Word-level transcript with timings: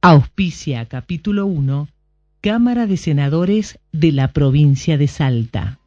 Auspicia 0.00 0.84
capítulo 0.84 1.46
1, 1.46 1.88
Cámara 2.40 2.86
de 2.86 2.96
Senadores 2.96 3.80
de 3.90 4.12
la 4.12 4.32
provincia 4.32 4.96
de 4.96 5.08
Salta. 5.08 5.77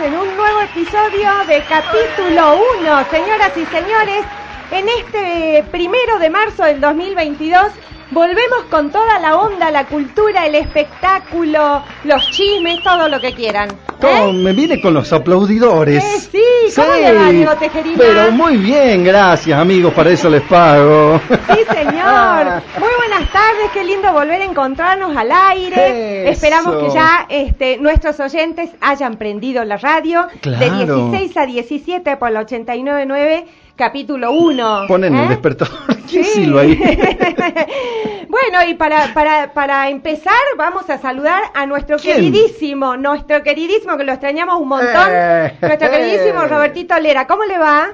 En 0.00 0.14
un 0.14 0.36
nuevo 0.36 0.60
episodio 0.60 1.30
de 1.46 1.62
capítulo 1.68 2.62
1, 2.80 3.04
señoras 3.10 3.52
y 3.56 3.66
señores. 3.66 4.24
En 4.70 4.88
este 4.88 5.64
primero 5.70 6.18
de 6.18 6.30
marzo 6.30 6.64
del 6.64 6.80
2022 6.80 7.66
volvemos 8.10 8.64
con 8.70 8.90
toda 8.90 9.18
la 9.18 9.36
onda, 9.36 9.70
la 9.70 9.84
cultura, 9.86 10.46
el 10.46 10.54
espectáculo, 10.54 11.84
los 12.04 12.30
chismes, 12.30 12.82
todo 12.82 13.08
lo 13.08 13.20
que 13.20 13.34
quieran. 13.34 13.68
Todo, 14.02 14.30
¿Eh? 14.30 14.32
me 14.34 14.52
viene 14.52 14.80
con 14.80 14.92
los 14.94 15.10
aplaudidores. 15.12 16.02
Eh, 16.04 16.28
sí, 16.32 16.74
¿cómo 16.76 16.92
le 16.94 17.12
va, 17.14 17.30
Diego 17.30 17.56
Tejerina? 17.56 17.96
Pero 17.98 18.30
muy 18.32 18.56
bien, 18.58 19.04
gracias 19.04 19.58
amigos, 19.58 19.94
para 19.94 20.10
eso 20.10 20.28
les 20.28 20.42
pago. 20.42 21.20
Sí, 21.28 21.58
señor. 21.72 22.62
Muy 22.78 22.90
buenas 22.98 23.30
tardes, 23.32 23.70
qué 23.72 23.84
lindo 23.84 24.12
volver 24.12 24.42
a 24.42 24.44
encontrarnos 24.44 25.16
al 25.16 25.30
aire. 25.32 26.22
Eso. 26.24 26.32
Esperamos 26.32 26.76
que 26.82 26.90
ya 26.94 27.26
este, 27.28 27.78
nuestros 27.78 28.18
oyentes 28.20 28.70
hayan 28.80 29.16
prendido 29.16 29.64
la 29.64 29.76
radio 29.76 30.26
de 30.26 30.38
Claro. 30.40 31.08
16 31.10 31.36
a 31.36 31.46
17 31.46 32.16
por 32.16 32.30
la 32.32 32.40
899, 32.40 33.46
capítulo 33.76 34.32
1. 34.32 34.84
Ponen 34.88 35.14
el 35.14 35.24
¿eh? 35.24 35.28
despertador. 35.28 35.74
¿Quién 36.10 36.24
Sí. 36.24 36.52
ahí? 36.58 36.76
bueno, 38.28 38.58
y 38.68 38.74
para, 38.74 39.12
para, 39.14 39.52
para 39.52 39.88
empezar, 39.88 40.34
vamos 40.56 40.88
a 40.90 40.98
saludar 40.98 41.42
a 41.54 41.66
nuestro 41.66 41.96
¿Quién? 41.98 42.16
queridísimo, 42.16 42.96
nuestro 42.96 43.42
queridísimo, 43.42 43.96
que 43.96 44.04
lo 44.04 44.12
extrañamos 44.12 44.60
un 44.60 44.68
montón, 44.68 45.08
Eh. 45.10 45.56
nuestro 45.60 45.90
queridísimo 45.90 46.42
Robertito 46.46 46.98
Lera. 46.98 47.26
¿Cómo 47.26 47.44
le 47.44 47.58
va? 47.58 47.92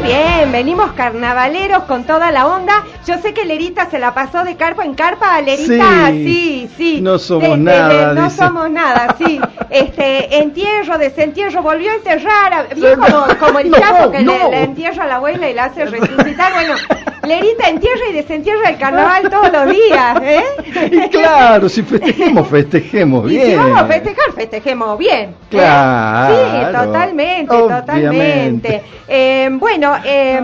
Muy 0.00 0.06
bien, 0.08 0.52
venimos 0.52 0.92
carnavaleros 0.92 1.82
con 1.84 2.04
toda 2.04 2.30
la 2.30 2.46
onda. 2.46 2.84
Yo 3.06 3.18
sé 3.18 3.34
que 3.34 3.44
Lerita 3.44 3.90
se 3.90 3.98
la 3.98 4.14
pasó 4.14 4.44
de 4.44 4.54
carpa 4.56 4.84
en 4.84 4.94
carpa. 4.94 5.40
Lerita, 5.40 6.08
sí, 6.10 6.24
Sí. 6.24 6.70
sí. 6.76 7.00
No 7.00 7.18
somos 7.18 7.58
nada, 7.58 8.12
No 8.14 8.24
dice. 8.24 8.36
somos 8.36 8.70
nada, 8.70 9.16
sí. 9.18 9.40
Este, 9.70 10.38
entierro, 10.38 10.98
desentierro, 10.98 11.62
volvió 11.62 11.90
a 11.90 11.94
enterrar. 11.96 12.52
a- 12.52 12.66
como, 12.68 13.38
como 13.38 13.58
el 13.58 13.70
No, 13.70 13.78
chapo 13.78 14.10
que 14.12 14.20
le, 14.20 14.50
le 14.50 14.62
entierra 14.62 15.04
a 15.04 15.06
la 15.06 15.16
abuela 15.16 15.48
y 15.50 15.54
la 15.54 15.64
hace 15.64 15.84
resucitar. 15.84 16.52
Bueno, 16.52 16.74
Lerita 17.28 17.68
entierra 17.68 18.08
y 18.10 18.14
desentierra 18.14 18.70
el 18.70 18.78
carnaval 18.78 19.22
todos 19.30 19.52
los 19.52 19.66
días, 19.74 20.18
¿eh? 20.22 20.44
Y 20.90 21.08
claro, 21.08 21.68
si 21.68 21.82
festejemos, 21.82 22.48
festejemos 22.48 23.26
Y 23.30 23.34
bien. 23.36 23.46
si 23.50 23.54
vamos 23.56 23.78
a 23.80 23.86
festejar, 23.86 24.32
festejemos 24.34 24.98
bien. 24.98 25.30
¿eh? 25.30 25.34
Claro, 25.50 26.34
Sí, 26.34 26.76
totalmente, 26.86 27.56
totalmente. 27.56 28.82
Eh, 29.06 29.48
bueno, 29.52 29.94
eh, 30.04 30.38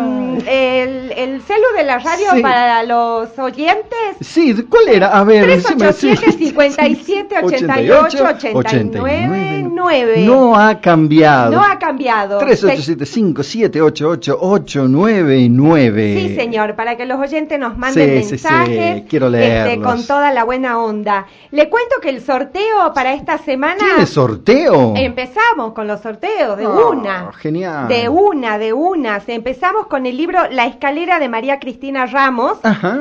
el, 0.47 1.12
el 1.12 1.43
celu 1.43 1.67
de 1.77 1.83
la 1.84 1.99
radio 1.99 2.27
Sí. 2.34 2.41
para 2.43 2.83
los 2.84 3.39
oyentes. 3.39 4.16
Sí, 4.21 4.55
¿cuál 4.69 4.89
era? 4.89 5.09
A 5.19 5.25
ver, 5.25 5.47
decime, 5.47 5.77
387 5.93 6.33
sí. 6.39 6.47
57 6.49 7.37
88 7.43 8.25
89 8.55 9.66
9. 9.71 10.16
No 10.25 10.56
ha 10.56 10.81
cambiado. 10.81 11.53
No 11.53 11.62
ha 11.62 11.78
cambiado. 11.78 12.39
387 12.39 13.05
5788 13.06 14.39
899 14.41 16.16
Sí, 16.28 16.34
señor, 16.37 16.74
para 16.75 16.97
que 16.97 17.07
los 17.07 17.19
oyentes 17.21 17.59
nos 17.59 17.77
manden 17.77 18.23
Sí, 18.23 18.29
sí, 18.31 18.39
sí, 18.39 18.45
mensajes 18.53 19.03
quiero 19.09 19.35
este, 19.35 19.81
con 19.81 20.07
toda 20.07 20.33
la 20.33 20.45
buena 20.45 20.79
onda. 20.79 21.27
Le 21.51 21.69
cuento 21.69 21.97
que 22.03 22.11
el 22.11 22.21
sorteo 22.21 22.93
para 22.95 23.12
esta 23.15 23.39
semana 23.39 23.79
¿Tiene 23.79 24.07
sorteo? 24.07 24.95
empezamos 24.97 25.73
con 25.73 25.87
los 25.87 26.01
sorteos 26.01 26.57
de 26.59 26.67
Oh, 26.67 26.91
una. 26.91 27.31
Genial. 27.34 27.89
De 27.89 28.09
una, 28.09 28.59
de 28.59 28.73
una. 28.73 29.21
Empezamos 29.27 29.87
con 29.87 30.07
el 30.07 30.17
libro 30.17 30.39
La 30.51 30.67
escalera 30.67 31.19
de 31.19 31.29
María 31.29 31.59
Cristina 31.59 32.07
Ramos. 32.07 32.59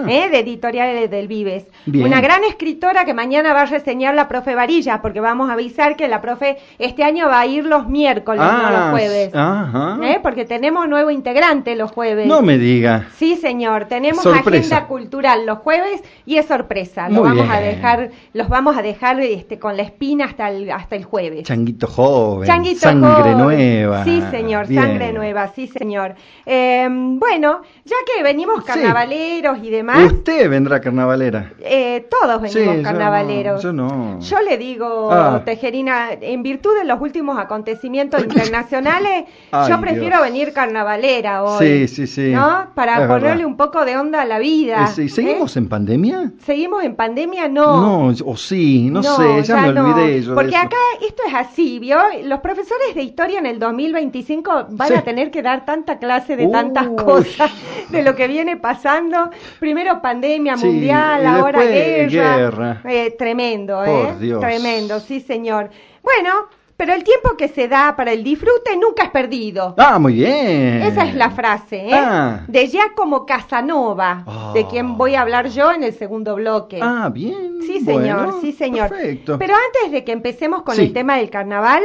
¿eh? 0.08 0.30
de 0.30 0.40
Editoriales 0.40 1.10
del 1.10 1.28
Vives. 1.28 1.66
Bien. 1.86 2.06
Una 2.06 2.22
gran 2.22 2.44
escritora 2.44 3.06
que 3.06 3.14
mañana 3.14 3.54
va 3.54 3.62
a 3.62 3.66
reseñar 3.66 4.16
la 4.16 4.28
profe 4.28 4.56
Varilla, 4.56 5.02
porque 5.02 5.20
vamos 5.20 5.50
a 5.50 5.54
avisar 5.54 5.96
que 5.96 6.08
la 6.08 6.22
profe 6.22 6.58
este 6.80 7.04
año 7.04 7.28
va 7.28 7.40
a 7.40 7.46
ir 7.46 7.66
los 7.66 7.88
miércoles, 7.88 8.42
no 8.42 8.70
los 8.70 8.80
Ah, 8.84 8.88
jueves. 8.92 9.34
Ajá. 9.34 9.98
¿Eh? 10.04 10.20
Porque 10.22 10.46
tenemos 10.46 10.88
nuevo 10.88 11.10
integrante 11.12 11.76
los 11.76 11.92
jueves. 11.92 12.28
No 12.28 12.42
me 12.42 12.58
diga. 12.58 13.08
Sí, 13.18 13.36
señor, 13.36 13.63
tenemos 13.88 14.24
Sorpresa. 14.24 14.76
agenda 14.78 14.88
cultural 14.88 15.46
los 15.46 15.60
jueves 15.60 16.02
y 16.26 16.38
es 16.38 16.46
sorpresa. 16.46 17.10
Lo 17.10 17.24
Muy 17.24 17.30
vamos 17.38 17.50
a 17.50 17.60
bien. 17.60 17.76
dejar, 17.76 18.10
los 18.34 18.50
vamos 18.50 18.78
a 18.78 18.82
dejar 18.82 19.20
este, 19.22 19.60
con 19.60 19.76
la 19.78 19.84
espina 19.84 20.26
hasta 20.26 20.50
el, 20.50 20.70
hasta 20.72 20.96
el 20.96 21.04
jueves. 21.06 21.44
Changuito 21.44 21.88
joven. 21.88 22.48
Changuito 22.48 22.80
Sangre 22.82 23.10
joven. 23.34 23.38
nueva. 23.38 24.04
Sí, 24.04 24.22
señor, 24.32 24.68
Bien. 24.68 24.82
sangre 24.84 25.14
nueva, 25.14 25.48
sí, 25.56 25.68
señor. 25.68 26.16
Eh, 26.46 26.88
bueno, 26.90 27.62
ya 27.86 27.96
que 28.16 28.24
venimos 28.24 28.60
Sí. 28.64 28.68
carnavaleros 28.68 29.58
y 29.64 29.70
demás, 29.70 30.12
Usted 30.12 30.50
vendrá 30.50 30.80
carnavalera. 30.82 31.52
eh, 31.60 32.08
todos 32.10 32.42
venimos 32.42 32.52
Sí, 32.54 32.66
yo 32.66 32.74
no, 32.76 32.84
carnavaleros. 32.84 33.64
yo 33.64 33.74
no. 33.74 34.20
Yo 34.20 34.42
le 34.42 34.58
digo, 34.58 35.12
Ah. 35.12 35.42
Tejerina, 35.46 36.10
en 36.20 36.44
virtud 36.44 36.78
de 36.78 36.86
los 36.86 37.00
últimos 37.02 37.38
acontecimientos 37.40 38.22
internacionales, 38.24 39.26
Ay, 39.52 39.70
yo 39.70 39.80
prefiero 39.82 40.18
Dios. 40.18 40.22
venir 40.24 40.54
carnavalera 40.54 41.44
hoy. 41.44 41.66
Sí, 41.66 41.88
sí, 41.88 42.08
sí. 42.08 42.32
¿No? 42.32 42.68
Para 42.74 42.94
Es 43.04 43.08
ponerle 43.08 43.30
verdad. 43.30 43.46
un 43.46 43.53
poco 43.58 43.86
de 43.86 43.98
onda 43.98 44.22
a 44.22 44.26
la 44.26 44.40
vida. 44.40 44.90
Eh, 44.98 45.10
¿Seguimos 45.10 45.56
¿eh? 45.56 45.60
en 45.60 45.70
pandemia? 45.70 46.32
Seguimos 46.46 46.84
en 46.84 46.96
pandemia 46.96 47.48
no. 47.48 48.10
No, 48.12 48.16
o 48.26 48.38
sí, 48.38 48.90
no, 48.92 49.02
sé, 49.04 49.44
ya, 49.44 49.58
me 49.58 49.74
no. 49.74 49.86
olvidé 49.90 50.22
yo 50.22 50.30
de 50.32 50.36
Porque 50.36 50.56
eso. 50.56 50.66
acá 50.66 50.78
esto 51.02 51.24
es 51.28 51.34
así, 51.34 51.80
¿vio? 51.80 51.98
Los 52.24 52.40
profesores 52.42 52.96
de 52.96 53.04
historia 53.04 53.40
en 53.40 53.46
el 53.46 53.60
2025 53.60 54.68
van 54.72 54.88
Sí. 54.88 54.94
a 54.96 55.02
tener 55.04 55.32
que 55.32 55.42
dar 55.42 55.66
tanta 55.66 55.98
clase 56.00 56.36
de 56.36 56.46
Uy. 56.46 56.52
tantas 56.52 56.88
cosas, 56.90 57.52
de 57.90 58.04
lo 58.04 58.16
que 58.16 58.28
viene 58.28 58.58
pasando. 58.58 59.30
Primero 59.60 60.02
pandemia 60.02 60.58
Sí, 60.58 60.66
mundial, 60.66 61.26
ahora 61.26 61.62
guerra. 61.64 62.38
guerra. 62.38 62.82
Eh, 62.86 63.16
tremendo, 63.18 63.84
¿eh? 63.84 63.88
Por 64.08 64.20
Dios. 64.20 64.40
Tremendo, 64.40 65.00
sí, 65.00 65.20
señor. 65.22 65.70
Bueno, 66.04 66.48
pero 66.78 66.94
el 66.94 67.04
tiempo 67.04 67.36
que 67.38 67.48
se 67.48 67.68
da 67.68 67.96
para 67.96 68.12
el 68.12 68.24
disfrute 68.24 68.76
nunca 68.78 69.04
es 69.04 69.10
perdido. 69.12 69.76
Ah, 69.78 70.00
muy 70.00 70.14
bien. 70.14 70.82
Esa 70.84 71.06
es 71.06 71.16
la 71.16 71.30
frase, 71.32 71.88
¿eh? 71.88 71.94
Ah. 71.94 72.42
De 72.48 72.68
Giacomo 72.68 73.26
Casanova, 73.26 74.24
de 74.54 74.62
Ah. 74.62 74.68
quien 74.70 74.98
voy 74.98 75.16
a 75.16 75.22
hablar 75.22 75.48
yo 75.50 75.72
en 75.72 75.84
el 75.84 75.94
segundo 75.94 76.36
bloque. 76.36 76.80
Ah, 76.82 77.10
bien. 77.14 77.62
Sí, 77.62 77.80
señor, 77.82 78.24
bueno, 78.26 78.42
sí, 78.42 78.52
señor. 78.52 78.90
Perfecto. 78.90 79.38
Pero 79.40 79.54
antes 79.56 79.92
de 79.92 80.04
que 80.04 80.12
empecemos 80.12 80.64
con 80.64 80.76
Sí. 80.76 80.82
el 80.84 80.94
tema 80.94 81.18
del 81.18 81.30
carnaval, 81.30 81.84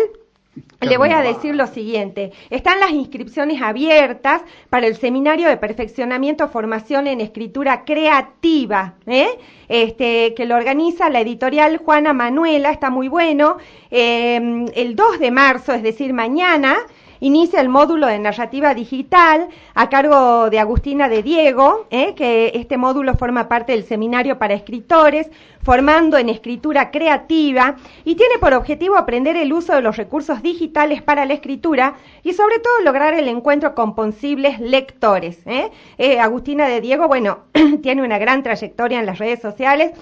le 0.81 0.97
voy 0.97 1.11
a 1.11 1.21
decir 1.21 1.55
lo 1.55 1.67
siguiente. 1.67 2.33
Están 2.51 2.81
las 2.81 2.91
inscripciones 2.91 3.61
abiertas 3.63 4.43
para 4.71 4.87
el 4.87 4.97
seminario 4.97 5.49
de 5.49 5.57
perfeccionamiento 5.57 6.49
formación 6.49 7.07
en 7.07 7.21
escritura 7.21 7.85
creativa, 7.85 8.95
¿eh? 9.07 9.29
este, 9.69 10.35
que 10.35 10.47
lo 10.47 10.57
organiza 10.57 11.11
la 11.11 11.21
editorial 11.21 11.79
Juana 11.79 12.13
Manuela, 12.13 12.71
está 12.71 12.91
muy 12.91 13.09
bueno. 13.09 13.59
Eh, 13.91 14.67
el 14.75 14.97
2 14.97 15.19
de 15.19 15.31
marzo, 15.31 15.73
es 15.73 15.83
decir, 15.83 16.13
mañana, 16.13 16.79
inicia 17.21 17.61
el 17.61 17.69
módulo 17.69 18.07
de 18.07 18.19
narrativa 18.19 18.75
digital 18.75 19.49
a 19.75 19.89
cargo 19.89 20.51
de 20.51 20.59
Agustina 20.59 21.09
de 21.09 21.23
Diego, 21.23 21.87
¿eh? 21.91 22.15
que 22.15 22.53
este 22.55 22.77
módulo 22.77 23.15
forma 23.15 23.49
parte 23.49 23.73
del 23.73 23.85
seminario 23.85 24.39
para 24.39 24.55
escritores, 24.55 25.31
formando 25.63 26.19
en 26.19 26.29
escritura 26.29 26.91
creativa 26.91 27.77
y 28.05 28.15
tiene 28.15 28.39
por 28.39 28.55
objetivo 28.55 28.97
aprender 28.97 29.37
el 29.37 29.53
uso 29.53 29.75
de 29.75 29.83
los 29.83 29.97
recursos 29.97 30.43
digitales 30.43 31.03
para 31.03 31.25
la 31.27 31.35
escritura 31.35 31.95
y 32.23 32.33
sobre 32.33 32.59
todo 32.59 32.81
lograr 32.83 33.15
el 33.15 33.29
encuentro 33.29 33.75
con 33.75 33.95
posibles 33.95 34.61
lectores. 34.61 35.39
¿eh? 35.47 35.71
Eh, 35.99 36.21
Agustina 36.21 36.67
de 36.69 36.81
Diego, 36.81 37.09
bueno, 37.09 37.41
tiene 37.83 38.03
una 38.03 38.19
gran 38.19 38.43
trayectoria 38.43 39.01
en 39.01 39.07
las 39.07 39.19
redes 39.19 39.41
sociales 39.41 39.93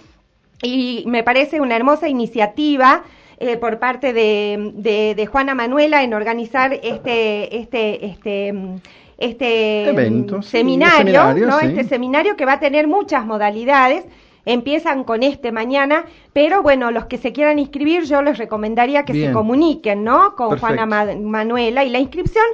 y 0.62 1.04
me 1.06 1.22
parece 1.22 1.60
una 1.60 1.76
hermosa 1.76 2.08
iniciativa 2.08 3.04
eh, 3.38 3.56
por 3.56 3.78
parte 3.78 4.12
de, 4.12 4.72
de- 4.74 5.14
de 5.14 5.26
Juana 5.26 5.54
Manuela 5.54 6.02
en 6.02 6.14
organizar 6.14 6.72
este 6.82 7.56
este 7.58 8.06
este 8.06 8.52
mm, 8.52 8.76
este 9.18 9.88
Evento, 9.88 10.38
mm, 10.38 10.42
sí, 10.42 10.50
seminario, 10.50 10.96
seminario, 10.98 11.46
¿no? 11.46 11.58
sí. 11.60 11.66
Este 11.66 11.84
seminario 11.84 12.36
que 12.36 12.44
va 12.44 12.54
a 12.54 12.60
tener 12.60 12.86
muchas 12.86 13.24
modalidades. 13.26 14.04
Empiezan 14.48 15.02
con 15.02 15.24
este 15.24 15.50
mañana, 15.50 16.04
pero 16.32 16.62
bueno, 16.62 16.92
los 16.92 17.06
que 17.06 17.18
se 17.18 17.32
quieran 17.32 17.58
inscribir, 17.58 18.04
yo 18.04 18.22
les 18.22 18.38
recomendaría 18.38 19.04
que 19.04 19.12
Bien. 19.12 19.30
se 19.30 19.32
comuniquen, 19.32 20.04
¿no? 20.04 20.36
Con 20.36 20.50
Perfecto. 20.50 20.66
Juana 20.76 20.86
Ma- 20.86 21.16
Manuela 21.20 21.82
y 21.82 21.88
la 21.90 21.98
inscripción 21.98 22.44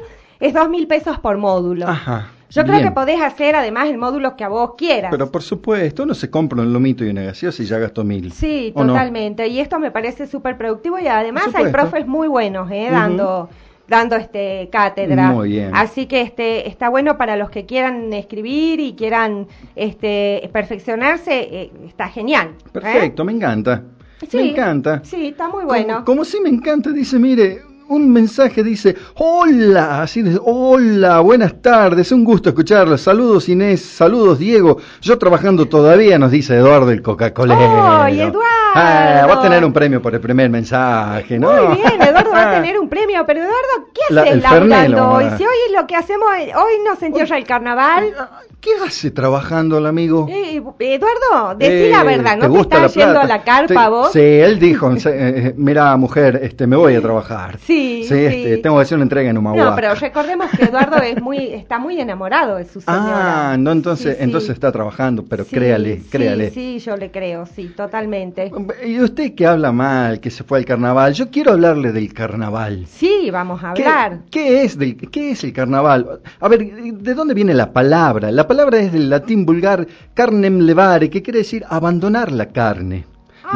es 0.41 0.55
dos 0.55 0.71
mil 0.71 0.87
pesos 0.87 1.19
por 1.19 1.37
módulo. 1.37 1.87
Ajá. 1.87 2.31
Yo 2.53 2.65
creo 2.65 2.83
que 2.83 2.91
podés 2.91 3.21
hacer 3.21 3.57
además 3.57 3.89
el 3.89 3.99
módulo 3.99 4.37
que 4.37 4.45
a 4.45 4.49
vos 4.49 4.75
quieras. 4.77 5.11
Pero 5.11 5.31
por 5.31 5.43
supuesto, 5.43 6.03
uno 6.03 6.15
se 6.15 6.31
compra 6.31 6.63
un 6.63 6.73
lomito 6.73 7.05
y 7.05 7.09
una 7.09 7.23
gaseosa 7.23 7.63
y 7.63 7.67
ya 7.67 7.79
gastó 7.79 8.05
mil. 8.05 8.33
Sí, 8.33 8.73
¿O 8.75 8.85
no? 8.85 8.93
totalmente. 8.93 9.49
Y 9.49 9.61
esto 9.61 9.79
me 9.79 9.91
parece 9.91 10.27
súper 10.27 10.57
productivo 10.57 10.99
y 10.99 11.07
además 11.07 11.45
hay 11.55 11.73
profes 11.73 12.07
muy 12.07 12.29
buenos, 12.29 12.71
¿eh? 12.71 12.89
Dando 12.91 13.49
dando 13.89 14.17
este 14.17 14.69
cátedra. 14.73 15.33
Muy 15.33 15.51
bien. 15.51 15.71
Así 15.75 16.07
que 16.07 16.23
este 16.23 16.69
está 16.69 16.89
bueno 16.89 17.19
para 17.19 17.37
los 17.37 17.51
que 17.51 17.67
quieran 17.67 18.13
escribir 18.13 18.81
y 18.81 18.95
quieran 18.95 19.49
este 19.77 20.49
perfeccionarse, 20.53 21.33
eh, 21.41 21.73
está 21.87 22.09
genial. 22.09 22.53
¿eh? 22.59 22.69
Perfecto, 22.73 23.25
me 23.25 23.33
encanta. 23.33 23.83
Sí, 24.29 24.37
Me 24.37 24.51
encanta. 24.51 25.03
Sí, 25.05 25.29
está 25.29 25.49
muy 25.49 25.65
bueno. 25.65 25.95
Como, 25.95 26.05
como 26.05 26.25
sí 26.25 26.39
me 26.41 26.49
encanta, 26.49 26.91
dice, 26.91 27.19
mire, 27.19 27.61
un 27.89 28.13
mensaje 28.13 28.63
dice, 28.63 28.97
hola, 29.17 30.03
así 30.03 30.23
de, 30.23 30.39
hola, 30.43 31.21
buenas 31.21 31.61
tardes, 31.61 32.11
un 32.13 32.25
gusto 32.25 32.49
escucharlos, 32.51 33.01
saludos 33.03 33.49
Inés, 33.49 33.81
saludos 33.83 34.39
Diego, 34.39 34.79
yo 35.01 35.19
trabajando 35.19 35.67
todavía, 35.67 36.19
nos 36.19 36.31
dice 36.31 36.57
Eduardo 36.57 36.91
el 36.91 37.03
Coca-Cola. 37.03 38.05
¡Ay, 38.05 38.21
Eduardo! 38.21 38.41
Ah, 38.75 39.27
va 39.29 39.35
a 39.35 39.43
tener 39.43 39.65
un 39.65 39.73
premio 39.73 40.01
por 40.01 40.15
el 40.15 40.21
primer 40.21 40.49
mensaje, 40.49 41.39
¿no? 41.39 41.51
Muy 41.69 41.77
bien, 41.77 42.01
Eduardo 42.01 42.31
va 42.31 42.51
a 42.51 42.55
tener 42.63 42.79
un 42.79 42.89
premio, 42.89 43.25
pero 43.27 43.41
Eduardo, 43.41 43.91
¿qué 43.93 44.15
La- 44.15 44.23
haces 44.23 44.35
el 44.35 44.41
Fernet 44.43 44.71
laburando 44.91 45.11
hoy? 45.11 45.25
Si 45.37 45.43
hoy 45.45 45.57
es 45.69 45.79
lo 45.81 45.87
que 45.87 45.97
hacemos, 45.97 46.27
hoy 46.31 46.73
nos 46.89 47.03
entierra 47.03 47.37
el 47.37 47.45
carnaval. 47.45 48.15
¿Qué 48.61 48.71
hace 48.87 49.11
trabajando 49.11 49.77
el 49.79 49.87
amigo? 49.87 50.27
Eh, 50.31 50.63
Eduardo, 50.79 51.57
decí 51.59 51.73
Eh, 51.87 51.91
la 51.91 52.05
verdad, 52.05 52.37
¿no 52.37 52.43
te, 52.43 52.49
gusta 52.49 52.77
estás 52.77 52.95
yendo 52.95 53.21
a 53.21 53.25
la 53.25 53.43
carpa 53.43 53.85
Sí, 53.87 53.91
vos? 53.91 54.13
Sí, 54.13 54.21
él 54.21 54.59
dijo, 54.61 54.97
se- 54.99 55.49
eh, 55.49 55.55
mira 55.57 55.97
mujer, 55.97 56.39
este, 56.45 56.69
me 56.69 56.77
voy 56.77 56.95
a 56.95 57.01
trabajar. 57.03 57.59
Sí, 57.59 57.72
Sí, 57.73 58.01
este, 58.03 58.57
sí. 58.57 58.63
tengo 58.63 58.77
que 58.77 58.83
hacer 58.83 58.97
una 58.97 59.05
entrega 59.05 59.31
en 59.31 59.39
Humahuaca. 59.39 59.71
No, 59.71 59.77
pero 59.77 59.95
recordemos 59.95 60.51
que 60.51 60.65
Eduardo 60.65 60.97
es 61.03 61.21
muy, 61.23 61.39
está 61.53 61.79
muy 61.79 62.01
enamorado 62.01 62.57
de 62.57 62.65
su 62.65 62.81
señora. 62.81 63.53
Ah, 63.53 63.57
no, 63.57 63.73
entonces, 63.73 64.17
Sí, 64.17 64.25
entonces 64.25 64.51
está 64.51 64.73
trabajando, 64.73 65.25
pero 65.25 65.45
créale, 65.45 66.03
créale. 66.11 66.51
Sí, 66.51 66.79
yo 66.79 66.97
le 66.97 67.11
creo, 67.11 67.47
sí, 67.47 67.73
totalmente. 67.77 68.51
Y 68.85 69.01
usted 69.01 69.35
que 69.35 69.47
habla 69.47 69.73
mal, 69.73 70.21
que 70.21 70.31
se 70.31 70.45
fue 70.45 70.59
al 70.59 70.65
carnaval, 70.65 71.13
yo 71.15 71.31
quiero 71.31 71.53
hablarle 71.53 71.93
del 71.93 72.13
carnaval. 72.13 72.87
Sí, 72.89 73.31
vamos 73.31 73.63
a 73.65 73.75
¿Qué, 73.75 73.85
hablar. 73.85 74.19
qué 74.31 74.65
es 74.65 74.79
del, 74.79 74.97
¿Qué 74.97 75.31
es 75.33 75.45
el 75.45 75.53
carnaval? 75.53 76.21
A 76.41 76.49
ver, 76.49 76.65
¿de 76.67 77.15
dónde 77.15 77.35
viene 77.35 77.55
la 77.55 77.73
palabra? 77.73 78.31
La 78.31 78.47
palabra 78.47 78.79
es 78.79 78.93
del 78.93 79.09
latín 79.11 79.47
vulgar 79.47 79.87
carnem 80.15 80.61
levare, 80.61 81.09
que 81.11 81.23
quiere 81.23 81.39
decir 81.41 81.65
abandonar 81.69 82.33
la 82.33 82.47
carne. 82.47 83.05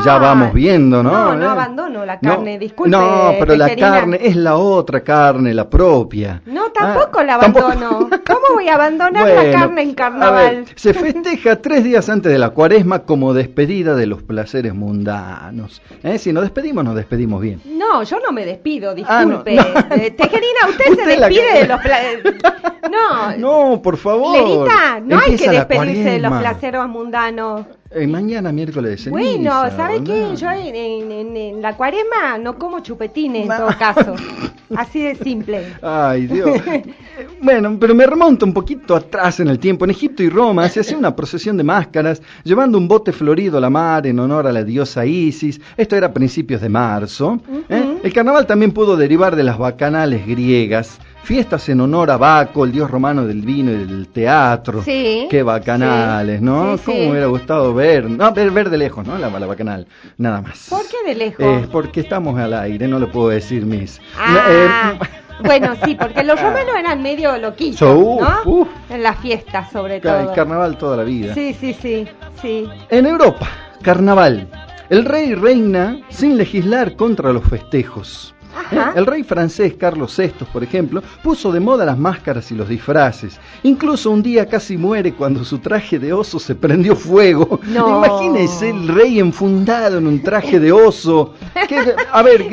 Ya 0.05 0.17
Ah, 0.17 0.19
vamos 0.19 0.53
viendo, 0.53 1.03
¿no? 1.03 1.11
no, 1.11 1.35
no 1.37 1.45
¿Eh? 1.45 1.49
abandono 1.49 2.05
la 2.05 2.19
carne, 2.21 2.55
No, 2.55 2.59
disculpe, 2.61 2.91
No, 2.91 3.33
pero 3.39 3.57
la 3.57 3.75
carne 3.77 4.19
es 4.21 4.37
la 4.37 4.57
otra 4.57 5.01
carne, 5.03 5.55
la 5.55 5.69
propia. 5.69 6.43
No, 6.47 6.71
tampoco 6.73 7.21
Ah, 7.21 7.25
la 7.25 7.39
tampoco- 7.39 7.67
abandono. 7.67 8.09
¿Cómo 8.27 8.55
voy 8.55 8.69
a 8.69 8.75
abandonar 8.75 9.23
Bueno, 9.23 9.43
la 9.43 9.53
carne 9.59 9.83
en 9.83 9.91
a 9.91 9.95
carnaval? 9.95 10.57
ver, 10.57 10.65
se 10.77 10.93
festeja 10.95 11.57
tres 11.63 11.85
días 11.85 12.09
antes 12.09 12.33
de 12.33 12.39
la 12.39 12.51
cuaresma 12.51 13.01
como 13.05 13.33
despedida 13.35 13.95
de 13.95 14.07
los 14.07 14.23
placeres 14.23 14.75
mundanos. 14.75 15.81
¿Eh? 16.03 16.19
Si 16.19 16.33
nos 16.33 16.43
despedimos, 16.43 16.85
nos 16.85 16.95
despedimos 16.97 17.41
bien. 17.41 17.61
No, 17.65 18.03
yo 18.03 18.19
no 18.21 18.33
me 18.33 18.45
despido, 18.45 18.91
Ah, 19.07 19.25
no, 19.25 19.43
disculpe. 19.43 19.55
no. 19.57 19.63
Eh, 19.97 20.11
Tejerina, 20.11 20.61
usted, 20.69 20.91
Usted 20.91 21.05
se 21.05 21.17
la 21.17 21.29
despide 21.29 21.49
que- 21.53 21.59
de 21.63 21.69
los 21.69 21.81
pla- 21.81 22.01
No, 22.91 23.37
No, 23.73 23.83
por 23.83 23.97
favor. 23.97 24.33
Lerita, 24.37 25.01
no 25.03 25.19
hay 25.19 25.37
que 25.37 25.47
la 25.47 25.53
despedirse 25.65 26.11
de 26.11 26.19
los 26.21 26.33
placeros 26.39 26.89
mundanos. 26.89 27.67
Eh, 27.99 28.07
mañana 28.07 28.53
miércoles 28.53 28.91
de 28.91 28.97
ceniza. 28.99 29.11
Bueno, 29.11 29.51
¿sabe 29.77 30.05
qué? 30.05 30.37
Yo 30.37 30.51
en, 30.51 30.77
en- 30.77 31.13
en- 31.13 31.37
en 31.37 31.63
la 31.63 31.75
cuaresma 31.77 32.37
no 32.39 32.59
como 32.59 32.81
chupetines 32.81 33.43
en 33.43 33.49
No. 33.49 33.57
todo 33.57 33.69
caso. 33.79 34.15
Así 34.77 35.01
de 35.03 35.15
simple. 35.15 35.75
Ay, 35.83 36.27
Dios. 36.27 36.61
Bueno, 37.41 37.77
pero 37.79 37.95
me 37.95 38.07
remonto 38.07 38.45
un 38.47 38.53
poquito 38.53 38.95
atrás 38.97 39.41
en 39.41 39.49
el 39.49 39.59
tiempo. 39.59 39.85
En 39.85 39.91
Egipto 39.91 40.23
y 40.23 40.29
Roma 40.31 40.69
se 40.69 40.81
hacía 40.81 40.97
una 40.99 41.15
procesión 41.15 41.57
de 41.57 41.65
máscaras, 41.65 42.21
llevando 42.45 42.77
un 42.79 42.89
bote 42.89 43.13
florido 43.13 43.59
a 43.59 43.61
la 43.61 43.71
mar 43.71 44.07
en 44.07 44.19
honor 44.19 44.47
a 44.47 44.53
la 44.53 44.65
diosa 44.65 45.05
Isis. 45.07 45.61
Esto 45.77 45.97
era 45.97 46.09
a 46.09 46.13
principios 46.13 46.61
de 46.63 46.69
marzo. 46.69 47.39
¿eh? 47.69 47.99
El 48.03 48.13
carnaval 48.13 48.47
también 48.47 48.73
pudo 48.73 48.97
derivar 48.97 49.37
de 49.37 49.45
las 49.45 49.59
bacanales 49.59 50.27
griegas, 50.27 50.99
fiestas 51.27 51.69
en 51.69 51.81
honor 51.81 52.11
a 52.13 52.17
Baco, 52.17 52.65
el 52.65 52.73
dios 52.73 52.89
romano 52.91 53.27
del 53.27 53.43
vino 53.43 53.73
y 53.73 53.77
del 53.85 54.09
teatro. 54.09 54.83
Sí, 54.83 55.27
Qué 55.29 55.43
bacanales, 55.43 56.39
sí, 56.39 56.45
¿no? 56.45 56.77
sí, 56.79 56.85
¿Cómo 56.85 56.97
sí. 56.99 57.03
me 57.05 57.11
hubiera 57.11 57.27
gustado 57.27 57.75
ver? 57.75 58.09
No, 58.09 58.33
ver, 58.33 58.51
ver 58.53 58.71
de 58.71 58.79
lejos, 58.79 59.07
¿no? 59.07 59.19
La, 59.19 59.29
la 59.29 59.47
bacanal, 59.47 59.87
nada 60.19 60.41
más. 60.41 60.69
¿Por 60.71 60.83
qué 60.89 60.97
de 61.09 61.15
lejos? 61.17 61.45
Eh, 61.45 61.69
porque 61.71 62.01
estamos 62.01 62.39
al 62.39 62.55
aire, 62.55 62.87
no 62.87 62.99
lo 63.01 63.11
puedo 63.11 63.29
decir, 63.31 63.67
Miss. 63.67 64.01
Ah, 64.17 64.47
Eh, 64.49 64.99
bueno, 65.45 65.75
sí, 65.85 65.95
porque 66.01 66.23
los 66.23 66.41
romanos 66.41 66.73
eran 66.79 67.03
medio 67.03 67.37
loquitos, 67.39 67.79
So, 67.81 68.19
¿no? 68.21 68.29
uf. 68.45 68.69
En 68.89 69.03
las 69.03 69.19
fiestas, 69.19 69.71
sobre 69.73 70.01
todo. 70.01 70.21
El 70.31 70.33
carnaval 70.33 70.79
toda 70.79 70.97
la 70.97 71.03
vida. 71.03 71.35
Sí, 71.35 71.55
sí, 71.61 71.75
sí, 71.83 72.07
sí. 72.41 72.69
En 72.89 73.05
Europa, 73.05 73.49
carnaval. 73.83 74.49
El 74.89 75.05
rey 75.05 75.35
reina 75.35 75.99
sin 76.11 76.37
legislar 76.37 76.95
contra 76.95 77.33
los 77.33 77.43
festejos. 77.43 78.36
Ajá. 78.57 78.91
¿Eh? 78.95 78.99
El 78.99 79.07
rey 79.07 79.23
francés 79.23 79.75
Carlos 79.79 80.15
VI, 80.17 80.33
por 80.53 80.63
ejemplo, 80.65 81.03
puso 81.23 81.53
de 81.53 81.61
moda 81.61 81.85
las 81.85 81.99
máscaras 81.99 82.51
y 82.51 82.55
los 82.55 82.69
disfraces. 82.69 83.39
Incluso 83.63 84.11
un 84.11 84.23
día 84.23 84.47
casi 84.47 84.77
muere 84.77 85.13
cuando 85.13 85.45
su 85.45 85.59
traje 85.59 85.99
de 85.99 86.13
oso 86.13 86.39
se 86.39 86.55
prendió 86.55 86.97
fuego. 86.97 87.61
No. 87.67 87.99
Imagínese 88.05 88.71
el 88.71 88.89
rey 88.89 89.19
enfundado 89.21 89.99
en 89.99 90.07
un 90.07 90.23
traje 90.23 90.59
de 90.61 90.73
oso. 90.73 91.35
¿Qué- 91.69 91.95
a 92.13 92.23
ver, 92.23 92.47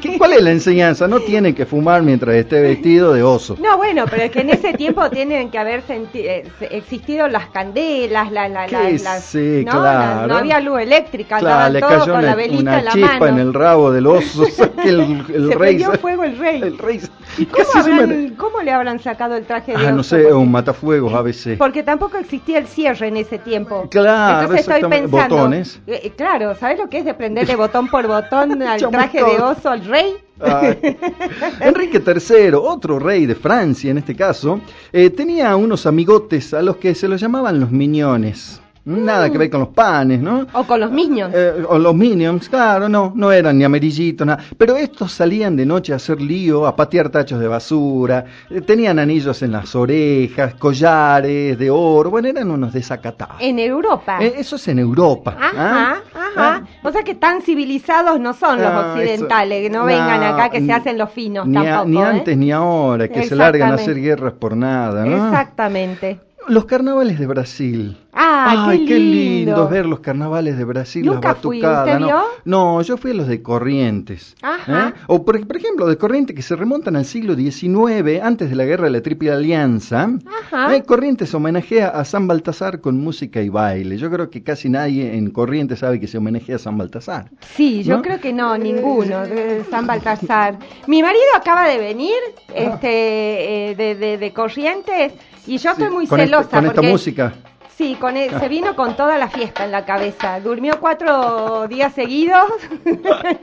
¿qué- 0.00 0.16
¿cuál 0.18 0.32
es 0.34 0.42
la 0.42 0.50
enseñanza? 0.50 1.06
No 1.08 1.20
tiene 1.20 1.54
que 1.54 1.66
fumar 1.66 2.02
mientras 2.02 2.34
esté 2.36 2.60
vestido 2.60 3.12
de 3.12 3.22
oso. 3.22 3.56
No, 3.60 3.76
bueno, 3.76 4.04
pero 4.10 4.22
es 4.22 4.30
que 4.30 4.40
en 4.40 4.50
ese 4.50 4.72
tiempo 4.74 5.08
tienen 5.10 5.50
que 5.50 5.58
haber 5.58 5.82
eh, 5.88 6.48
existido 6.70 7.28
las 7.28 7.46
candelas, 7.48 8.30
la, 8.32 8.48
la, 8.48 8.66
la- 8.66 8.90
las- 8.90 9.24
sí, 9.24 9.62
¿no? 9.66 9.72
claro. 9.72 10.20
La- 10.22 10.26
no 10.26 10.36
había 10.36 10.60
luz 10.60 10.80
eléctrica, 10.80 11.38
Claro, 11.38 11.72
le 11.72 11.80
cayó 11.80 12.00
con 12.00 12.10
una, 12.10 12.22
la 12.22 12.34
velita 12.34 12.60
una 12.62 12.78
en 12.78 12.84
la 12.84 12.92
chispa 12.92 13.18
mano. 13.18 13.26
en 13.28 13.38
el 13.38 13.54
rabo 13.54 13.90
del 13.92 14.06
oso. 14.06 14.42
o 14.42 14.46
sea, 14.46 14.68
que 14.70 14.88
el, 14.88 15.24
el 15.34 15.41
Se 15.48 15.54
rey 15.58 15.76
prendió 15.76 15.92
fuego 16.00 16.24
el 16.24 16.38
rey. 16.38 16.60
El 16.62 16.78
rey 16.78 17.00
¿Y 17.38 17.46
cómo, 17.46 17.64
habrán- 17.74 18.34
cómo 18.36 18.60
le 18.62 18.70
habrán 18.70 18.98
sacado 19.00 19.36
el 19.36 19.44
traje 19.44 19.76
de 19.76 19.86
Ah, 19.86 19.92
no 19.92 20.00
oso? 20.00 20.10
sé, 20.16 20.22
Porque- 20.22 20.34
un 20.34 20.50
matafuegos 20.52 21.12
ABC. 21.14 21.56
Porque 21.58 21.82
tampoco 21.82 22.16
existía 22.18 22.58
el 22.58 22.66
cierre 22.66 23.08
en 23.08 23.16
ese 23.16 23.38
tiempo. 23.38 23.88
Claro, 23.90 24.42
Entonces 24.52 24.68
estoy 24.68 24.90
pensando. 24.90 25.36
Botones. 25.36 25.80
eh, 25.86 26.00
eh, 26.04 26.12
claro, 26.16 26.54
¿sabes 26.54 26.78
lo 26.78 26.88
que 26.88 26.98
es 26.98 27.04
de 27.04 27.14
prenderle 27.14 27.56
botón 27.56 27.88
por 27.88 28.06
botón 28.06 28.62
al 28.62 28.80
traje 28.90 29.18
de 29.18 29.40
oso 29.40 29.68
al 29.70 29.84
rey? 29.84 30.14
Ay. 30.40 30.78
Enrique 31.60 32.02
III, 32.04 32.54
otro 32.54 32.98
rey 32.98 33.26
de 33.26 33.34
Francia 33.34 33.90
en 33.90 33.98
este 33.98 34.16
caso, 34.16 34.60
eh, 34.92 35.10
tenía 35.10 35.54
unos 35.56 35.86
amigotes 35.86 36.54
a 36.54 36.62
los 36.62 36.76
que 36.76 36.94
se 36.94 37.06
los 37.08 37.20
llamaban 37.20 37.60
los 37.60 37.70
miñones. 37.70 38.61
Nada 38.84 39.30
que 39.30 39.38
ver 39.38 39.48
con 39.48 39.60
los 39.60 39.68
panes, 39.68 40.20
¿no? 40.20 40.44
O 40.54 40.64
con 40.64 40.80
los 40.80 40.90
niños. 40.90 41.30
Eh, 41.32 41.64
o 41.68 41.78
los 41.78 41.94
minions, 41.94 42.48
claro, 42.48 42.88
no, 42.88 43.12
no 43.14 43.30
eran 43.30 43.56
ni 43.56 43.62
amarillitos, 43.64 44.26
nada. 44.26 44.42
Pero 44.58 44.76
estos 44.76 45.12
salían 45.12 45.54
de 45.54 45.64
noche 45.64 45.92
a 45.92 45.96
hacer 45.96 46.20
lío, 46.20 46.66
a 46.66 46.74
patear 46.74 47.08
tachos 47.08 47.38
de 47.38 47.46
basura, 47.46 48.24
eh, 48.50 48.60
tenían 48.60 48.98
anillos 48.98 49.40
en 49.42 49.52
las 49.52 49.74
orejas, 49.76 50.54
collares 50.54 51.56
de 51.58 51.70
oro, 51.70 52.10
bueno, 52.10 52.26
eran 52.28 52.50
unos 52.50 52.72
desacatados. 52.72 53.36
en 53.38 53.58
Europa. 53.60 54.18
Eh, 54.20 54.34
eso 54.38 54.56
es 54.56 54.66
en 54.66 54.80
Europa. 54.80 55.36
Ajá, 55.38 55.52
¿ah? 55.54 55.96
ajá. 56.34 56.62
O 56.82 56.90
sea 56.90 57.02
que 57.04 57.14
tan 57.14 57.40
civilizados 57.42 58.18
no 58.18 58.32
son 58.32 58.58
los 58.60 58.66
Ah, 58.72 58.94
occidentales, 58.94 59.62
que 59.62 59.70
no, 59.70 59.84
vengan 59.84 60.22
acá 60.24 60.48
que 60.50 60.60
se 60.60 60.72
hacen 60.72 60.98
los 60.98 61.10
finos 61.10 61.46
Ni, 61.46 61.56
a- 61.56 61.62
tampoco. 61.62 61.88
ni 61.88 61.98
¿eh? 61.98 62.04
antes 62.04 62.36
ni 62.36 62.50
ahora, 62.52 63.06
que 63.08 63.22
se 63.24 63.36
largan 63.36 63.70
a 63.70 63.74
hacer 63.74 64.00
guerras 64.00 64.32
por 64.32 64.56
nada, 64.56 65.04
¿no? 65.04 65.28
Exactamente. 65.28 66.18
Los 66.48 66.64
carnavales 66.64 67.18
de 67.18 67.26
Brasil. 67.26 67.96
Ah, 68.12 68.66
Ay, 68.68 68.84
qué 68.84 68.98
lindo. 68.98 69.68
ver 69.68 69.86
los 69.86 70.00
carnavales 70.00 70.58
de 70.58 70.64
Brasil, 70.64 71.06
Nunca 71.06 71.28
las 71.32 71.38
fui, 71.38 71.60
batucadas. 71.62 72.00
¿usted 72.00 72.12
¿no? 72.12 72.22
No, 72.44 72.82
yo 72.82 72.96
fui 72.98 73.12
a 73.12 73.14
los 73.14 73.26
de 73.26 73.42
Corrientes. 73.42 74.34
Ajá. 74.42 74.88
¿eh? 74.88 75.00
O 75.06 75.24
por, 75.24 75.46
por 75.46 75.56
ejemplo, 75.56 75.86
de 75.86 75.96
Corrientes 75.96 76.36
que 76.36 76.42
se 76.42 76.54
remontan 76.56 76.96
al 76.96 77.04
siglo 77.06 77.34
XIX, 77.34 78.20
antes 78.22 78.50
de 78.50 78.56
la 78.56 78.64
guerra 78.64 78.84
de 78.84 78.90
la 78.90 79.00
Triple 79.00 79.30
Alianza. 79.30 80.10
Ajá. 80.44 80.74
¿eh? 80.76 80.82
Corrientes 80.82 81.32
homenajea 81.34 81.88
a 81.88 82.04
San 82.04 82.26
Baltasar 82.26 82.80
con 82.80 83.00
música 83.00 83.40
y 83.40 83.48
baile. 83.48 83.96
Yo 83.96 84.10
creo 84.10 84.28
que 84.28 84.42
casi 84.42 84.68
nadie 84.68 85.16
en 85.16 85.30
Corrientes 85.30 85.78
sabe 85.78 85.98
que 86.00 86.06
se 86.08 86.18
homenajea 86.18 86.56
a 86.56 86.58
San 86.58 86.76
Baltasar. 86.76 87.30
Sí, 87.54 87.82
yo 87.82 87.96
¿No? 87.96 88.02
creo 88.02 88.20
que 88.20 88.32
no, 88.32 88.58
ninguno, 88.58 89.22
de 89.26 89.64
San 89.70 89.86
Baltasar. 89.86 90.58
Mi 90.86 91.02
marido 91.02 91.22
acaba 91.36 91.66
de 91.66 91.78
venir 91.78 92.12
este, 92.54 93.70
eh, 93.70 93.74
de, 93.74 93.94
de, 93.94 94.18
de 94.18 94.32
Corrientes 94.32 95.12
y 95.46 95.58
yo 95.58 95.70
estoy 95.70 95.86
Sí, 95.88 95.92
muy 95.92 96.06
con 96.06 96.20
este- 96.20 96.30
celosa. 96.34 96.50
con 96.56 96.66
esta 96.66 96.82
música. 96.82 97.32
Sí, 97.76 97.96
con 97.98 98.16
e- 98.16 98.30
se 98.38 98.48
vino 98.48 98.76
con 98.76 98.94
toda 98.96 99.18
la 99.18 99.28
fiesta 99.28 99.64
en 99.64 99.72
la 99.72 99.84
cabeza. 99.84 100.38
Durmió 100.40 100.78
cuatro 100.78 101.66
días 101.68 101.92
seguidos. 101.94 102.44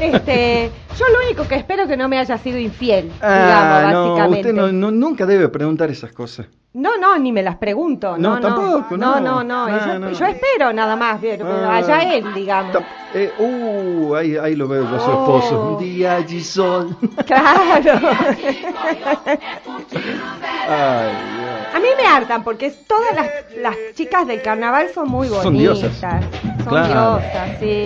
este, 0.00 0.70
yo 0.98 1.04
lo 1.08 1.24
único 1.26 1.46
que 1.48 1.56
espero 1.56 1.86
que 1.86 1.96
no 1.96 2.08
me 2.08 2.18
haya 2.18 2.36
sido 2.38 2.58
infiel, 2.58 3.10
Ah, 3.20 3.44
digamos, 3.44 3.92
no, 3.92 4.08
básicamente. 4.14 4.50
usted 4.50 4.62
no, 4.62 4.72
no- 4.72 4.90
nunca 4.90 5.26
debe 5.26 5.48
preguntar 5.48 5.90
esas 5.90 6.12
cosas. 6.12 6.46
No, 6.74 6.96
no, 6.96 7.18
ni 7.18 7.32
me 7.32 7.42
las 7.42 7.56
pregunto. 7.56 8.16
No, 8.18 8.36
No, 8.36 8.40
tampoco, 8.40 8.96
no. 8.96 9.20
no. 9.20 9.20
No, 9.20 9.44
no, 9.44 9.68
No, 9.98 10.10
yo, 10.10 10.18
yo 10.18 10.26
espero 10.26 10.72
nada 10.72 10.96
más, 10.96 11.18
pero 11.20 11.46
Ah. 11.46 11.76
allá 11.76 12.14
él, 12.14 12.32
digamos. 12.34 12.76
Eh, 13.14 13.30
uh, 13.38 14.14
ahí, 14.14 14.36
ahí 14.36 14.56
lo 14.56 14.66
veo 14.68 14.84
yo, 14.90 14.98
su 14.98 15.10
Oh. 15.10 15.38
esposo. 15.38 15.76
Un 15.76 15.78
día 15.84 16.16
allí. 16.16 16.42
Claro. 17.26 18.08
Ay. 20.68 21.10
A 21.74 21.80
mí 21.80 21.86
me 21.96 22.06
hartan 22.06 22.44
porque 22.44 22.70
todas 22.86 23.14
las, 23.14 23.26
las 23.60 23.74
chicas 23.94 24.26
del 24.26 24.42
carnaval 24.42 24.88
son 24.94 25.08
muy 25.08 25.28
bonitas. 25.28 25.42
Son 25.44 25.56
diosas. 25.58 26.24
Son 26.62 26.68
Claro. 26.68 27.18
diosas, 27.18 27.58
sí, 27.60 27.84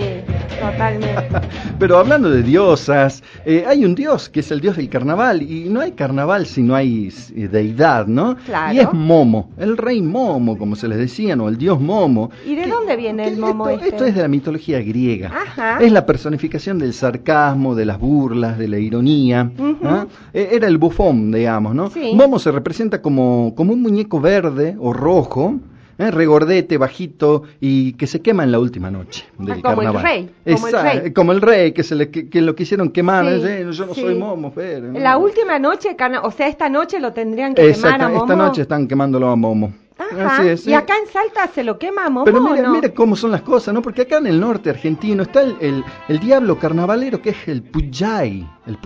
totalmente. 0.59 1.27
Pero 1.79 1.97
hablando 1.97 2.29
de 2.29 2.43
diosas, 2.43 3.23
eh, 3.45 3.63
hay 3.67 3.85
un 3.85 3.95
dios 3.95 4.29
que 4.29 4.41
es 4.41 4.51
el 4.51 4.59
dios 4.61 4.75
del 4.77 4.89
carnaval 4.89 5.41
y 5.41 5.69
no 5.69 5.79
hay 5.81 5.93
carnaval 5.93 6.45
si 6.45 6.61
no 6.61 6.75
hay 6.75 7.11
eh, 7.35 7.47
deidad, 7.47 8.05
¿no? 8.07 8.35
Claro. 8.45 8.73
Y 8.73 8.79
es 8.79 8.91
Momo, 8.93 9.49
el 9.57 9.77
rey 9.77 10.01
Momo, 10.01 10.57
como 10.57 10.75
se 10.75 10.87
les 10.87 10.97
decían, 10.97 11.39
o 11.41 11.47
el 11.49 11.57
dios 11.57 11.79
Momo. 11.79 12.29
¿Y 12.45 12.55
de 12.55 12.63
Que- 12.63 12.69
dónde 12.69 12.95
viene 12.97 13.27
el 13.27 13.37
Momo 13.37 13.69
esto, 13.69 13.83
este? 13.85 13.95
esto 13.95 14.05
es 14.05 14.15
de 14.15 14.21
la 14.21 14.27
mitología 14.27 14.79
griega. 14.81 15.16
Ajá. 15.25 15.77
Es 15.81 15.91
la 15.91 16.05
personificación 16.05 16.79
del 16.79 16.93
sarcasmo, 16.93 17.75
de 17.75 17.85
las 17.85 17.99
burlas, 17.99 18.57
de 18.57 18.67
la 18.67 18.77
ironía. 18.79 19.51
Ujú. 19.57 19.77
¿ah? 19.83 20.07
Eh, 20.33 20.49
Era 20.53 20.67
el 20.67 20.77
bufón, 20.77 21.31
digamos, 21.31 21.75
¿no? 21.75 21.89
Sí. 21.89 22.11
Momo 22.15 22.39
se 22.39 22.51
representa 22.51 23.01
como, 23.01 23.53
como 23.55 23.73
un 23.73 23.81
muñeco 23.81 24.19
verde 24.21 24.75
o 24.79 24.93
rojo. 24.93 25.55
¿eh? 25.99 26.11
regordete, 26.11 26.77
bajito 26.77 27.41
y 27.59 27.93
que 27.93 28.05
se 28.05 28.21
quema 28.21 28.43
en 28.43 28.51
la 28.51 28.59
última 28.59 28.91
noche 28.91 29.25
del 29.39 29.53
Ah, 29.57 29.61
como 29.63 29.81
el 29.81 29.87
carnaval. 29.87 30.03
rey, 30.03 30.29
como 30.53 30.67
el 30.67 30.75
Esa- 30.75 30.83
rey. 31.01 31.11
como 31.11 31.31
el 31.31 31.41
rey, 31.41 31.71
que, 31.71 31.81
se 31.81 31.95
le, 31.95 32.11
que, 32.11 32.29
que 32.29 32.39
lo 32.41 32.55
quisieron 32.55 32.89
quemar. 32.91 33.25
Sí, 33.25 33.41
¿eh? 33.43 33.67
Yo 33.71 33.85
no 33.87 33.95
sí. 33.95 34.01
soy 34.01 34.13
Momo, 34.13 34.51
pero... 34.53 34.91
La 34.91 35.17
última 35.17 35.57
noche, 35.57 35.97
o 36.21 36.29
sea, 36.29 36.47
esta 36.49 36.69
noche 36.69 36.99
lo 36.99 37.13
tendrían 37.13 37.55
que 37.55 37.63
quemar 37.63 37.75
Exacta, 37.75 38.05
a 38.05 38.09
Momo. 38.09 38.21
esta 38.25 38.35
noche 38.35 38.61
están 38.61 38.87
quemándolo 38.87 39.27
a 39.29 39.35
Momo. 39.35 39.73
Ajá. 40.11 40.37
Así 40.37 40.47
es, 40.49 40.67
¿Y 40.67 40.73
acá 40.73 40.93
en 40.97 41.11
Salta 41.11 41.47
se 41.47 41.63
lo 41.63 41.77
quema 41.77 42.05
a 42.05 42.09
Momo 42.09 42.25
Pero 42.25 42.39
o 42.39 42.49
mire, 42.49 42.61
no? 42.61 42.71
mire 42.73 42.93
cómo 42.93 43.15
son 43.15 43.31
las 43.31 43.41
cosas, 43.41 43.73
¿no? 43.73 43.81
Porque 43.81 44.03
acá 44.03 44.17
en 44.17 44.27
el 44.27 44.39
norte 44.39 44.69
argentino 44.69 45.23
está 45.23 45.41
el, 45.41 45.57
el, 45.59 45.83
el 46.07 46.19
diablo 46.19 46.57
carnavalero 46.59 47.21
que 47.21 47.31
es 47.31 47.47
el 47.47 47.63
Puyay, 47.63 48.47
el 48.67 48.77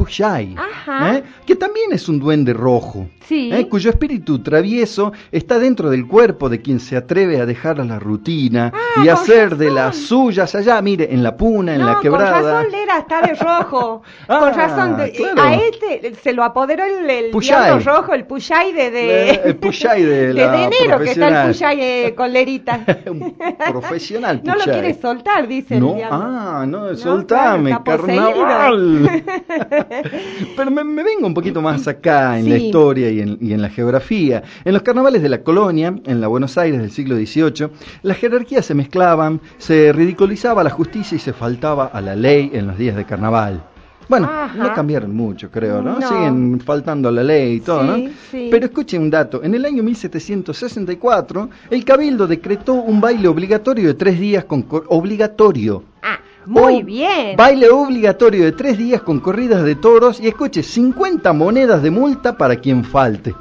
Ajá. 0.57 1.15
¿eh? 1.17 1.23
que 1.45 1.55
también 1.55 1.91
es 1.91 2.07
un 2.07 2.19
duende 2.19 2.53
rojo, 2.53 3.07
Sí. 3.27 3.49
¿eh? 3.53 3.67
cuyo 3.69 3.89
espíritu 3.89 4.39
travieso 4.43 5.13
está 5.31 5.57
dentro 5.59 5.89
del 5.89 6.05
cuerpo 6.07 6.49
de 6.49 6.61
quien 6.61 6.79
se 6.79 6.97
atreve 6.97 7.39
a 7.39 7.45
dejar 7.45 7.79
la 7.79 7.97
rutina 7.99 8.71
Ah, 8.73 9.03
y 9.05 9.07
hacer 9.09 9.55
de 9.57 9.71
las 9.71 9.95
suyas 9.95 10.53
allá, 10.55 10.81
mire, 10.81 11.13
en 11.13 11.23
la 11.23 11.35
puna, 11.37 11.75
en 11.75 11.81
no, 11.81 11.87
la 11.93 11.99
quebrada. 11.99 12.41
con 12.41 12.43
razón 12.43 12.71
Lera 12.71 12.97
está 12.99 13.21
de 13.21 13.33
rojo. 13.35 14.01
Ah, 14.27 14.39
con 14.39 14.53
razón, 14.53 14.97
de- 14.97 15.11
claro. 15.13 15.41
a 15.43 15.55
este 15.55 16.13
se 16.15 16.33
lo 16.33 16.43
apoderó 16.43 16.83
el, 16.83 17.09
el 17.09 17.31
diablo 17.31 17.79
rojo, 17.79 18.13
el 18.13 18.25
Puyay 18.25 18.71
de, 18.73 18.91
de, 18.91 19.29
Eh, 19.31 19.41
el 19.45 19.55
de 20.05 20.33
la 20.33 20.63
enero 20.65 20.99
que 20.99 21.11
está 21.11 21.27
el 21.27 21.33
eh, 21.79 22.13
con 22.15 22.31
Lerita. 22.31 22.81
Un 23.09 23.35
profesional 23.71 24.41
No 24.43 24.55
lo 24.55 24.63
quiere 24.63 24.93
soltar, 24.93 25.47
dice 25.47 25.79
No, 25.79 25.91
el 25.91 25.95
diablo. 25.97 26.17
ah, 26.21 26.65
no, 26.67 26.89
No, 26.89 26.95
soltame, 26.95 27.69
claro, 27.69 27.83
carnaval. 28.05 29.23
Pero 30.57 30.71
me, 30.71 30.83
me 30.83 31.03
vengo 31.03 31.27
un 31.27 31.33
poquito 31.33 31.61
más 31.61 31.87
acá 31.87 32.37
en 32.39 32.49
la 32.49 32.57
Sí. 32.57 32.65
historia 32.67 33.09
y 33.09 33.21
en, 33.21 33.37
y 33.41 33.53
en 33.53 33.61
la 33.61 33.69
geografía. 33.69 34.43
En 34.65 34.73
los 34.73 34.81
carnavales 34.83 35.21
de 35.21 35.29
la 35.29 35.41
colonia, 35.43 35.93
en 36.05 36.21
la 36.21 36.27
Buenos 36.27 36.57
Aires 36.57 36.79
del 36.81 36.91
siglo 36.91 37.15
XVIII, 37.15 37.69
las 38.03 38.17
jerarquías 38.17 38.65
se 38.65 38.73
mezclaban, 38.75 39.39
se 39.57 39.93
ridiculizaba 39.93 40.63
la 40.63 40.69
justicia 40.69 41.15
y 41.15 41.19
se 41.19 41.33
faltaba 41.33 41.85
a 41.85 42.01
la 42.01 42.15
ley 42.15 42.51
en 42.53 42.67
los 42.67 42.77
días 42.77 42.95
de 42.95 43.05
carnaval. 43.05 43.63
Bueno, 44.09 44.27
Ajá. 44.29 44.57
no 44.57 44.73
cambiaron 44.73 45.15
mucho, 45.15 45.49
creo, 45.49 45.81
¿no? 45.81 45.97
No. 45.97 46.05
Siguen 46.07 46.59
faltando 46.59 47.07
a 47.07 47.11
la 47.13 47.23
ley 47.23 47.55
y 47.55 47.59
todo, 47.61 47.95
Sí, 47.95 48.03
¿no? 48.03 48.09
sí. 48.29 48.47
Pero 48.51 48.65
escuchen 48.65 49.03
un 49.03 49.09
dato. 49.09 49.41
En 49.41 49.55
el 49.55 49.63
año 49.63 49.83
1764, 49.83 51.49
el 51.69 51.85
Cabildo 51.85 52.27
decretó 52.27 52.73
un 52.73 52.99
baile 52.99 53.27
obligatorio 53.29 53.87
de 53.87 53.93
tres 53.93 54.19
días 54.19 54.43
con... 54.45 54.63
cor- 54.63 54.85
Obligatorio. 54.89 55.83
Ah, 56.03 56.19
muy 56.45 56.81
O 56.81 56.85
bien. 56.85 57.35
Baile 57.37 57.69
obligatorio 57.69 58.45
de 58.45 58.51
tres 58.51 58.77
días 58.77 59.01
con 59.01 59.19
corridas 59.19 59.63
de 59.63 59.75
toros 59.75 60.19
y 60.19 60.27
escuche, 60.27 60.63
50 60.63 61.33
monedas 61.33 61.83
de 61.83 61.91
multa 61.91 62.37
para 62.37 62.55
quien 62.55 62.83
falte. 62.83 63.35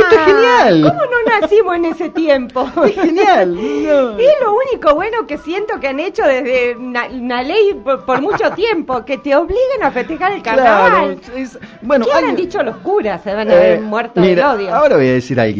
Esto 0.00 0.14
es 0.14 0.24
genial. 0.26 0.82
¿Cómo 0.82 1.00
no 1.04 1.40
nacimos 1.40 1.76
en 1.76 1.84
ese 1.86 2.08
tiempo? 2.10 2.68
Es 2.84 2.94
genial. 2.94 3.54
no. 3.54 4.18
Es 4.18 4.34
lo 4.42 4.54
único 4.54 4.94
bueno 4.94 5.26
que 5.26 5.38
siento 5.38 5.80
que 5.80 5.88
han 5.88 5.98
hecho 6.00 6.22
desde 6.24 6.76
una, 6.76 7.06
una 7.06 7.42
ley 7.42 7.74
por, 7.82 8.04
por 8.04 8.20
mucho 8.20 8.50
tiempo, 8.52 9.04
que 9.04 9.18
te 9.18 9.34
obliguen 9.34 9.82
a 9.82 9.90
festejar 9.90 10.32
el 10.32 10.42
carnaval. 10.42 11.18
Claro, 11.18 11.36
es- 11.38 11.58
bueno, 11.82 12.04
¿Qué 12.04 12.12
habrán 12.12 12.36
dicho 12.36 12.62
los 12.62 12.76
curas? 12.78 13.22
Se 13.22 13.32
van 13.34 13.50
a 13.50 13.52
haber 13.54 13.78
Eh, 13.78 13.80
muerto 13.80 14.20
mira, 14.20 14.52
del 14.52 14.60
odio. 14.66 14.74
Ahora 14.74 14.96
voy 14.96 15.06
a 15.08 15.12
decir 15.14 15.40
algo. 15.40 15.56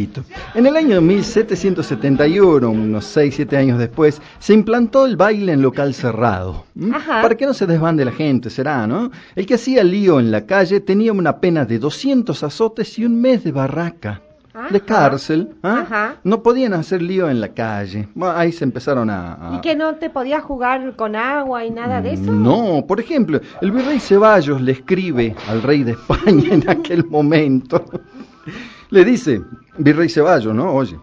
En 0.54 0.66
el 0.66 0.76
año 0.76 1.00
1771, 1.00 2.68
unos 2.70 3.04
6, 3.06 3.34
7 3.36 3.56
años 3.56 3.78
después, 3.78 4.20
se 4.38 4.52
implantó 4.52 5.06
el 5.06 5.16
baile 5.16 5.52
en 5.52 5.62
local 5.62 5.94
cerrado. 5.94 6.64
¿m? 6.78 6.94
Ajá. 6.94 7.22
Para 7.22 7.34
que 7.36 7.46
no 7.46 7.54
se 7.54 7.66
desbande 7.66 8.04
la 8.04 8.12
gente, 8.12 8.50
será, 8.50 8.86
¿no? 8.86 9.10
El 9.34 9.46
que 9.46 9.54
hacía 9.54 9.82
lío 9.84 10.18
en 10.20 10.30
la 10.30 10.44
calle 10.46 10.80
tenía 10.80 11.12
una 11.12 11.38
pena 11.38 11.64
de 11.64 11.78
200 11.78 12.42
azotes 12.42 12.98
y 12.98 13.04
un 13.04 13.20
mes 13.20 13.44
de 13.44 13.52
barraca. 13.52 14.20
De 14.70 14.78
Ajá. 14.78 14.86
cárcel, 14.86 15.54
¿ah? 15.62 16.14
No 16.24 16.42
podían 16.42 16.72
hacer 16.72 17.02
lío 17.02 17.28
en 17.28 17.40
la 17.40 17.48
calle. 17.48 18.08
Bueno, 18.14 18.36
ahí 18.36 18.52
se 18.52 18.64
empezaron 18.64 19.10
a, 19.10 19.34
a- 19.34 19.56
¿Y 19.56 19.60
que 19.60 19.76
no 19.76 19.96
te 19.96 20.08
podías 20.08 20.42
jugar 20.42 20.96
con 20.96 21.14
agua 21.14 21.64
y 21.66 21.70
nada 21.70 22.00
de 22.00 22.14
eso? 22.14 22.30
no, 22.32 22.84
por 22.86 22.98
ejemplo, 22.98 23.40
el 23.60 23.70
virrey 23.70 24.00
Ceballos 24.00 24.60
le 24.62 24.72
escribe 24.72 25.34
al 25.48 25.62
rey 25.62 25.84
de 25.84 25.92
España 25.92 26.54
en 26.54 26.68
aquel 26.70 27.04
momento. 27.06 27.84
Le 28.90 29.04
dice, 29.04 29.42
virrey 29.78 30.08
Ceballos, 30.08 30.54
¿no? 30.54 30.72
Oye, 30.72 30.96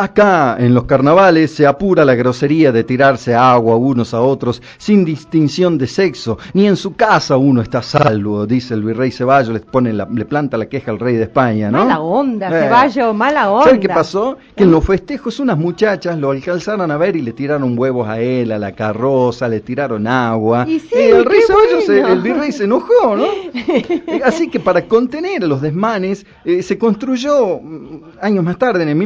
Acá, 0.00 0.56
en 0.60 0.74
los 0.74 0.84
carnavales, 0.84 1.50
se 1.52 1.66
apura 1.66 2.04
la 2.04 2.14
grosería 2.14 2.70
de 2.70 2.84
tirarse 2.84 3.34
agua 3.34 3.74
unos 3.74 4.14
a 4.14 4.20
otros 4.20 4.62
sin 4.76 5.04
distinción 5.04 5.76
de 5.76 5.88
sexo. 5.88 6.38
Ni 6.54 6.68
en 6.68 6.76
su 6.76 6.94
casa 6.94 7.36
uno 7.36 7.60
está 7.62 7.82
salvo, 7.82 8.46
dice 8.46 8.74
el 8.74 8.84
virrey 8.84 9.10
Ceballos, 9.10 9.52
le, 9.52 9.58
pone 9.58 9.92
la- 9.92 10.06
le 10.08 10.24
planta 10.24 10.56
la 10.56 10.66
queja 10.66 10.92
al 10.92 11.00
rey 11.00 11.16
de 11.16 11.24
España, 11.24 11.72
¿no? 11.72 11.78
Mala 11.84 11.98
onda, 11.98 12.46
Eh. 12.48 12.62
Ceballos, 12.62 13.12
mala 13.12 13.50
onda. 13.50 13.64
¿Sabes 13.64 13.80
qué 13.80 13.88
pasó? 13.88 14.38
Que 14.54 14.62
en 14.62 14.70
los 14.70 14.84
festejos 14.84 15.40
unas 15.40 15.58
muchachas 15.58 16.16
lo 16.16 16.30
alcanzaron 16.30 16.88
a 16.92 16.96
ver 16.96 17.16
y 17.16 17.22
le 17.22 17.32
tiraron 17.32 17.76
huevos 17.76 18.06
a 18.08 18.20
él, 18.20 18.52
a 18.52 18.58
la 18.58 18.70
carroza, 18.72 19.48
le 19.48 19.58
tiraron 19.60 20.06
agua. 20.06 20.64
Y 20.68 20.78
sí, 20.78 20.88
el 20.94 21.24
rey 21.24 21.40
Ceballos, 21.44 21.84
se- 21.86 22.00
el 22.00 22.20
virrey 22.20 22.52
se 22.52 22.64
enojó, 22.64 23.16
¿no? 23.16 23.24
Eh, 23.52 24.22
Así 24.24 24.48
que 24.48 24.60
para 24.60 24.86
contener 24.86 25.42
los 25.42 25.60
desmanes, 25.60 26.24
eh, 26.44 26.62
se 26.62 26.78
construyó 26.78 27.58
mm, 27.60 28.02
años 28.22 28.44
más 28.44 28.56
tarde, 28.58 28.84
en 28.84 28.90
el 28.90 28.96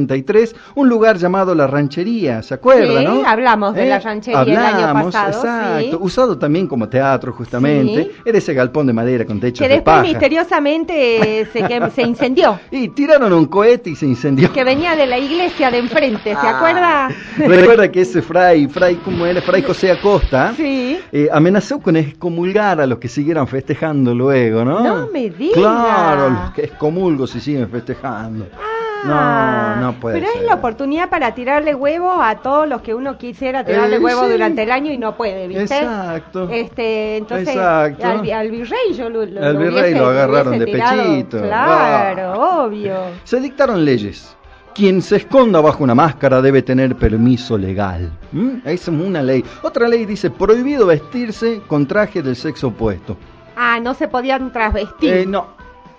1783, 0.00 0.54
un 0.76 0.88
lugar 0.88 1.16
llamado 1.18 1.54
La 1.54 1.66
Ranchería, 1.66 2.42
¿se 2.42 2.54
acuerda, 2.54 3.00
Sí, 3.00 3.04
no? 3.04 3.20
Eh, 3.20 3.24
hablamos 3.26 3.74
de 3.74 3.86
La 3.86 3.98
Ranchería 3.98 4.42
el 4.42 4.56
año 4.56 4.86
hablamos, 4.86 5.14
pasado, 5.14 5.28
exacto. 5.42 5.96
sí. 5.98 5.98
Usado 6.00 6.38
también 6.38 6.66
como 6.66 6.88
teatro, 6.88 7.32
justamente. 7.32 8.04
Sí. 8.04 8.10
Era 8.24 8.38
ese 8.38 8.54
galpón 8.54 8.86
de 8.86 8.92
madera 8.92 9.24
con 9.24 9.40
techo 9.40 9.62
Que 9.62 9.68
de 9.68 9.74
después 9.76 9.96
paja. 9.96 10.08
misteriosamente 10.08 11.40
eh, 11.40 11.46
se, 11.52 11.62
que- 11.62 11.90
se 11.94 12.02
incendió. 12.02 12.58
Y 12.70 12.88
tiraron 12.88 13.32
un 13.32 13.46
cohete 13.46 13.90
y 13.90 13.96
se 13.96 14.06
incendió. 14.06 14.52
Que 14.52 14.64
venía 14.64 14.94
de 14.96 15.06
la 15.06 15.18
iglesia 15.18 15.70
de 15.70 15.78
enfrente, 15.78 16.30
¿se 16.34 16.46
Ah. 16.46 16.56
acuerda? 16.56 17.08
Recuerda 17.38 17.90
que 17.90 18.02
ese 18.02 18.22
fray, 18.22 18.66
fray, 18.68 18.96
¿cómo 18.96 19.24
era? 19.26 19.40
Fray 19.42 19.62
José 19.62 19.90
Acosta, 19.90 20.52
Sí. 20.56 20.98
eh, 21.12 21.28
amenazó 21.32 21.78
con 21.80 21.96
excomulgar 21.96 22.80
a 22.80 22.86
los 22.86 22.98
que 22.98 23.08
siguieran 23.08 23.46
festejando 23.46 24.14
luego, 24.14 24.64
¿no? 24.64 24.82
No 24.82 25.08
me 25.12 25.30
diga. 25.30 25.54
Claro, 25.54 26.30
los 26.30 26.50
que 26.52 26.62
excomulgo 26.64 27.26
si 27.26 27.40
siguen 27.40 27.68
festejando. 27.68 28.46
Ah, 28.54 28.75
no, 29.06 29.76
no 29.76 29.92
puede 30.00 30.18
Pero 30.20 30.32
ser. 30.32 30.42
es 30.42 30.46
la 30.48 30.54
oportunidad 30.54 31.08
para 31.08 31.34
tirarle 31.34 31.74
huevos 31.74 32.16
a 32.20 32.36
todos 32.36 32.68
los 32.68 32.82
que 32.82 32.94
uno 32.94 33.16
quisiera 33.18 33.64
tirarle 33.64 33.96
Eh, 33.96 34.00
huevos 34.00 34.26
sí. 34.26 34.32
durante 34.32 34.62
el 34.62 34.70
año 34.70 34.92
y 34.92 34.98
no 34.98 35.16
puede, 35.16 35.48
¿viste? 35.48 35.62
Exacto. 35.78 36.48
Este, 36.50 37.16
entonces, 37.16 37.48
Exacto. 37.48 38.06
Al, 38.06 38.20
vi- 38.20 38.32
al 38.32 38.50
virrey 38.50 38.94
yo 38.96 39.08
lo, 39.08 39.24
lo- 39.26 39.42
Al 39.44 39.54
lo 39.54 39.60
virrey 39.60 39.92
hubiese- 39.92 39.98
lo 39.98 40.06
agarraron 40.08 40.58
de 40.58 40.64
tirado. 40.66 41.02
pechito. 41.02 41.42
Claro, 41.42 42.32
Ah. 42.42 42.64
obvio. 42.64 42.94
Se 43.24 43.40
dictaron 43.40 43.84
leyes. 43.84 44.36
Quien 44.74 45.00
se 45.00 45.16
esconda 45.16 45.60
bajo 45.62 45.82
una 45.84 45.94
máscara 45.94 46.42
debe 46.42 46.60
tener 46.60 46.96
permiso 46.96 47.56
legal. 47.56 48.10
¿Mm? 48.32 48.56
Es 48.64 48.86
una 48.88 49.22
ley. 49.22 49.42
Otra 49.62 49.88
ley 49.88 50.04
dice 50.04 50.28
prohibido 50.28 50.86
vestirse 50.86 51.62
con 51.66 51.86
traje 51.86 52.20
del 52.22 52.36
sexo 52.36 52.68
opuesto. 52.68 53.16
Ah, 53.56 53.80
no 53.80 53.94
se 53.94 54.06
podían 54.06 54.52
trasvestir. 54.52 55.12
Eh, 55.14 55.24
no. 55.26 55.46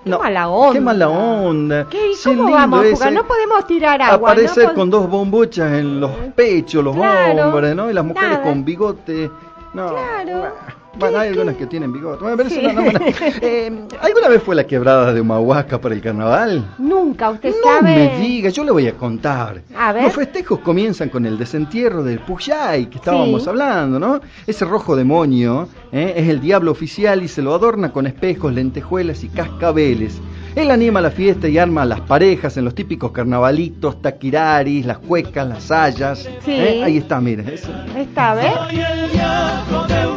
Qué 0.08 0.12
no. 0.12 0.20
mala 0.20 0.48
onda. 0.50 0.74
Qué 0.74 0.82
mala 0.82 1.10
onda. 1.10 1.88
¿Qué, 1.90 2.12
¿Cómo 2.24 2.36
lindo 2.44 2.52
vamos 2.54 2.80
a 2.80 2.86
ese. 2.86 2.96
jugar? 2.96 3.14
No 3.14 3.28
podemos 3.28 3.68
tirar 3.68 4.02
agua. 4.02 4.32
Aparecer 4.32 4.68
no 4.70 4.74
con 4.74 4.90
dos 4.90 5.10
bombochas 5.10 5.74
en 5.74 6.00
los 6.00 6.12
pechos, 6.36 6.84
los 6.84 6.96
Claro, 6.96 7.48
hombres, 7.50 7.76
¿no? 7.76 7.90
Y 7.90 7.94
las 7.94 8.06
mujeres 8.06 8.32
nada. 8.32 8.44
con 8.44 8.66
bigote. 8.66 9.30
No. 9.74 9.90
Claro. 9.90 10.54
Bueno, 11.00 11.18
hay 11.20 11.28
¿Qué- 11.30 11.34
algunas 11.40 11.56
que 11.58 11.66
tienen 11.68 11.92
bigote. 11.94 12.22
Bueno, 12.22 12.38
pero 12.38 12.50
Sí. 12.50 12.62
no- 12.62 12.74
no, 12.74 12.82
bueno. 12.84 13.00
Eh, 13.42 13.72
¿Alguna 14.02 14.28
vez 14.30 14.42
fue 14.44 14.56
la 14.56 14.66
quebrada 14.66 15.14
de 15.14 15.22
Humahuaca 15.22 15.80
para 15.80 15.94
el 15.96 16.02
carnaval? 16.02 16.66
Nunca, 16.78 17.30
usted 17.30 17.50
No 17.64 17.80
sabe. 17.80 17.96
me 17.96 18.20
diga, 18.20 18.50
yo 18.50 18.64
le 18.64 18.72
voy 18.72 18.88
a 18.88 18.94
contar. 18.94 19.62
A 19.78 19.94
ver. 19.94 20.04
Los 20.04 20.14
festejos 20.14 20.60
comienzan 20.60 21.10
con 21.10 21.26
el 21.26 21.38
desentierro 21.38 22.04
del 22.04 22.20
Puyay, 22.20 22.88
que 22.88 22.98
estábamos 22.98 23.44
Sí. 23.44 23.50
hablando, 23.50 24.00
¿no? 24.00 24.20
Ese 24.46 24.66
rojo 24.66 24.96
demonio 24.96 25.68
¿eh? 25.92 26.14
es 26.18 26.28
el 26.30 26.40
diablo 26.42 26.72
oficial 26.72 27.22
y 27.24 27.28
se 27.28 27.42
lo 27.42 27.54
adorna 27.54 27.92
con 27.92 28.08
espejos, 28.08 28.54
lentejuelas 28.54 29.24
y 29.24 29.30
cascabeles. 29.30 30.20
Él 30.56 30.72
anima 30.72 31.00
la 31.02 31.12
fiesta 31.12 31.48
y 31.48 31.60
arma 31.60 31.84
a 31.84 31.86
las 31.86 32.02
parejas 32.02 32.58
en 32.58 32.66
los 32.66 32.74
típicos 32.74 33.12
carnavalitos, 33.12 34.02
taquiraris, 34.02 34.88
las 34.88 34.98
cuecas, 34.98 35.48
las 35.48 35.64
sayas. 35.66 36.28
Sí. 36.44 36.52
¿eh? 36.52 36.82
Ahí 36.84 36.98
está, 36.98 37.22
mire. 37.22 37.54
eso. 37.54 37.70
Esta 37.96 38.34
vez. 38.34 38.52
Soy 38.68 38.80
el 38.80 39.12
diablo 39.12 39.86
de 39.88 40.17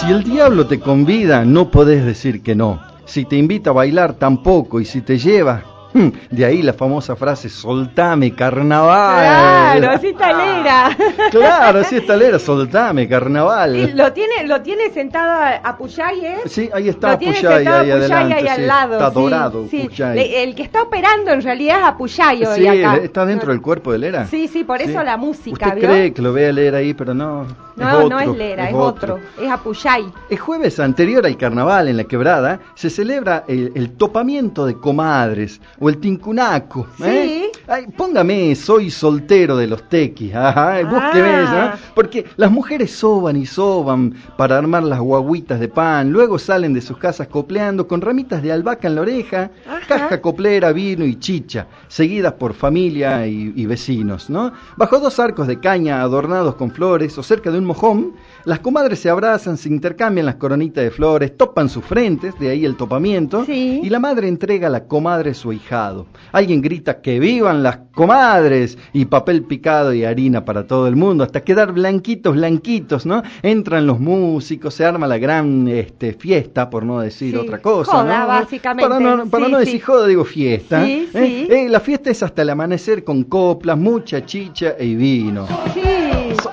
Si 0.00 0.12
el 0.12 0.22
diablo 0.22 0.66
te 0.66 0.78
convida, 0.78 1.44
no 1.44 1.70
podés 1.70 2.04
decir 2.04 2.42
que 2.42 2.54
no. 2.54 2.80
Si 3.06 3.24
te 3.24 3.36
invita 3.36 3.70
a 3.70 3.72
bailar, 3.72 4.14
tampoco. 4.14 4.80
Y 4.80 4.84
si 4.84 5.00
te 5.00 5.18
lleva, 5.18 5.64
de 6.30 6.44
ahí 6.44 6.62
la 6.62 6.72
famosa 6.72 7.16
frase, 7.16 7.48
soltame 7.48 8.34
carnaval. 8.34 9.78
Claro, 9.78 9.94
así 9.94 10.12
talera. 10.12 10.96
Claro, 11.30 11.80
así 11.80 11.96
está 11.96 12.16
lera, 12.16 12.38
soltame 12.38 13.08
carnaval. 13.08 13.76
Y 13.76 13.92
lo 13.92 14.12
tiene, 14.12 14.46
lo 14.46 14.60
tiene 14.62 14.90
sentado 14.90 15.58
a, 15.62 15.76
Puyay, 15.76 16.24
¿eh? 16.24 16.36
Sí, 16.46 16.70
ahí 16.72 16.88
está 16.88 17.12
lo 17.12 17.18
tiene 17.18 17.36
Puyay 17.36 17.54
sentado 17.56 17.78
ahí 17.78 17.84
Puyay 17.86 17.98
adelante, 17.98 18.34
ahí 18.34 18.42
sí, 18.42 18.48
al 18.48 18.66
lado. 18.66 18.92
está 18.94 19.10
dorado 19.10 19.66
sí. 19.70 19.88
Puyay. 19.88 20.34
El 20.36 20.54
que 20.54 20.62
está 20.62 20.82
operando 20.82 21.30
en 21.32 21.42
realidad 21.42 21.78
es 21.80 21.84
a 21.84 21.96
Puyay 21.96 22.44
hoy 22.44 22.56
Sí, 22.56 22.66
acá. 22.66 22.96
está 22.96 23.26
dentro 23.26 23.52
del 23.52 23.60
cuerpo 23.60 23.92
de 23.92 23.98
Lera. 23.98 24.26
Sí, 24.26 24.48
sí, 24.48 24.64
por 24.64 24.80
eso 24.80 25.02
la 25.02 25.16
música, 25.16 25.68
Usted 25.68 25.80
¿vio? 25.80 25.88
cree 25.88 26.12
que 26.12 26.22
lo 26.22 26.32
ve 26.32 26.48
a 26.48 26.52
leer 26.52 26.74
ahí, 26.74 26.94
pero 26.94 27.14
no. 27.14 27.46
No, 27.76 27.88
es 27.88 27.94
otro, 27.94 28.08
no 28.08 28.20
es 28.20 28.38
Lera, 28.38 28.68
es, 28.70 28.74
otro. 28.74 29.18
Es 29.40 29.50
a 29.50 29.58
Puyay. 29.58 30.06
El 30.30 30.38
jueves 30.38 30.80
anterior 30.80 31.26
al 31.26 31.36
carnaval 31.36 31.88
en 31.88 31.96
la 31.98 32.04
quebrada 32.04 32.60
se 32.74 32.88
celebra 32.88 33.44
el, 33.48 33.72
el 33.74 33.90
topamiento 33.96 34.64
de 34.64 34.74
comadres 34.74 35.60
o 35.86 35.88
el 35.88 35.98
tincunaco. 35.98 36.86
¿eh? 37.04 37.50
Sí. 37.54 37.60
Ay, 37.68 37.86
póngame, 37.96 38.54
soy 38.54 38.90
soltero 38.90 39.56
de 39.56 39.66
los 39.68 39.88
tequis. 39.88 40.34
Ajá, 40.34 40.82
búsqueme 40.82 41.28
Ah. 41.28 41.42
eso, 41.42 41.52
¿no? 41.86 41.92
Porque 41.94 42.24
las 42.36 42.50
mujeres 42.50 42.90
soban 42.92 43.36
y 43.36 43.46
soban 43.46 44.14
para 44.36 44.58
armar 44.58 44.82
las 44.82 45.00
guaguitas 45.00 45.60
de 45.60 45.68
pan, 45.68 46.10
luego 46.10 46.38
salen 46.38 46.72
de 46.74 46.80
sus 46.80 46.96
casas 46.98 47.28
copleando 47.28 47.86
con 47.88 48.00
ramitas 48.00 48.42
de 48.42 48.52
albahaca 48.52 48.88
en 48.88 48.94
la 48.96 49.00
oreja, 49.02 49.50
Ajá. 49.66 49.80
caja 49.88 50.20
coplera, 50.20 50.72
vino 50.72 51.04
y 51.04 51.16
chicha, 51.18 51.66
seguidas 51.88 52.32
por 52.34 52.54
familia 52.54 53.26
y, 53.26 53.52
y 53.54 53.66
vecinos, 53.66 54.28
¿no? 54.30 54.52
Bajo 54.76 54.98
dos 55.00 55.18
arcos 55.20 55.46
de 55.46 55.60
caña 55.60 56.02
adornados 56.02 56.54
con 56.56 56.70
flores 56.70 57.16
o 57.18 57.22
cerca 57.22 57.50
de 57.50 57.58
un 57.58 57.64
mojón, 57.64 58.12
las 58.46 58.60
comadres 58.60 59.00
se 59.00 59.10
abrazan, 59.10 59.58
se 59.58 59.68
intercambian 59.68 60.24
las 60.24 60.36
coronitas 60.36 60.82
de 60.82 60.90
flores, 60.90 61.36
topan 61.36 61.68
sus 61.68 61.84
frentes, 61.84 62.38
de 62.38 62.48
ahí 62.50 62.64
el 62.64 62.76
topamiento, 62.76 63.44
Sí. 63.44 63.80
y 63.82 63.90
la 63.90 63.98
madre 63.98 64.28
entrega 64.28 64.68
a 64.68 64.70
la 64.70 64.84
comadre 64.86 65.34
su 65.34 65.50
ahijado. 65.50 66.06
Alguien 66.32 66.62
grita 66.62 67.02
que 67.02 67.18
vivan 67.20 67.62
las 67.62 67.78
comadres 67.94 68.78
y 68.92 69.04
papel 69.06 69.42
picado 69.42 69.92
y 69.92 70.04
harina 70.04 70.44
para 70.44 70.66
todo 70.66 70.86
el 70.86 70.96
mundo, 70.96 71.24
hasta 71.24 71.40
quedar 71.42 71.72
blanquitos, 71.72 72.34
blanquitos, 72.36 73.04
¿no? 73.04 73.22
Entran 73.42 73.86
los 73.86 73.98
músicos, 74.00 74.74
se 74.74 74.84
arma 74.84 75.06
la 75.06 75.18
gran 75.18 75.66
este, 75.68 76.12
fiesta, 76.14 76.70
por 76.70 76.84
no 76.84 77.00
decir 77.00 77.32
Sí, 77.32 77.36
otra 77.36 77.60
cosa, 77.60 77.90
joda, 77.90 78.20
¿no? 78.20 78.26
básicamente, 78.28 78.88
Para 78.88 79.00
no, 79.00 79.26
para 79.26 79.46
sí, 79.46 79.52
no 79.52 79.58
sí. 79.58 79.64
decir 79.64 79.82
joda, 79.82 80.06
digo 80.06 80.24
fiesta. 80.24 80.84
Sí, 80.84 81.08
¿eh? 81.14 81.46
sí. 81.48 81.52
Eh, 81.52 81.68
la 81.68 81.80
fiesta 81.80 82.10
es 82.10 82.22
hasta 82.22 82.42
el 82.42 82.50
amanecer 82.50 83.02
con 83.02 83.24
coplas, 83.24 83.76
mucha 83.76 84.24
chicha 84.24 84.76
y 84.78 84.94
vino. 84.94 85.46
Sí. 85.74 85.80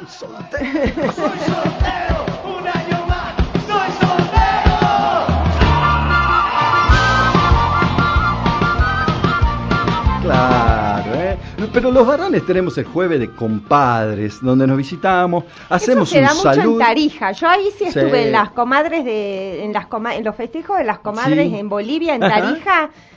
Soy 0.07 0.29
soltero. 0.29 1.11
soltero, 1.13 2.25
un 2.45 2.67
año 2.67 3.05
más, 3.07 3.33
soy 3.67 4.07
soltero. 4.07 5.43
Claro, 10.21 11.13
¿eh? 11.15 11.37
Pero 11.73 11.91
los 11.91 12.07
varones 12.07 12.45
tenemos 12.45 12.77
el 12.77 12.85
jueves 12.85 13.19
de 13.19 13.29
compadres, 13.31 14.39
donde 14.41 14.65
nos 14.65 14.77
visitamos, 14.77 15.43
hacemos 15.69 16.07
Eso 16.09 16.13
se 16.13 16.19
un 16.21 16.25
da 16.25 16.33
mucho 16.55 16.71
en 16.73 16.79
Tarija. 16.79 17.31
Yo 17.33 17.47
ahí 17.49 17.65
sí 17.77 17.79
Sí. 17.79 17.99
estuve 17.99 18.27
en 18.27 18.31
las 18.31 18.51
comadres 18.51 19.03
de, 19.03 19.65
en 19.65 19.73
las 19.73 19.87
coma- 19.87 20.15
en 20.15 20.23
los 20.23 20.33
festejos 20.35 20.77
de 20.77 20.85
las 20.85 20.99
comadres 20.99 21.49
Sí. 21.49 21.55
en 21.57 21.67
Bolivia, 21.67 22.15
en 22.15 22.23
Ajá. 22.23 22.35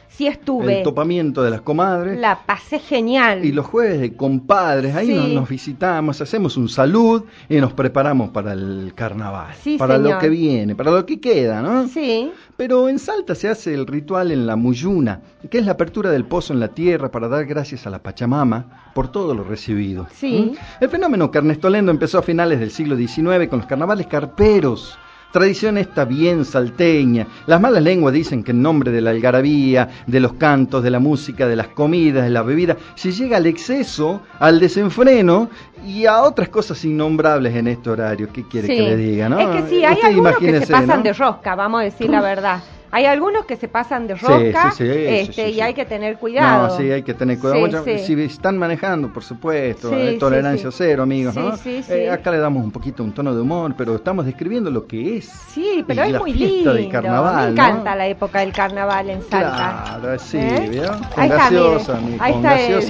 Sí 0.09 0.27
estuve. 0.27 0.79
El 0.79 0.83
topamiento 0.85 1.42
de 1.42 1.51
las 1.51 1.61
comadres. 1.61 2.19
La 2.19 2.40
pasé 2.47 2.79
genial. 2.79 3.45
Y 3.45 3.53
los 3.53 3.66
jueves 3.66 4.01
de 4.01 4.14
compadres, 4.14 4.95
ahí 4.97 5.09
Sí. 5.09 5.14
nos, 5.14 5.29
nos 5.29 5.49
visitamos, 5.49 6.21
hacemos 6.23 6.57
un 6.57 6.69
salud 6.69 7.25
y 7.49 7.57
nos 7.57 7.73
preparamos 7.75 8.31
para 8.31 8.53
el 8.55 8.92
carnaval. 8.95 9.55
Sí, 9.61 9.77
para 9.77 9.99
lo 9.99 10.19
que 10.19 10.29
viene, 10.31 10.75
para 10.75 10.90
lo 10.90 11.05
que 11.05 11.21
queda, 11.21 11.61
¿no? 11.61 11.87
Sí. 11.88 12.31
Pero 12.57 12.88
en 12.88 12.99
Salta 12.99 13.35
se 13.35 13.49
hace 13.49 13.75
el 13.75 13.87
ritual 13.87 14.31
en 14.33 14.47
la 14.47 14.57
Muyuna, 14.57 15.21
que 15.51 15.59
es 15.59 15.66
la 15.66 15.73
apertura 15.73 16.11
del 16.11 16.25
pozo 16.25 16.55
en 16.55 16.61
la 16.61 16.69
tierra 16.69 17.11
para 17.11 17.29
dar 17.29 17.45
gracias 17.45 17.87
a 17.87 17.90
la 17.90 17.99
Pachamama 18.03 18.90
por 18.95 19.09
todo 19.12 19.35
lo 19.35 19.45
recibido. 19.45 20.07
Sí. 20.14 20.53
¿Mm? 20.55 20.83
El 20.85 20.88
fenómeno 20.88 21.31
carnestolendo 21.31 21.90
empezó 21.90 22.19
a 22.19 22.23
finales 22.23 22.59
del 22.61 22.71
siglo 22.71 22.97
XIX 22.97 23.49
con 23.49 23.59
los 23.59 23.66
carnavales 23.66 24.07
carperos. 24.07 24.99
Tradición 25.33 25.77
esta 25.77 26.05
bien 26.07 26.45
salteña. 26.47 27.27
Las 27.47 27.61
malas 27.61 27.83
lenguas 27.83 28.15
dicen 28.15 28.43
que 28.43 28.53
en 28.53 28.62
nombre 28.62 28.91
de 28.91 29.01
la 29.03 29.11
algarabía, 29.11 29.89
de 30.07 30.21
los 30.21 30.35
cantos, 30.35 30.83
de 30.83 30.91
la 30.91 30.99
música, 30.99 31.47
de 31.47 31.57
las 31.57 31.69
comidas, 31.69 32.25
de 32.25 32.31
la 32.31 32.43
bebida, 32.43 32.77
se 32.95 33.12
llega 33.12 33.37
al 33.37 33.47
exceso, 33.47 34.23
al 34.39 34.59
desenfreno 34.61 35.51
y 35.87 36.07
a 36.07 36.23
otras 36.23 36.49
cosas 36.49 36.83
innombrables 36.85 37.55
en 37.55 37.69
este 37.69 37.91
horario. 37.91 38.29
¿Qué 38.33 38.45
quiere 38.49 38.67
Sí. 38.69 38.77
que 38.77 38.83
le 38.83 38.97
diga? 38.97 39.29
¿no? 39.29 39.39
Es 39.41 39.62
que 39.62 39.69
sí, 39.69 39.85
hay 39.85 39.95
Usted 39.95 40.09
algunos 40.09 40.37
que 40.39 40.61
se 40.61 40.73
pasan 40.73 40.99
¿no? 40.99 41.03
de 41.03 41.12
rosca, 41.12 41.55
vamos 41.55 41.81
a 41.81 41.85
decir 41.85 42.09
la 42.09 42.23
verdad. 42.23 42.61
Hay 42.90 43.05
algunos 43.07 43.44
que 43.46 43.57
se 43.57 43.68
pasan 43.68 44.07
de 44.07 44.14
rosca 44.14 44.70
sí, 44.72 44.85
sí, 44.85 44.92
sí, 44.92 45.07
este, 45.07 45.51
y 45.51 45.61
hay 45.61 45.75
que 45.75 45.85
tener 45.85 46.16
cuidado. 46.18 46.68
No, 46.68 46.77
sí, 46.77 46.90
hay 46.90 47.03
que 47.03 47.14
tener 47.14 47.38
cuidado. 47.38 47.85
Si 47.85 48.12
están 48.22 48.57
manejando, 48.59 49.12
por 49.12 49.22
supuesto, 49.25 49.92
eh, 49.94 50.16
tolerancia 50.18 50.70
cero, 50.70 51.03
amigos, 51.03 51.35
Sí, 51.35 51.40
¿no? 51.40 51.57
sí, 51.57 51.83
sí. 51.83 51.92
Eh, 51.92 52.11
acá 52.11 52.31
le 52.31 52.38
damos 52.38 52.64
un 52.64 52.70
poquito 52.70 53.03
un 53.03 53.12
tono 53.12 53.35
de 53.35 53.40
humor, 53.40 53.75
pero 53.77 53.94
estamos 53.96 54.25
describiendo 54.27 54.70
lo 54.70 54.87
que 54.87 55.16
es. 55.18 55.27
Sí, 55.49 55.85
pero 55.87 56.03
Y 56.05 56.07
es 56.07 56.12
la 56.12 56.18
muy 56.20 56.33
fiesta 56.33 56.55
lindo. 56.55 56.75
del 56.75 56.88
carnaval, 56.88 57.44
Me 57.46 57.51
encanta 57.53 57.90
¿no? 57.90 57.96
la 57.96 58.07
época 58.07 58.40
del 58.40 58.53
carnaval 58.53 59.11
en 59.11 59.22
Salta. 59.22 59.99
Claro, 60.01 60.18
sí, 60.18 60.38
¿Eh? 60.38 60.68
¿vio? 60.70 60.87
Con 60.88 61.20
Ahí 61.22 61.29
está, 61.29 61.37
gaseosa, 61.37 62.01
mire. 62.01 62.18
amigo, 62.20 62.40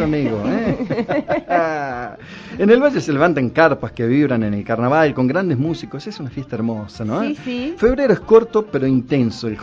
con 0.01 0.15
él. 0.15 0.29
amigo. 0.29 0.43
¿eh? 0.47 1.37
en 2.59 2.71
el 2.71 2.81
valle 2.83 3.01
se 3.01 3.13
levantan 3.13 3.51
carpas 3.51 3.93
que 3.93 4.07
vibran 4.07 4.43
en 4.43 4.55
el 4.55 4.65
carnaval 4.65 5.15
con 5.15 5.27
grandes 5.27 5.59
músicos. 5.59 6.07
Es 6.07 6.19
una 6.21 6.31
fiesta 6.31 6.57
hermosa, 6.57 7.05
¿no? 7.05 7.23
Sí, 7.23 7.37
sí. 7.45 7.75
Febrero 7.77 8.13
es 8.13 8.21
corto 8.21 8.67
pero 8.67 8.87
intenso. 8.87 9.49
El 9.49 9.57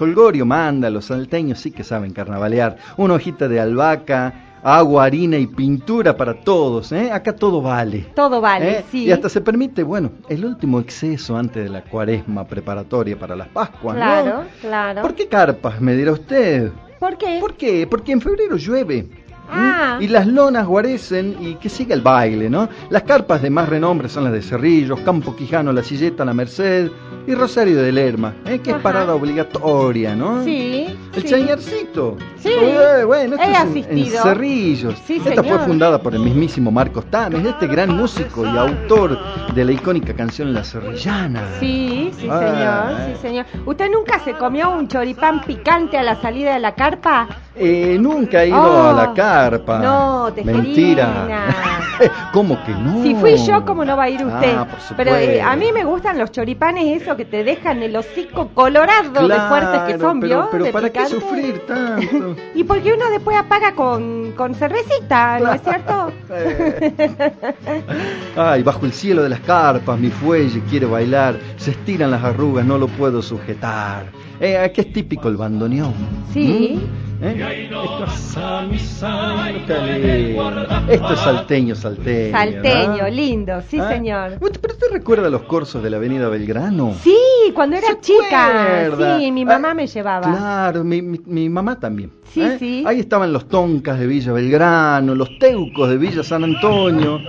manda, 0.45 0.89
los 0.89 1.05
salteños 1.05 1.59
sí 1.59 1.71
que 1.71 1.83
saben 1.83 2.13
carnavalear. 2.13 2.77
Una 2.97 3.15
hojita 3.15 3.47
de 3.47 3.59
albahaca, 3.59 4.59
agua, 4.63 5.05
harina 5.05 5.37
y 5.37 5.47
pintura 5.47 6.15
para 6.15 6.33
todos. 6.33 6.91
¿eh? 6.91 7.11
Acá 7.11 7.35
todo 7.35 7.61
vale. 7.61 8.07
Todo 8.15 8.41
vale, 8.41 8.79
¿eh? 8.79 8.85
sí. 8.89 9.05
Y 9.05 9.11
hasta 9.11 9.29
se 9.29 9.41
permite, 9.41 9.83
bueno, 9.83 10.11
el 10.29 10.45
último 10.45 10.79
exceso 10.79 11.37
antes 11.37 11.63
de 11.63 11.69
la 11.69 11.83
cuaresma 11.83 12.45
preparatoria 12.45 13.17
para 13.17 13.35
las 13.35 13.49
Pascuas. 13.49 13.95
¿no? 13.95 14.01
Claro, 14.01 14.43
claro. 14.61 15.01
¿Por 15.01 15.15
qué 15.15 15.27
carpas? 15.27 15.81
Me 15.81 15.95
dirá 15.95 16.13
usted. 16.13 16.71
¿Por 16.99 17.17
qué? 17.17 17.37
¿Por 17.39 17.55
qué? 17.55 17.85
Porque 17.87 18.13
en 18.13 18.21
febrero 18.21 18.55
llueve. 18.55 19.07
Ah. 19.49 19.97
Y 19.99 20.07
las 20.07 20.25
lonas 20.25 20.65
guarecen 20.65 21.35
y 21.39 21.55
que 21.55 21.69
siga 21.69 21.93
el 21.93 22.01
baile, 22.01 22.49
¿no? 22.49 22.69
Las 22.89 23.03
carpas 23.03 23.41
de 23.41 23.49
más 23.49 23.67
renombre 23.67 24.07
son 24.07 24.23
las 24.23 24.33
de 24.33 24.41
Cerrillos, 24.41 25.01
Campo 25.01 25.35
Quijano, 25.35 25.73
La 25.73 25.83
Silleta, 25.83 26.23
La 26.23 26.33
Merced 26.33 26.89
y 27.25 27.35
Rosario 27.35 27.81
de 27.81 27.91
Lerma, 27.91 28.33
¿eh? 28.45 28.59
que 28.59 28.71
es 28.71 28.77
parada 28.77 29.15
obligatoria, 29.15 30.15
¿no? 30.15 30.43
Sí. 30.43 30.87
El 31.15 31.21
sí. 31.21 31.27
chañarcito. 31.29 32.17
Sí. 32.39 32.49
Eh, 32.51 33.03
bueno, 33.05 33.35
esto 33.35 33.47
He 33.47 33.51
es 33.51 33.59
en- 33.59 33.67
en, 33.67 33.69
asistido. 33.69 34.23
Cerrillos. 34.23 34.95
Sí, 35.05 35.15
Esta 35.17 35.29
señor. 35.41 35.45
fue 35.45 35.59
fundada 35.67 36.01
por 36.01 36.13
el 36.15 36.21
mismísimo 36.21 36.71
Marcos 36.71 37.05
Tames, 37.09 37.45
este 37.45 37.67
gran 37.67 37.95
músico 37.95 38.45
y 38.45 38.57
autor 38.57 39.17
de 39.53 39.63
la 39.65 39.71
icónica 39.71 40.13
canción 40.13 40.53
La 40.53 40.63
Cerrillana. 40.63 41.41
Sí, 41.59 42.11
sí, 42.17 42.27
Ah. 42.29 42.89
señor, 42.97 43.15
sí, 43.15 43.21
señor. 43.21 43.45
¿Usted 43.65 43.89
nunca 43.91 44.19
se 44.19 44.33
comió 44.33 44.71
un 44.71 44.87
choripán 44.87 45.41
picante 45.43 45.97
a 45.97 46.03
la 46.03 46.15
salida 46.21 46.53
de 46.53 46.59
la 46.59 46.75
carpa? 46.75 47.27
Eh, 47.55 47.97
nunca 47.99 48.43
he 48.43 48.47
ido 48.49 48.57
Oh, 48.61 48.89
a 48.89 48.93
la 48.93 49.13
carpa. 49.13 49.79
no, 49.79 50.31
Mentira. 50.43 51.27
¿Cómo 52.33 52.63
que 52.65 52.71
no? 52.71 53.03
Si 53.03 53.15
fui 53.15 53.37
yo, 53.37 53.65
¿cómo 53.65 53.85
no 53.85 53.95
va 53.97 54.03
a 54.03 54.09
ir 54.09 54.25
usted? 54.25 54.55
Ah, 54.55 54.65
por 54.65 54.79
supuesto. 54.79 54.95
Pero 54.97 55.15
eh, 55.15 55.41
a 55.41 55.55
mí 55.55 55.71
me 55.71 55.83
gustan 55.83 56.17
los 56.17 56.31
choripanes, 56.31 57.01
eso 57.01 57.15
que 57.15 57.25
te 57.25 57.43
dejan 57.43 57.83
el 57.83 57.95
hocico 57.95 58.49
colorado 58.49 59.27
de 59.27 59.39
fuertes 59.39 59.81
que 59.87 59.99
son, 59.99 60.19
pero, 60.19 60.35
¿vio? 60.35 60.49
pero 60.51 60.65
De 60.65 60.71
¿para 60.71 60.89
qué 60.89 61.05
sufrir 61.05 61.65
tanto? 61.65 62.35
Y 62.55 62.63
porque 62.63 62.93
uno 62.93 63.09
después 63.09 63.37
apaga 63.37 63.73
con, 63.73 64.33
con 64.33 64.53
cervecita, 64.55 65.39
¿no 65.39 65.53
es 65.53 65.61
cierto? 65.61 66.11
Ay, 68.35 68.63
bajo 68.63 68.85
el 68.85 68.93
cielo 68.93 69.23
de 69.23 69.29
las 69.29 69.39
carpas, 69.41 69.99
mi 69.99 70.09
fuelle 70.09 70.61
quiere 70.69 70.85
bailar, 70.85 71.35
se 71.57 71.71
estiran 71.71 72.11
las 72.11 72.23
arrugas, 72.23 72.65
no 72.65 72.77
lo 72.77 72.87
puedo 72.87 73.21
sujetar. 73.21 74.05
Eh, 74.39 74.57
aquí 74.57 74.81
es 74.81 74.91
típico 74.93 75.29
el 75.29 75.37
bandoneón. 75.37 75.93
Sí. 76.33 76.79
¿Mm? 76.79 77.03
¿Eh? 77.25 77.69
Esto 77.71 78.03
es 78.03 78.37
Esto 80.89 81.13
es 81.13 81.19
salteño, 81.19 81.73
salteño. 81.75 82.31
Salteño, 82.37 83.07
lindo, 83.09 83.61
sí, 83.69 83.79
¿Ah? 83.79 83.87
señor. 83.89 84.31
¿Usted- 84.41 84.59
¿Pero 84.59 84.73
usted 84.73 84.87
recuerda 84.91 85.29
los 85.29 85.43
corsos 85.43 85.81
de 85.81 85.89
la 85.89 85.97
avenida 85.97 86.27
Belgrano? 86.27 86.93
Sí, 87.01 87.15
cuando 87.53 87.77
era 87.77 87.87
¿Se 87.87 87.99
chica. 88.01 88.87
acuerda? 88.87 89.17
Sí, 89.19 89.31
mi 89.31 89.45
mamá 89.45 89.69
Ah, 89.71 89.73
me 89.73 89.87
llevaba. 89.87 90.21
Claro, 90.35 90.83
mi, 90.83 91.01
mi- 91.01 91.21
mi 91.25 91.49
mamá 91.49 91.79
también. 91.79 92.11
Sí, 92.33 92.41
¿eh? 92.41 92.57
sí. 92.59 92.83
Ahí 92.85 92.99
estaban 92.99 93.31
los 93.31 93.47
toncas 93.47 93.99
de 93.99 94.07
Villa 94.07 94.33
Belgrano, 94.33 95.13
los 95.15 95.37
teucos 95.39 95.87
de 95.89 95.97
Villa 95.97 96.23
San 96.23 96.43
Antonio. 96.43 97.19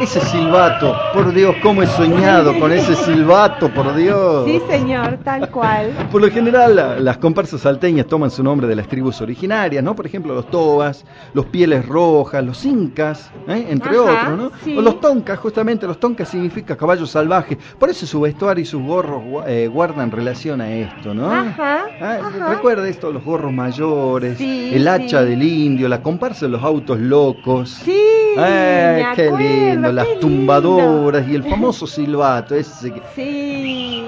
Ese 0.00 0.20
silbato, 0.20 0.94
por 1.14 1.32
Dios, 1.32 1.54
cómo 1.62 1.82
he 1.82 1.86
soñado 1.86 2.58
con 2.60 2.70
ese 2.72 2.94
silbato, 2.96 3.68
por 3.72 3.94
Dios. 3.94 4.44
Sí, 4.46 4.60
señor, 4.68 5.18
tal 5.24 5.48
cual. 5.50 5.90
Por 6.10 6.20
lo 6.22 6.30
general, 6.30 6.47
la- 6.52 6.98
las 6.98 7.18
comparsas 7.18 7.60
salteñas 7.60 8.06
toman 8.06 8.30
su 8.30 8.42
nombre 8.42 8.66
de 8.66 8.74
las 8.76 8.88
tribus 8.88 9.20
originarias, 9.20 9.82
¿no? 9.84 9.94
Por 9.94 10.06
ejemplo, 10.06 10.34
los 10.34 10.50
tobas, 10.50 11.04
los 11.34 11.46
pieles 11.46 11.86
rojas, 11.86 12.44
los 12.44 12.64
incas, 12.64 13.30
¿eh? 13.46 13.66
entre 13.68 13.90
Ajá, 13.90 14.00
otros, 14.30 14.38
¿no? 14.38 14.52
sí. 14.64 14.76
O 14.76 14.80
los 14.82 15.00
toncas, 15.00 15.38
justamente, 15.38 15.86
los 15.86 15.98
toncas 16.00 16.28
significa 16.28 16.76
caballo 16.76 17.06
salvaje. 17.06 17.58
Por 17.78 17.90
eso 17.90 18.06
su 18.06 18.20
vestuario 18.20 18.62
y 18.62 18.66
sus 18.66 18.82
gorros 18.82 19.22
eh, 19.46 19.68
guardan 19.72 20.10
relación 20.10 20.60
a 20.60 20.70
esto, 20.72 21.14
¿no? 21.14 21.30
Ajá, 21.30 21.84
Ah, 22.00 22.18
ajá. 22.22 22.48
Recuerda 22.50 22.88
esto, 22.88 23.10
los 23.12 23.24
gorros 23.24 23.52
mayores, 23.52 24.38
Sí, 24.38 24.70
el 24.72 24.86
hacha 24.88 25.22
sí. 25.22 25.28
del 25.30 25.42
indio, 25.42 25.88
la 25.88 26.02
comparsa 26.02 26.46
de 26.46 26.52
los 26.52 26.62
autos 26.62 26.98
locos. 27.00 27.70
Sí, 27.84 28.00
Eh, 28.46 29.04
me 29.08 29.16
qué 29.16 29.22
acuerdo, 29.26 29.38
lindo, 29.38 29.92
las 29.92 30.06
lindo. 30.06 30.20
tumbadoras 30.20 31.28
y 31.28 31.34
el 31.34 31.42
famoso 31.44 31.86
silbato, 31.88 32.54
ese 32.54 32.92
que... 32.92 33.02
Sí, 33.14 34.04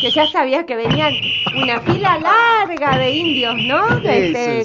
que 0.00 0.10
ya 0.10 0.26
sabías 0.26 0.64
que 0.64 0.76
venían 0.76 1.12
una 1.56 1.80
fila 1.80 2.18
larga 2.18 2.98
de 2.98 3.10
indios, 3.10 3.54
¿no? 3.66 3.98
Este, 3.98 4.64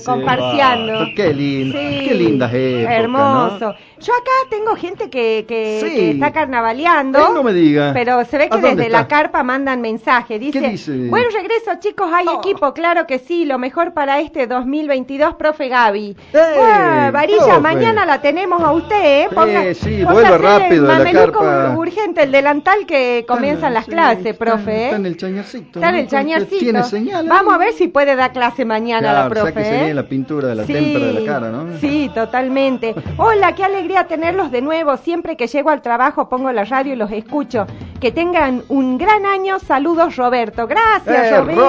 qué 1.16 1.34
lindo, 1.34 1.78
Sí, 1.80 2.06
qué 2.08 2.14
lindas 2.16 2.52
épocas, 2.54 2.94
Hermoso. 2.96 3.60
¿no? 3.70 3.76
Yo 4.02 4.14
acá 4.14 4.32
tengo 4.50 4.76
gente 4.76 5.10
que, 5.10 5.46
que, 5.48 5.80
Sí. 5.84 5.90
que 5.96 6.12
está 6.12 6.32
carnavaleando. 6.34 7.20
Eh, 7.20 7.32
no 7.34 7.44
me 7.44 7.54
diga. 7.54 7.92
Pero 7.94 8.24
se 8.26 8.38
ve 8.38 8.50
¿A 8.52 8.56
que 8.60 8.62
desde 8.76 8.90
la 8.90 9.08
carpa 9.08 9.42
mandan 9.44 9.82
mensaje. 9.82 10.38
Dice, 10.40 10.60
¿Qué 10.60 10.70
dice? 10.70 10.92
buen 11.10 11.24
regreso 11.32 11.72
chicos, 11.80 12.10
hay 12.14 12.26
Oh. 12.28 12.40
equipo, 12.40 12.74
claro 12.74 13.08
que 13.08 13.20
sí, 13.20 13.46
lo 13.46 13.58
mejor 13.58 13.94
para 13.94 14.20
este 14.20 14.48
2022, 14.48 15.36
profe 15.36 15.70
Gaby. 15.70 16.16
¡Ey, 16.34 16.40
Ah, 16.62 17.10
Varilla, 17.14 17.38
profe! 17.46 17.60
mañana 17.62 18.06
la 18.06 18.22
tenemos 18.22 18.62
a 18.62 18.72
usted, 18.74 18.96
¿eh? 19.26 19.74
Sí, 19.76 19.90
sí, 19.90 20.04
póngase 20.04 20.14
vuelva 20.14 20.36
el 20.36 20.42
rápido 20.42 20.82
de 20.88 20.92
la 20.92 20.98
mameluco 21.00 21.40
carpa. 21.40 21.78
urgente, 21.78 22.24
el 22.24 22.32
delantal 22.32 22.86
que 22.86 23.24
comienzan 23.28 23.74
las 23.74 23.86
Sí, 23.86 23.92
clases, 23.92 24.26
está- 24.26 24.38
profe. 24.46 24.72
¿eh? 24.76 24.84
Está 24.86 24.96
en 24.98 25.06
el 25.06 25.18
chañarcito. 25.18 25.80
Está 25.80 25.90
en 25.90 25.96
el 25.96 26.08
chañarcito. 26.08 26.60
Tiene 26.60 26.84
señal. 26.84 27.28
Vamos 27.28 27.54
a 27.54 27.58
ver 27.58 27.74
si 27.74 27.88
puede 27.88 28.16
dar 28.16 28.34
clase 28.34 28.66
mañana 28.66 29.08
la 29.14 29.14
Claro, 29.14 29.30
profe. 29.36 29.54
sáquese 29.54 29.78
¿eh? 29.80 29.84
bien 29.86 29.96
la 29.96 30.08
pintura 30.08 30.48
de 30.50 30.56
la 30.56 30.64
témpera 30.66 31.06
de 31.06 31.14
la 31.14 31.26
cara, 31.34 31.50
¿no? 31.52 31.78
Sí, 31.80 32.12
totalmente. 32.14 32.94
Hola, 33.18 33.54
qué 33.56 33.64
alegría 33.64 33.85
tenerlos 34.08 34.52
de 34.52 34.62
nuevo. 34.62 34.98
Siempre 34.98 35.38
que 35.38 35.48
llego 35.48 35.70
al 35.70 35.82
trabajo 35.82 36.28
pongo 36.30 36.52
la 36.52 36.66
radio 36.66 36.94
y 36.94 36.96
los 36.96 37.12
escucho. 37.12 37.66
Que 38.00 38.12
tengan 38.12 38.64
un 38.68 38.98
gran 38.98 39.26
año. 39.26 39.60
Saludos, 39.60 40.16
Roberto. 40.18 40.68
Gracias, 40.68 41.32
Eh, 41.32 41.38
Roberto. 41.38 41.62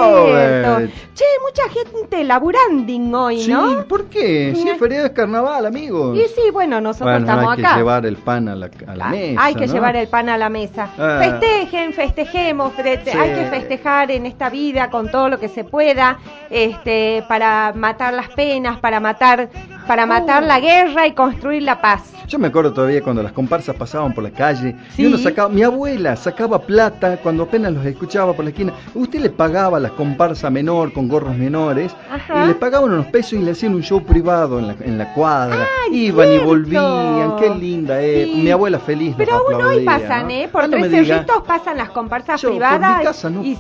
Robert. 0.75 0.91
Che, 1.15 1.25
mucha 1.43 1.69
gente 1.73 2.25
laburanding 2.25 3.15
hoy, 3.15 3.41
Sí, 3.43 3.51
¿no? 3.53 3.85
¿por 3.85 4.07
qué? 4.07 4.53
Si 4.55 4.69
es 4.69 4.79
feriado 4.79 5.07
es 5.07 5.13
carnaval, 5.13 5.65
amigos. 5.67 6.17
Y 6.19 6.23
sí, 6.29 6.51
bueno, 6.53 6.81
nosotros 6.81 7.11
bueno, 7.21 7.27
estamos 7.27 7.53
hay 7.57 7.61
acá. 7.65 7.73
que 7.73 7.79
llevar 7.79 8.07
el 8.07 8.17
pan 8.17 8.49
a 8.49 8.57
la, 8.57 8.71
a 8.87 8.97
la 8.97 9.07
Ah, 9.07 9.11
mesa, 9.11 9.45
Hay 9.45 9.55
que 9.55 9.67
¿no? 9.67 9.73
llevar 9.73 9.97
el 9.97 10.09
pan 10.09 10.29
a 10.29 10.37
la 10.37 10.49
mesa. 10.49 10.89
Ah. 10.99 11.19
Festejen, 11.23 11.93
festejemos, 11.93 12.73
Sí. 12.77 12.83
hay 13.17 13.35
que 13.35 13.45
festejar 13.51 14.11
en 14.11 14.27
esta 14.27 14.51
vida 14.51 14.91
con 14.91 15.11
todo 15.11 15.29
lo 15.29 15.39
que 15.39 15.49
se 15.49 15.65
pueda, 15.65 16.19
este, 16.51 17.25
para 17.29 17.73
matar 17.75 18.13
las 18.15 18.29
penas, 18.31 18.79
para 18.79 19.01
matar, 19.01 19.49
para 19.87 20.07
matar 20.07 20.43
Uh. 20.43 20.47
la 20.47 20.61
guerra 20.61 21.07
y 21.07 21.13
construir 21.13 21.63
la 21.63 21.81
paz. 21.81 22.13
Yo 22.29 22.41
me 22.41 22.49
acuerdo 22.49 22.73
todavía 22.73 23.03
cuando 23.03 23.23
las 23.23 23.31
comparsas 23.31 23.77
pasaban 23.77 24.13
por 24.13 24.25
la 24.25 24.31
calle 24.33 24.75
Sí. 24.97 25.03
y 25.03 25.07
uno 25.07 25.17
sacaba, 25.17 25.49
mi 25.49 25.63
abuela 25.63 26.17
sacaba 26.17 26.61
plata 26.61 27.19
cuando 27.23 27.45
apenas 27.45 27.73
los 27.73 27.87
escuchaba 27.87 28.33
por 28.33 28.45
la 28.45 28.51
esquina. 28.51 28.73
Usted 28.95 29.21
le 29.21 29.31
pagaba 29.31 29.77
a 29.77 29.81
la 29.81 29.91
comparsa 29.91 30.51
menor 30.51 30.93
con 30.93 31.07
gorros 31.07 31.37
menores 31.37 31.95
Ajá. 32.13 32.45
y 32.45 32.49
le 32.49 32.55
pagaban 32.57 32.91
unos 32.93 33.07
pesos 33.07 33.35
y 33.35 33.39
le 33.39 33.53
hacían 33.53 33.75
un 33.77 33.83
show 33.85 34.03
privado 34.03 34.59
en 34.59 34.67
la, 34.67 34.75
en 34.81 34.99
la 34.99 35.13
cuadra. 35.15 35.69
Ay, 35.89 36.07
Iban 36.07 36.33
y 36.33 36.39
volvían, 36.39 37.37
qué 37.39 37.51
linda 37.55 38.03
eh. 38.03 38.25
Sí. 38.25 38.41
Mi 38.43 38.51
abuela 38.51 38.81
feliz. 38.81 39.15
Pero 39.17 39.35
nos 39.49 39.53
aún 39.55 39.65
hoy 39.65 39.85
pasan, 39.85 40.25
¿no? 40.25 40.31
¿eh? 40.31 40.49
Por 40.51 40.65
Ah, 40.65 40.67
no 40.67 40.77
tres 40.79 40.91
cerritos 40.91 41.43
pasan 41.47 41.77
las 41.77 41.91
comparsas 41.91 42.41
Yo, 42.43 42.49
por 42.49 42.59
privadas 42.59 42.99
mi 42.99 43.05
casa 43.05 43.31
no 43.31 43.43
y, 43.45 43.47
y- 43.47 43.51
y- 43.51 43.55
y 43.55 43.57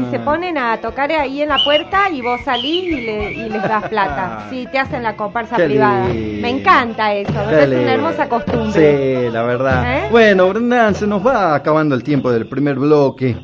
pasa. 0.00 0.10
se 0.10 0.18
ponen 0.20 0.58
a 0.58 0.76
tocar 0.82 1.10
ahí 1.12 1.40
en 1.40 1.48
la 1.48 1.58
puerta 1.64 2.10
y 2.10 2.20
vos 2.20 2.42
salís 2.44 2.84
y, 2.92 3.00
le- 3.00 3.32
y 3.32 3.48
les 3.48 3.62
das 3.62 3.88
plata. 3.88 4.46
Sí, 4.50 4.68
te 4.70 4.78
hacen 4.78 5.02
la 5.02 5.16
comparsa 5.16 5.29
Qué 5.56 5.64
privada. 5.66 6.08
lindo. 6.08 6.42
Me 6.42 6.48
encanta 6.50 7.14
eso, 7.14 7.32
parece 7.32 7.80
una 7.82 7.94
hermosa 7.94 8.28
costumbre. 8.28 9.26
Sí, 9.26 9.32
la 9.32 9.42
verdad. 9.42 10.04
¿Eh? 10.04 10.08
Bueno, 10.10 10.48
Brendan, 10.48 10.94
se 10.94 11.06
nos 11.06 11.26
va 11.26 11.54
acabando 11.54 11.94
el 11.94 12.02
tiempo 12.02 12.30
del 12.30 12.46
primer 12.48 12.76
bloque. 12.78 13.36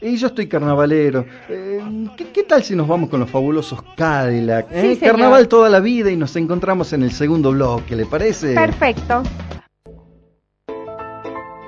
Y 0.00 0.16
yo 0.16 0.26
estoy 0.26 0.46
carnavalero. 0.48 1.24
Eh, 1.48 1.80
¿qué, 2.16 2.26
qué 2.30 2.42
tal 2.42 2.62
si 2.62 2.76
nos 2.76 2.86
vamos 2.86 3.08
con 3.08 3.20
los 3.20 3.30
fabulosos 3.30 3.82
Cadillac? 3.96 4.66
eh? 4.70 4.96
Sí. 4.96 5.00
Carnaval 5.00 5.48
toda 5.48 5.70
la 5.70 5.80
vida 5.80 6.10
y 6.10 6.16
nos 6.16 6.36
encontramos 6.36 6.92
en 6.92 7.02
el 7.04 7.10
segundo 7.12 7.52
bloque, 7.52 7.96
¿le 7.96 8.04
parece? 8.04 8.54
Perfecto. 8.54 9.22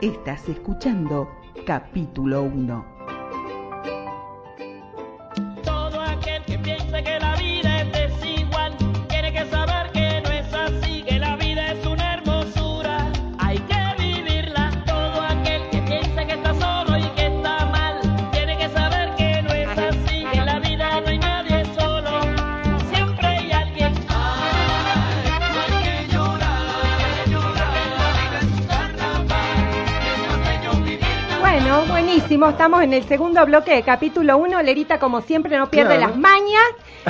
Estás 0.02 0.46
escuchando 0.50 1.30
capítulo 1.64 2.42
1. 2.42 2.95
Buenísimo, 32.26 32.48
estamos 32.50 32.82
en 32.82 32.92
el 32.92 33.04
segundo 33.04 33.46
bloque 33.46 33.72
de 33.72 33.84
capítulo 33.84 34.36
1. 34.38 34.60
Lerita, 34.62 34.98
como 34.98 35.20
siempre, 35.20 35.56
no 35.56 35.70
pierde 35.70 35.94
Claro. 35.96 36.08
las 36.10 36.18
mañas 36.18 36.64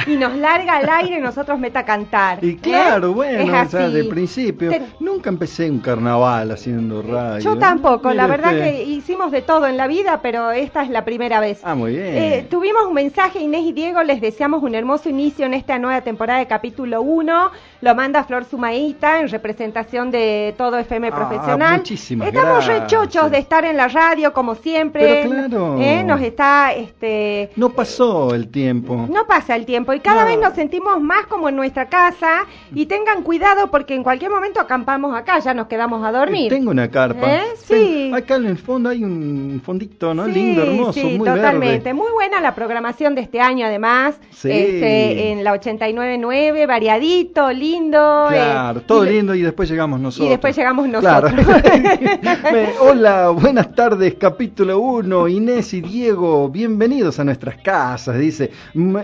y 0.06 0.16
nos 0.16 0.34
larga 0.36 0.76
al 0.76 0.88
aire 0.88 1.18
y 1.18 1.20
nosotros 1.20 1.58
meta 1.58 1.80
a 1.80 1.84
cantar. 1.84 2.44
Y 2.44 2.50
¿eh? 2.50 2.58
claro, 2.60 3.10
Es 3.10 3.14
bueno, 3.14 3.62
o 3.62 3.68
sea, 3.68 3.88
de 3.88 4.04
principio. 4.04 4.70
Nunca 5.00 5.30
empecé 5.30 5.70
un 5.70 5.78
carnaval 5.80 6.50
haciendo 6.50 7.02
radio. 7.02 7.40
Yo 7.40 7.58
tampoco, 7.58 8.12
la 8.12 8.26
verdad 8.26 8.52
usted. 8.52 8.64
que 8.64 8.82
hicimos 8.84 9.30
de 9.32 9.42
todo 9.42 9.66
en 9.66 9.76
la 9.76 9.86
vida, 9.86 10.20
pero 10.22 10.50
esta 10.50 10.82
es 10.82 10.90
la 10.90 11.04
primera 11.04 11.40
vez. 11.40 11.60
Ah, 11.64 11.74
muy 11.74 11.92
bien. 11.92 12.16
Eh, 12.16 12.46
tuvimos 12.50 12.84
un 12.86 12.94
mensaje, 12.94 13.40
Inés 13.40 13.62
y 13.64 13.72
Diego, 13.72 14.02
les 14.02 14.20
deseamos 14.20 14.62
un 14.62 14.74
hermoso 14.74 15.08
inicio 15.08 15.46
en 15.46 15.54
esta 15.54 15.78
nueva 15.78 16.00
temporada 16.02 16.38
de 16.40 16.46
capítulo 16.46 17.02
1. 17.02 17.50
Lo 17.82 17.94
manda 17.94 18.24
Flor 18.24 18.44
Sumaíta 18.44 19.20
en 19.20 19.28
representación 19.28 20.10
de 20.10 20.54
todo 20.56 20.78
FM 20.78 21.08
Ah, 21.08 21.14
Profesional. 21.14 21.76
muchísimas 21.78 22.28
Estamos 22.28 22.66
rechochos 22.66 23.30
de 23.30 23.38
estar 23.38 23.64
en 23.64 23.76
la 23.76 23.88
radio, 23.88 24.32
como 24.32 24.54
siempre. 24.54 25.02
Pero 25.22 25.30
claro. 25.30 25.76
Eh, 25.80 26.02
Nos 26.04 26.20
está, 26.20 26.72
este... 26.72 27.50
No 27.56 27.70
pasó 27.70 28.34
el 28.34 28.48
tiempo. 28.48 29.06
No 29.10 29.26
pasa 29.26 29.54
el 29.56 29.64
tiempo 29.66 29.85
y 29.94 30.00
cada 30.00 30.22
No. 30.22 30.26
vez 30.28 30.38
nos 30.38 30.54
sentimos 30.54 31.00
más 31.00 31.26
como 31.26 31.48
en 31.48 31.56
nuestra 31.56 31.88
casa 31.88 32.44
y 32.74 32.86
tengan 32.86 33.22
cuidado 33.22 33.70
porque 33.70 33.94
en 33.94 34.02
cualquier 34.02 34.30
momento 34.30 34.60
acampamos 34.60 35.16
acá, 35.16 35.38
ya 35.38 35.54
nos 35.54 35.66
quedamos 35.66 36.04
a 36.04 36.12
dormir. 36.12 36.50
Tengo 36.50 36.70
una 36.70 36.88
carpa. 36.90 37.34
¿Eh? 37.36 37.42
Sí. 37.64 38.10
Acá 38.14 38.36
en 38.36 38.46
el 38.46 38.58
fondo 38.58 38.88
hay 38.90 39.04
un 39.04 39.60
fondito, 39.64 40.14
¿no? 40.14 40.26
Sí, 40.26 40.32
Lindo, 40.32 40.62
hermoso, 40.62 40.92
sí, 40.94 41.04
muy 41.18 41.28
totalmente. 41.28 41.76
verde. 41.78 41.94
Muy 41.94 42.12
buena 42.12 42.40
la 42.40 42.54
programación 42.54 43.14
de 43.14 43.20
este 43.22 43.40
año, 43.40 43.66
además. 43.66 44.18
Sí. 44.30 44.50
Este, 44.50 45.32
en 45.32 45.44
la 45.44 45.52
89.9, 45.54 46.66
variadito, 46.66 47.50
lindo. 47.52 48.26
Claro, 48.28 48.80
eh, 48.80 48.82
todo 48.86 49.04
y- 49.06 49.10
lindo 49.10 49.34
y 49.34 49.42
después 49.42 49.68
llegamos 49.68 50.00
nosotros. 50.00 50.30
después 50.30 50.56
llegamos 50.56 50.86
Claro. 51.00 51.30
nosotros. 51.30 51.62
Hola, 52.80 53.30
buenas 53.30 53.74
tardes, 53.74 54.14
capítulo 54.14 54.78
1, 54.78 55.28
Inés 55.28 55.72
y 55.74 55.80
Diego, 55.80 56.48
bienvenidos 56.48 57.18
a 57.18 57.24
nuestras 57.24 57.56
casas, 57.62 58.18
dice. 58.18 58.50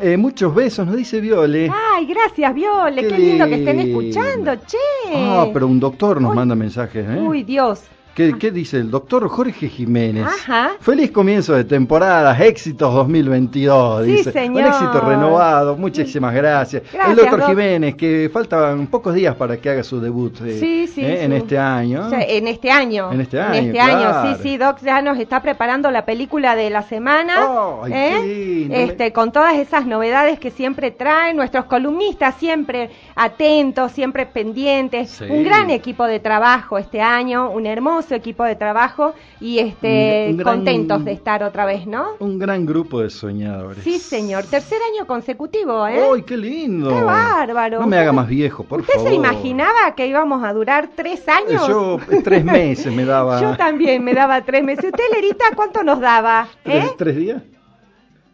Eh, 0.02 0.16
muchos 0.16 0.54
besos, 0.54 0.71
nos 0.78 0.96
dice 0.96 1.20
Viole. 1.20 1.70
Ay, 1.94 2.06
gracias, 2.06 2.54
Viole. 2.54 3.02
Qué, 3.02 3.08
Qué 3.08 3.18
lindo 3.18 3.46
que 3.46 3.54
estén 3.56 3.80
escuchando, 3.80 4.54
che. 4.66 4.78
Ah, 5.14 5.46
pero 5.52 5.66
un 5.66 5.78
doctor 5.78 6.20
nos 6.20 6.30
Uy. 6.30 6.36
manda 6.36 6.54
mensajes, 6.54 7.06
¿eh? 7.08 7.20
Uy, 7.20 7.42
Dios. 7.42 7.82
¿Qué, 8.14 8.34
qué 8.38 8.50
dice 8.50 8.76
el 8.76 8.90
doctor 8.90 9.26
Jorge 9.26 9.70
Jiménez? 9.70 10.26
Ajá. 10.26 10.72
Feliz 10.80 11.10
comienzo 11.10 11.54
de 11.54 11.64
temporada, 11.64 12.36
éxitos 12.44 12.92
2022, 12.92 14.04
Sí, 14.04 14.10
dice. 14.12 14.32
señor. 14.32 14.62
Un 14.62 14.68
éxito 14.68 15.00
renovado, 15.00 15.76
muchísimas 15.78 16.34
gracias. 16.34 16.82
Gracias, 16.92 17.08
el 17.08 17.16
doctor 17.16 17.40
Doc. 17.40 17.48
Jiménez, 17.48 17.94
que 17.94 18.28
faltan 18.30 18.86
pocos 18.88 19.14
días 19.14 19.34
para 19.36 19.56
que 19.56 19.70
haga 19.70 19.82
su 19.82 19.98
debut 19.98 20.38
eh, 20.44 20.58
Sí, 20.60 20.86
sí, 20.88 21.00
eh, 21.02 21.24
en 21.24 21.32
este 21.32 21.58
año. 21.58 22.06
O 22.06 22.10
sea, 22.10 22.20
en 22.22 22.48
este 22.48 22.70
año. 22.70 23.10
En 23.12 23.22
este 23.22 23.40
año, 23.40 23.54
En 23.54 23.64
este 23.64 23.72
claro. 23.78 24.24
año, 24.26 24.36
sí, 24.36 24.42
sí, 24.42 24.56
Doc 24.58 24.80
ya 24.82 25.00
nos 25.00 25.18
está 25.18 25.40
preparando 25.40 25.90
la 25.90 26.04
película 26.04 26.54
de 26.54 26.68
la 26.68 26.82
semana. 26.82 27.34
Ay, 27.82 27.92
¿eh? 27.94 28.68
Este, 28.70 29.14
con 29.14 29.32
todas 29.32 29.54
esas 29.54 29.86
novedades 29.86 30.38
que 30.38 30.50
siempre 30.50 30.90
traen 30.90 31.34
nuestros 31.36 31.64
columnistas, 31.64 32.34
siempre 32.34 32.90
atentos, 33.14 33.92
siempre 33.92 34.26
pendientes. 34.26 35.18
Un 35.30 35.44
gran 35.44 35.70
equipo 35.70 36.04
de 36.04 36.20
trabajo 36.20 36.76
este 36.76 37.00
año, 37.00 37.50
un 37.50 37.64
hermoso 37.64 38.01
equipo 38.10 38.42
de 38.44 38.56
trabajo 38.56 39.14
y 39.40 39.58
este, 39.60 40.32
gran- 40.34 40.44
contentos 40.56 41.04
de 41.04 41.12
estar 41.12 41.42
otra 41.44 41.64
vez, 41.64 41.86
¿no? 41.86 42.06
Un 42.18 42.38
gran 42.38 42.66
grupo 42.66 43.00
de 43.00 43.10
soñadores. 43.10 43.84
Sí, 43.84 43.98
señor. 43.98 44.44
Tercer 44.44 44.78
año 44.94 45.06
consecutivo, 45.06 45.86
¿eh? 45.86 46.02
¡Ay, 46.14 46.22
qué 46.22 46.36
lindo! 46.36 46.88
¡Qué 46.90 47.02
bárbaro! 47.02 47.80
No 47.80 47.86
me 47.86 47.96
haga 47.98 48.12
más 48.12 48.28
viejo, 48.28 48.64
por 48.64 48.80
¿Usted 48.80 48.94
favor. 48.94 49.08
se 49.10 49.14
imaginaba 49.14 49.94
que 49.94 50.06
íbamos 50.06 50.42
a 50.44 50.52
durar 50.52 50.88
tres 50.94 51.26
años? 51.28 51.66
Yo 51.68 51.98
eh, 52.10 52.20
tres 52.24 52.44
meses 52.44 52.92
me 52.92 53.04
daba. 53.04 53.40
Yo 53.42 53.56
también 53.56 54.02
me 54.02 54.14
daba 54.14 54.42
tres 54.42 54.64
meses. 54.64 54.86
¿Usted, 54.86 55.04
Lerita, 55.14 55.44
cuánto 55.54 55.82
nos 55.82 56.00
daba? 56.00 56.48
¿Tres, 56.62 56.84
¿Eh? 56.86 56.90
tres 56.96 57.16
días? 57.16 57.42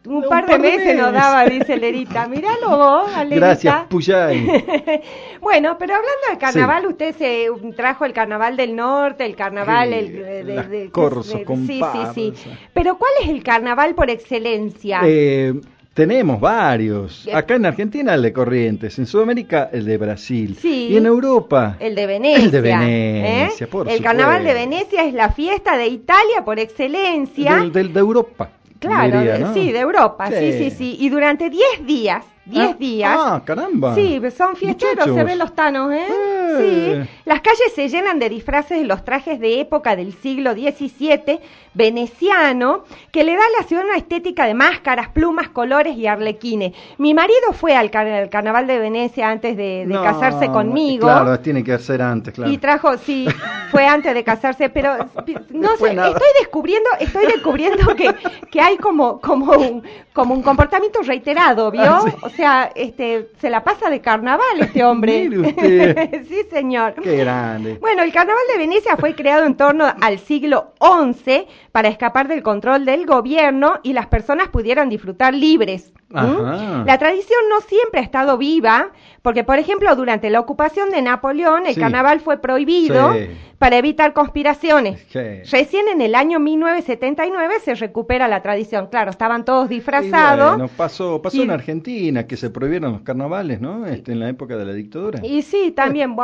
Un 0.06 0.16
Un 0.16 0.28
par 0.28 0.46
de 0.46 0.52
par 0.52 0.62
de 0.62 0.68
meses 0.68 0.96
nos 0.96 1.12
meses. 1.12 1.12
daba, 1.12 1.44
dice 1.46 1.76
Lerita. 1.76 2.26
Míralo 2.28 2.68
vos, 2.78 3.10
Lerita. 3.24 3.36
Gracias, 3.36 3.74
Puyay. 3.88 4.46
bueno, 5.40 5.76
pero 5.78 5.94
hablando 5.94 6.20
del 6.30 6.38
carnaval, 6.38 6.86
usted 6.86 7.14
se 7.16 7.46
trajo 7.76 8.04
el 8.04 8.12
carnaval 8.12 8.56
del 8.56 8.74
norte, 8.76 9.24
el 9.26 9.34
carnaval... 9.36 9.88
Sí, 9.90 9.94
el, 9.98 10.46
de- 10.46 10.54
las 10.54 10.70
de- 10.70 10.90
corsos, 10.90 11.34
de- 11.38 11.44
con 11.44 11.66
Sí, 11.66 11.80
sí, 12.14 12.32
sí. 12.34 12.50
Pero 12.72 12.96
¿cuál 12.96 13.10
es 13.22 13.28
el 13.28 13.42
carnaval 13.42 13.94
por 13.94 14.08
excelencia? 14.08 15.00
Eh, 15.04 15.52
tenemos 15.94 16.40
varios. 16.40 17.28
Acá 17.34 17.56
en 17.56 17.66
Argentina 17.66 18.14
el 18.14 18.22
de 18.22 18.32
Corrientes, 18.32 18.98
en 19.00 19.06
Sudamérica 19.06 19.68
el 19.72 19.84
de 19.84 19.98
Brasil. 19.98 20.56
Sí. 20.60 20.88
Y 20.90 20.96
en 20.96 21.06
Europa 21.06 21.76
El 21.80 21.96
de 21.96 22.06
Venecia. 22.06 22.44
El 22.44 22.50
de 22.52 22.60
Venecia, 22.60 23.64
¿eh? 23.64 23.68
por 23.68 23.88
El 23.88 24.00
carnaval 24.00 24.44
de. 24.44 24.54
Venecia 24.54 25.04
es 25.04 25.12
la 25.12 25.30
fiesta 25.32 25.76
de 25.76 25.88
Italia 25.88 26.44
por 26.44 26.58
excelencia. 26.60 27.56
del, 27.56 27.72
del- 27.72 27.92
de 27.92 27.98
Europa. 28.00 28.50
Claro, 28.78 29.18
diría, 29.18 29.32
de- 29.34 29.38
¿no? 29.40 29.54
sí, 29.54 29.72
de 29.72 29.80
Europa, 29.80 30.30
sí, 30.30 30.52
sí, 30.52 30.70
sí. 30.70 30.96
Y 31.00 31.08
durante 31.08 31.50
10 31.50 31.84
días, 31.86 32.24
10 32.48 32.68
Ah, 32.70 32.76
días. 32.78 33.16
Ah, 33.18 33.42
caramba. 33.44 33.94
Sí, 33.94 34.20
son 34.36 34.56
fiesteros, 34.56 35.04
se 35.06 35.24
ven 35.24 35.38
los 35.38 35.54
tanos, 35.54 35.92
¿eh? 35.92 36.06
Eh. 36.08 37.04
Sí. 37.04 37.10
Las 37.24 37.40
calles 37.42 37.72
se 37.74 37.88
llenan 37.88 38.18
de 38.18 38.28
disfraces 38.28 38.78
de 38.78 38.84
los 38.84 39.04
trajes 39.04 39.38
de 39.38 39.60
época 39.60 39.94
del 39.96 40.12
siglo 40.14 40.52
XVII 40.52 41.40
veneciano, 41.74 42.84
que 43.12 43.22
le 43.24 43.36
da 43.36 43.42
a 43.42 43.60
la 43.62 43.66
ciudad 43.68 43.84
una 43.84 43.96
estética 43.96 44.46
de 44.46 44.54
máscaras, 44.54 45.08
plumas, 45.10 45.48
colores 45.50 45.96
y 45.96 46.06
arlequines. 46.06 46.72
Mi 46.98 47.14
marido 47.14 47.52
fue 47.52 47.76
al, 47.76 47.90
car- 47.90 48.06
al 48.08 48.28
carnaval 48.30 48.66
de 48.66 48.78
Venecia 48.78 49.28
antes 49.28 49.56
de, 49.56 49.84
de 49.86 49.94
No, 49.94 50.02
casarse 50.02 50.48
conmigo. 50.48 51.06
Claro, 51.06 51.38
tiene 51.40 51.62
que 51.62 51.78
ser 51.78 52.02
antes, 52.02 52.34
claro. 52.34 52.50
Y 52.52 52.58
trajo, 52.58 52.96
sí, 52.98 53.26
fue 53.70 53.86
antes 53.86 54.14
de 54.14 54.24
casarse, 54.24 54.68
pero 54.70 54.96
no 55.50 55.70
Después 55.70 55.90
sé, 55.90 55.94
nada. 55.94 56.08
estoy 56.08 56.28
descubriendo, 56.40 56.88
estoy 56.98 57.26
descubriendo 57.26 57.94
que, 57.94 58.14
que 58.50 58.60
hay 58.60 58.76
como, 58.78 59.20
como 59.20 59.52
un, 59.52 59.82
como 60.12 60.34
un 60.34 60.42
comportamiento 60.42 61.00
reiterado, 61.02 61.70
¿vio? 61.70 61.82
Ah, 61.82 62.04
sí. 62.34 62.37
O 62.38 62.40
sea, 62.40 62.70
este, 62.76 63.30
se 63.40 63.50
la 63.50 63.64
pasa 63.64 63.90
de 63.90 64.00
carnaval 64.00 64.60
este 64.60 64.84
hombre. 64.84 65.22
Mire 65.28 65.40
usted. 65.40 66.24
sí, 66.28 66.42
señor. 66.48 66.94
Qué 67.02 67.16
grande. 67.16 67.78
Bueno, 67.80 68.04
el 68.04 68.12
carnaval 68.12 68.44
de 68.52 68.58
Venecia 68.58 68.96
fue 68.96 69.16
creado 69.16 69.44
en 69.44 69.56
torno 69.56 69.92
al 70.00 70.20
siglo 70.20 70.72
XI 70.80 71.48
para 71.72 71.88
escapar 71.88 72.28
del 72.28 72.44
control 72.44 72.84
del 72.84 73.06
gobierno 73.06 73.80
y 73.82 73.92
las 73.92 74.06
personas 74.06 74.48
pudieran 74.50 74.88
disfrutar 74.88 75.34
libres. 75.34 75.92
La 76.10 76.96
tradición 76.98 77.40
no 77.50 77.60
siempre 77.60 78.00
ha 78.00 78.02
estado 78.02 78.38
viva, 78.38 78.92
porque 79.20 79.44
por 79.44 79.58
ejemplo 79.58 79.94
durante 79.94 80.30
la 80.30 80.40
ocupación 80.40 80.88
de 80.90 81.02
Napoleón 81.02 81.66
el 81.66 81.74
Sí. 81.74 81.80
carnaval 81.80 82.20
fue 82.20 82.38
prohibido 82.40 83.12
Sí. 83.12 83.28
para 83.58 83.76
evitar 83.76 84.14
conspiraciones. 84.14 85.04
Sí. 85.10 85.18
Recién 85.50 85.86
en 85.88 86.00
el 86.00 86.14
año 86.14 86.40
1979 86.40 87.56
se 87.62 87.74
recupera 87.74 88.26
la 88.26 88.40
tradición. 88.40 88.86
Claro, 88.86 89.10
estaban 89.10 89.44
todos 89.44 89.70
Y 89.70 89.74
disfrazados. 89.74 90.56
bueno, 90.56 90.70
pasó, 90.74 91.20
pasó 91.20 91.36
Y- 91.36 91.42
en 91.42 91.50
Argentina 91.50 92.26
que 92.28 92.36
se 92.36 92.50
prohibieron 92.50 92.92
los 92.92 93.00
carnavales, 93.02 93.60
¿no? 93.60 93.86
Este, 93.86 94.12
en 94.12 94.20
la 94.20 94.28
época 94.28 94.56
de 94.56 94.64
la 94.64 94.72
dictadura. 94.72 95.20
Y 95.24 95.42
sí, 95.42 95.72
también, 95.74 96.14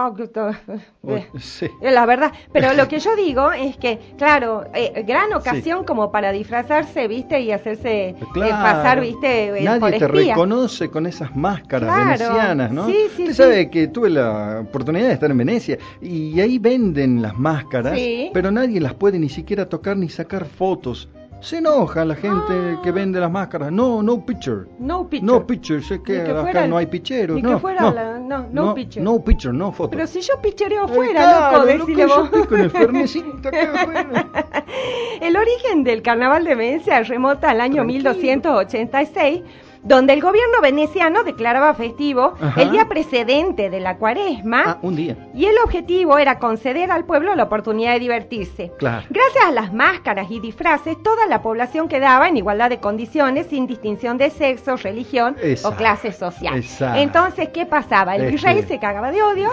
sí. 1.41 1.67
Eh, 1.81 1.91
La 1.91 2.07
verdad, 2.07 2.33
pero 2.53 2.73
lo 2.75 2.87
que 2.89 2.99
yo 3.01 3.17
digo 3.17 3.51
es 3.53 3.77
que, 3.77 3.99
claro, 4.17 4.65
eh, 4.75 5.03
gran 5.07 5.33
ocasión 5.33 5.85
como 5.85 6.13
para 6.13 6.31
disfrazarse, 6.33 7.09
¿viste? 7.09 7.41
Y 7.41 7.51
hacerse 7.51 8.11
eh, 8.11 8.17
pasar, 8.35 9.01
¿viste? 9.01 9.47
eh, 9.49 9.51
por 9.51 9.63
Nadie 9.63 9.99
te 9.99 10.09
reconoce 10.09 10.89
con 10.89 11.07
esas 11.07 11.35
máscaras 11.35 11.93
Claro. 11.93 12.05
venecianas, 12.05 12.71
¿no? 12.71 12.87
Sí, 12.87 12.97
sí, 13.17 13.23
Usted 13.23 13.35
sabe 13.35 13.71
que 13.71 13.89
tuve 13.89 14.11
la 14.11 14.61
oportunidad 14.61 15.09
de 15.09 15.15
estar 15.15 15.31
en 15.31 15.39
Venecia 15.39 15.79
y 16.01 16.39
ahí 16.41 16.59
venden 16.59 17.23
las 17.23 17.37
máscaras, 17.39 17.99
pero 18.33 18.51
nadie 18.51 18.81
las 18.81 18.95
puede 18.95 19.19
ni 19.19 19.29
siquiera 19.29 19.69
tocar 19.69 19.97
ni 19.97 20.09
sacar 20.09 20.45
fotos. 20.45 21.09
Se 21.45 21.59
enoja 21.59 22.05
la 22.07 22.15
gente 22.15 22.53
Ah. 22.77 22.81
que 22.83 22.91
vende 22.91 23.21
las 23.21 23.31
máscaras. 23.31 23.71
No, 23.71 24.03
no 24.03 24.25
picture. 24.25 24.63
No 24.79 25.09
picture. 25.09 25.27
No 25.33 25.47
picture, 25.47 25.83
sé 25.83 26.03
que, 26.03 26.25
que 26.25 26.31
acá 26.31 26.65
el- 26.65 26.71
no 26.71 26.79
hay 26.79 26.87
picheros. 26.87 27.37
ni 27.37 27.43
que 27.43 27.49
no, 27.49 27.59
fuera 27.61 27.81
no, 27.83 27.93
la- 27.93 28.19
no, 28.19 28.47
no 28.51 28.75
picture. 28.75 29.05
No 29.05 29.23
picture, 29.23 29.53
no 29.53 29.71
foto. 29.71 29.91
Pero 29.91 30.07
si 30.07 30.23
yo 30.23 30.41
pichereo 30.41 30.87
Eh, 30.87 30.89
fuera, 30.89 31.13
claro, 31.23 31.57
loco, 31.59 31.67
decile 31.67 32.03
yo 32.03 32.17
vos. 32.17 32.25
estoy 32.25 32.47
con 32.47 32.61
el 32.61 32.71
afuera. 33.75 34.27
El 35.21 35.37
origen 35.37 35.85
del 35.85 36.01
carnaval 36.03 36.45
de 36.45 36.55
Venecia 36.55 37.03
remota 37.03 37.51
al 37.51 37.61
año 37.61 37.83
Tranquilo. 37.83 38.11
1286, 38.15 39.43
donde 39.85 40.15
el 40.15 40.21
gobierno 40.21 40.61
veneciano 40.63 41.23
declaraba 41.25 41.75
festivo 41.75 42.35
Ajá. 42.41 42.61
el 42.63 42.73
día 42.73 42.89
precedente 42.89 43.69
de 43.71 43.81
la 43.81 43.97
cuaresma. 43.99 44.63
Ah, 44.67 44.79
un 44.83 44.97
día. 44.97 45.17
Y 45.35 45.45
el 45.45 45.57
objetivo 45.63 46.19
era 46.19 46.39
conceder 46.39 46.91
al 46.91 47.05
pueblo 47.05 47.35
la 47.35 47.45
oportunidad 47.45 47.93
de 47.93 48.01
divertirse. 48.01 48.73
Claro. 48.79 49.07
Gracias 49.11 49.45
a 49.45 49.53
las 49.53 49.73
máscaras 49.73 50.31
y 50.31 50.41
disfraces, 50.41 51.01
toda 51.03 51.27
la 51.27 51.43
población 51.43 51.89
quedaba 51.89 52.29
en 52.29 52.37
igualdad 52.39 52.71
de 52.71 52.79
condiciones, 52.81 53.47
sin 53.49 53.67
distinción 53.67 54.17
de 54.19 54.31
sexo, 54.31 54.77
religión 54.77 55.37
Exacto. 55.43 55.75
o 55.75 55.79
clase 55.79 56.13
social. 56.13 56.57
Exacto. 56.57 56.99
Entonces, 57.01 57.49
¿qué 57.51 57.67
pasaba? 57.67 58.17
El 58.17 58.23
Este- 58.25 58.37
virrey 58.37 58.63
se 58.63 58.79
cagaba 58.79 59.11
de 59.13 59.23
odio, 59.23 59.51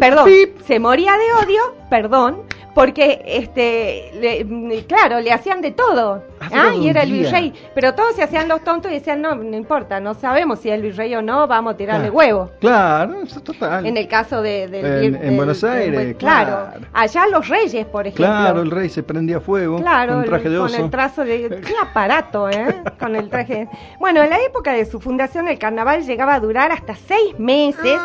perdón, 0.00 0.30
se 0.66 0.78
moría 0.80 1.12
de 1.12 1.44
odio, 1.46 1.62
perdón, 1.90 2.42
porque 2.76 3.22
este 3.26 4.10
le- 4.20 4.84
claro 4.86 5.18
le 5.20 5.32
hacían 5.32 5.62
de 5.62 5.70
todo 5.72 6.22
Ah, 6.38 6.48
¿ah? 6.52 6.74
y 6.74 6.88
era 6.90 7.02
el 7.04 7.10
virrey 7.12 7.50
pero 7.74 7.94
todos 7.94 8.14
se 8.14 8.22
hacían 8.22 8.46
los 8.46 8.62
tontos 8.62 8.90
y 8.90 8.94
decían 8.96 9.22
no 9.22 9.34
no 9.34 9.56
importa 9.56 9.98
no 10.00 10.12
sabemos 10.12 10.58
si 10.60 10.68
es 10.68 10.74
el 10.74 10.82
virrey 10.82 11.14
o 11.14 11.22
no 11.22 11.46
vamos 11.48 11.72
a 11.72 11.76
tirarle 11.78 12.10
Claro. 12.10 12.14
huevo 12.18 12.50
Claro, 12.60 13.22
eso 13.22 13.38
es 13.38 13.44
total. 13.44 13.86
en 13.86 13.96
el 13.96 14.06
caso 14.06 14.42
de, 14.42 14.68
del 14.68 15.14
En- 15.16 15.36
Buenos 15.36 15.62
del- 15.62 15.70
Aires, 15.72 16.16
claro. 16.18 16.68
claro. 16.72 16.86
allá 16.92 17.26
los 17.28 17.48
reyes 17.48 17.86
por 17.86 18.06
ejemplo 18.06 18.26
Claro, 18.26 18.60
el 18.60 18.70
rey 18.70 18.90
se 18.90 19.02
prendía 19.02 19.40
fuego 19.40 19.78
Claro, 19.80 20.12
con 20.12 20.18
un 20.20 20.24
traje 20.26 20.46
el- 20.48 20.52
de 20.52 20.58
con 20.58 20.66
oso. 20.66 20.84
el 20.84 20.90
trazo 20.90 21.24
de... 21.24 21.48
¡Qué 21.66 21.72
aparato, 21.82 22.50
eh! 22.50 22.82
Con 23.00 23.16
el 23.16 23.30
traje... 23.30 23.66
Bueno, 23.98 24.22
en 24.22 24.28
la 24.30 24.38
época 24.40 24.72
de 24.74 24.84
su 24.84 25.00
fundación 25.00 25.48
el 25.48 25.58
carnaval 25.58 26.02
llegaba 26.04 26.34
a 26.34 26.40
durar 26.40 26.70
hasta 26.70 26.94
seis 26.94 27.38
meses 27.38 27.98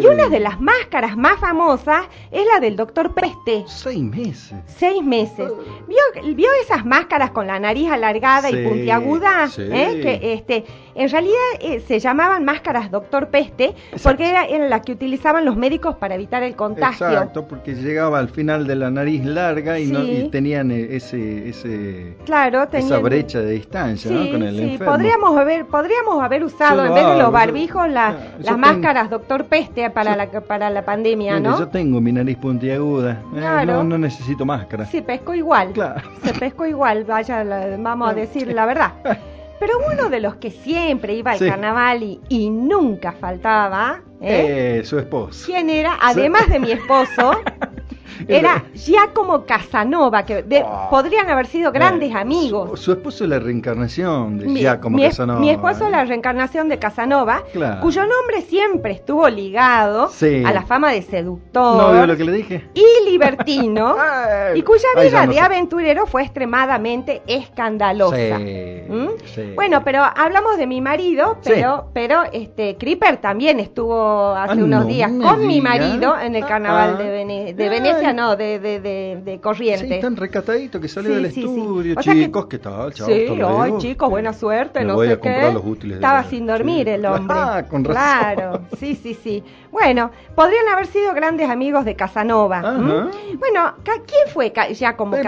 y 0.00 0.04
una 0.06 0.28
de 0.28 0.40
las 0.40 0.60
máscaras 0.60 1.16
más 1.16 1.38
famosas 1.38 2.02
es 2.32 2.44
la 2.52 2.58
del 2.58 2.74
doctor 2.76 3.14
Peste. 3.14 3.64
Seis 4.00 4.24
meses. 4.24 4.58
Seis 4.66 5.02
meses. 5.02 5.50
¿Vio, 5.88 6.34
vio 6.34 6.48
esas 6.62 6.84
máscaras 6.86 7.30
con 7.32 7.46
la 7.46 7.58
nariz 7.58 7.90
alargada 7.90 8.48
Sí, 8.48 8.56
y 8.56 8.66
puntiaguda? 8.66 9.48
sí. 9.48 9.62
¿Eh? 9.62 10.00
Que 10.02 10.32
este, 10.32 10.64
en 10.94 11.08
realidad 11.10 11.34
eh, 11.60 11.80
se 11.86 11.98
llamaban 12.00 12.44
máscaras 12.44 12.90
doctor 12.90 13.28
Peste 13.28 13.74
porque 14.02 14.28
era, 14.30 14.44
eran 14.44 14.70
las 14.70 14.82
que 14.82 14.92
utilizaban 14.92 15.44
los 15.44 15.56
médicos 15.56 15.96
para 15.96 16.14
evitar 16.14 16.42
el 16.42 16.56
contagio. 16.56 17.08
Exacto, 17.08 17.46
porque 17.46 17.74
llegaba 17.74 18.18
al 18.18 18.28
final 18.28 18.66
de 18.66 18.76
la 18.76 18.90
nariz 18.90 19.24
larga 19.24 19.78
y, 19.78 19.86
no, 19.86 20.02
y 20.04 20.28
tenían 20.30 20.70
eh, 20.70 20.88
ese, 20.96 21.48
ese, 21.48 22.16
Claro, 22.24 22.66
esa 22.72 22.98
brecha 22.98 23.40
de 23.40 23.52
distancia 23.52 24.10
¿no? 24.10 24.22
Sí, 24.24 24.30
con 24.32 24.42
el 24.42 24.56
sí, 24.56 24.62
enfermo. 24.62 24.92
podríamos 24.94 25.36
haber, 25.38 25.66
podríamos 25.66 26.22
haber 26.22 26.44
usado 26.44 26.82
Yo 26.82 26.86
en 26.88 26.94
vez 26.94 27.04
de 27.06 27.12
los 27.14 27.18
yo- 27.22 27.30
barbijos 27.30 27.88
la- 27.88 28.12
yo 28.12 28.18
las 28.38 28.44
tengo- 28.46 28.58
máscaras 28.58 29.10
doctor 29.10 29.44
peste 29.46 29.88
para 29.90 30.16
la 30.16 30.30
para 30.30 30.70
la 30.70 30.84
pandemia, 30.84 31.34
Mire, 31.36 31.48
¿no? 31.48 31.58
Yo 31.58 31.68
tengo 31.68 32.00
mi 32.00 32.12
nariz 32.12 32.36
puntiaguda, 32.38 33.22
eh, 33.34 33.66
no, 33.66 33.84
no 33.84 33.98
necesito 33.98 34.44
máscara. 34.44 34.86
Sí, 34.86 35.00
pescó 35.02 35.34
igual. 35.34 35.72
Claro. 35.72 36.00
Se 36.22 36.32
pescó 36.34 36.66
igual, 36.66 37.04
vaya, 37.04 37.44
la- 37.44 37.76
vamos 37.78 38.10
a 38.10 38.14
decir 38.14 38.48
la 38.52 38.66
verdad. 38.66 38.92
Pero 39.60 39.74
uno 39.92 40.08
de 40.08 40.18
los 40.20 40.36
que 40.36 40.50
siempre 40.50 41.14
iba 41.14 41.32
al 41.32 41.38
Sí. 41.38 41.46
carnaval 41.48 42.02
y, 42.02 42.20
y 42.30 42.50
nunca 42.50 43.12
faltaba, 43.12 44.02
¿eh? 44.20 44.78
Eh, 44.80 44.84
su 44.84 44.98
esposo. 44.98 45.44
¿Quién 45.46 45.70
era? 45.70 45.96
Además 46.00 46.48
de 46.48 46.58
mi 46.58 46.72
esposo, 46.72 47.32
era 48.28 48.64
Giacomo 48.74 49.44
Casanova, 49.46 50.24
que 50.24 50.42
de- 50.42 50.62
Oh. 50.64 50.88
podrían 50.90 51.28
haber 51.30 51.46
sido 51.46 51.72
grandes 51.72 52.10
Eh, 52.12 52.18
amigos. 52.18 52.70
Su, 52.70 52.76
su 52.76 52.92
esposo 52.92 53.24
es 53.24 53.30
la 53.30 53.38
reencarnación 53.38 54.38
de 54.38 54.46
Mi, 54.46 54.60
Giacomo 54.60 54.96
mi 54.96 55.04
Casanova. 55.04 55.40
mi 55.40 55.50
esposo 55.50 55.84
¿eh? 55.84 55.86
es 55.86 55.90
la 55.92 56.04
reencarnación 56.04 56.68
de 56.68 56.78
Casanova, 56.78 57.42
Claro. 57.52 57.80
cuyo 57.80 58.02
nombre 58.02 58.42
siempre 58.42 58.92
estuvo 58.92 59.28
ligado 59.28 60.08
Sí. 60.10 60.42
a 60.44 60.52
la 60.52 60.62
fama 60.62 60.90
de 60.92 61.02
seductor 61.02 61.76
¿No 61.76 61.92
vio 61.92 62.06
lo 62.06 62.16
que 62.16 62.24
le 62.24 62.32
dije? 62.32 62.68
y 62.74 63.10
libertino, 63.10 63.96
Ay, 63.98 64.58
y 64.58 64.62
cuya 64.62 64.88
vida 64.96 65.08
ya 65.08 65.22
no 65.26 65.28
de 65.32 65.34
sé. 65.38 65.40
aventurero 65.40 66.06
fue 66.06 66.22
extremadamente 66.22 67.22
escandalosa. 67.26 68.16
Sí, 68.38 68.82
¿Mm? 68.88 69.08
sí. 69.34 69.52
Bueno, 69.54 69.82
pero 69.84 70.02
hablamos 70.02 70.56
de 70.58 70.66
mi 70.66 70.80
marido, 70.80 71.38
pero, 71.44 71.86
pero 71.92 72.22
este 72.32 72.76
Creeper 72.76 73.18
también 73.18 73.60
estuvo 73.60 74.30
hace 74.34 74.52
Ah, 74.60 74.64
unos 74.64 74.84
no 74.84 74.84
días 74.86 75.10
con 75.10 75.46
mi 75.46 75.60
marido 75.60 76.18
en 76.18 76.34
el 76.34 76.44
Ah, 76.44 76.48
carnaval 76.48 76.96
ah. 76.98 77.02
de, 77.02 77.10
Vene- 77.10 77.54
de 77.54 77.64
Ay. 77.64 77.70
No, 78.14 78.36
de, 78.36 78.58
de, 78.58 78.80
de, 78.80 79.20
de 79.24 79.40
Corrientes. 79.40 79.88
Sí, 79.88 80.00
tan 80.00 80.16
recatadito 80.16 80.80
que 80.80 80.88
salió 80.88 81.10
Sí, 81.16 81.22
del 81.22 81.32
sí, 81.32 81.42
sí. 81.42 81.46
estudio, 81.48 81.94
O 81.98 82.02
sea 82.02 82.14
que- 82.14 82.24
chicos, 82.24 82.46
¿qué 82.46 82.58
tal? 82.58 82.92
Chao, 82.92 83.06
Sí, 83.06 83.26
ay 83.46 83.72
chicos, 83.78 84.10
buena 84.10 84.32
suerte, 84.32 84.80
Me 84.80 84.86
no 84.86 84.94
voy 84.94 85.06
sé 85.08 85.12
a 85.14 85.20
comprar 85.20 85.48
qué. 85.48 85.52
los 85.54 85.64
útiles 85.64 85.94
Estaba 85.96 86.24
sin 86.24 86.46
dormir 86.46 86.86
sí. 86.86 86.90
el 86.92 87.06
hombre. 87.06 87.36
Ah, 87.38 87.64
con 87.68 87.84
razón. 87.84 88.02
Claro, 88.02 88.60
sí, 88.78 88.94
sí, 88.94 89.14
sí. 89.14 89.42
Bueno, 89.70 90.10
podrían 90.34 90.68
haber 90.68 90.86
sido 90.86 91.14
grandes 91.14 91.48
amigos 91.48 91.84
de 91.84 91.94
Casanova. 91.94 92.58
Ajá. 92.58 92.70
¿m? 92.76 93.10
Bueno, 93.38 93.74
¿quién 93.84 94.28
fue 94.32 94.52
ya 94.74 94.96
como 94.96 95.12
¿quién 95.12 95.24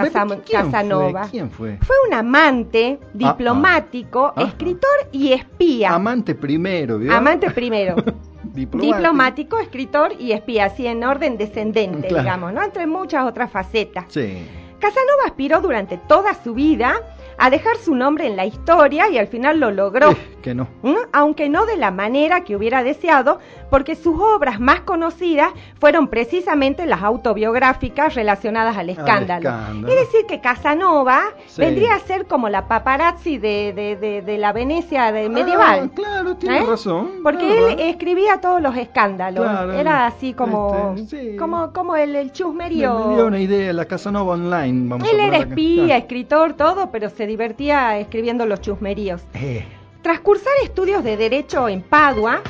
Casanova? 0.51 1.21
Fue? 1.23 1.31
¿Quién 1.31 1.49
fue? 1.51 1.77
Fue 1.81 1.95
un 2.07 2.13
amante, 2.13 2.99
diplomático, 3.13 4.33
Ajá. 4.35 4.47
escritor 4.47 4.89
y 5.11 5.33
espía. 5.33 5.93
Amante 5.93 6.35
primero, 6.35 6.97
¿vio? 6.99 7.13
Amante 7.13 7.49
primero. 7.51 7.95
Diplomático. 8.43 8.97
Diplomático, 8.97 9.59
escritor 9.59 10.11
y 10.19 10.33
espía, 10.33 10.65
así 10.65 10.85
en 10.85 11.03
orden 11.03 11.37
descendente, 11.37 12.09
Claro. 12.09 12.23
digamos, 12.23 12.53
¿no? 12.53 12.61
Entre 12.63 12.85
muchas 12.85 13.25
otras 13.25 13.49
facetas. 13.49 14.05
Sí. 14.09 14.45
Casanova 14.79 15.23
aspiró 15.25 15.61
durante 15.61 15.97
toda 15.97 16.33
su 16.43 16.53
vida 16.53 16.95
a 17.37 17.49
dejar 17.49 17.77
su 17.77 17.95
nombre 17.95 18.27
en 18.27 18.35
la 18.35 18.45
historia 18.45 19.09
y 19.09 19.17
al 19.17 19.27
final 19.27 19.59
lo 19.59 19.71
logró. 19.71 20.11
Eh, 20.11 20.17
que 20.43 20.53
no. 20.53 20.67
¿Mm? 20.81 20.95
aunque 21.13 21.47
no 21.47 21.65
de 21.65 21.77
la 21.77 21.89
manera 21.91 22.43
que 22.43 22.55
hubiera 22.57 22.83
deseado, 22.83 23.39
porque 23.69 23.95
sus 23.95 24.19
obras 24.19 24.59
más 24.59 24.81
conocidas 24.81 25.51
fueron 25.79 26.07
precisamente 26.09 26.85
las 26.85 27.01
autobiográficas 27.01 28.15
relacionadas 28.15 28.77
al 28.77 28.89
escándalo. 28.89 29.49
escándalo. 29.49 29.87
Es 29.87 29.95
decir, 30.01 30.25
que 30.27 30.41
Casanova 30.41 31.21
Sí. 31.47 31.61
vendría 31.61 31.95
a 31.95 31.99
ser 31.99 32.25
como 32.25 32.49
la 32.49 32.67
paparazzi 32.67 33.37
de, 33.37 33.73
de, 33.73 33.95
de- 33.95 34.21
de 34.21 34.37
la 34.37 34.51
Venecia 34.53 35.11
de 35.11 35.29
medieval. 35.29 35.89
Ah, 35.91 35.95
claro, 35.95 36.35
tiene 36.35 36.59
¿Eh? 36.59 36.65
razón. 36.65 37.11
Porque 37.23 37.45
claro. 37.47 37.67
él 37.69 37.79
escribía 37.79 38.41
todos 38.41 38.61
los 38.61 38.75
escándalos. 38.75 39.43
Claro, 39.45 39.73
Era 39.73 40.05
así 40.07 40.33
como, 40.33 40.93
este, 40.97 41.31
sí. 41.31 41.37
como, 41.37 41.71
como 41.73 41.95
el, 41.95 42.15
el 42.15 42.25
Me, 42.27 42.31
chusmerío. 42.33 43.07
me 43.07 43.15
dio 43.15 43.25
una 43.27 43.39
idea, 43.39 43.71
la 43.73 43.85
Casanova 43.85 44.33
Online. 44.33 44.89
Vamos 44.89 45.07
Él 45.11 45.19
a 45.19 45.25
era 45.27 45.37
acá. 45.37 45.47
espía, 45.49 45.97
escritor, 45.97 46.53
todo, 46.53 46.91
pero 46.91 47.09
se 47.09 47.22
divertía 47.27 47.97
escribiendo 47.97 48.45
los 48.45 48.61
chusmeríos. 48.61 49.21
Eh, 49.33 49.65
Tras 50.01 50.19
cursar 50.19 50.53
estudios 50.63 51.03
de 51.03 51.15
Derecho 51.17 51.69
en 51.69 51.81
Padua, 51.81 52.41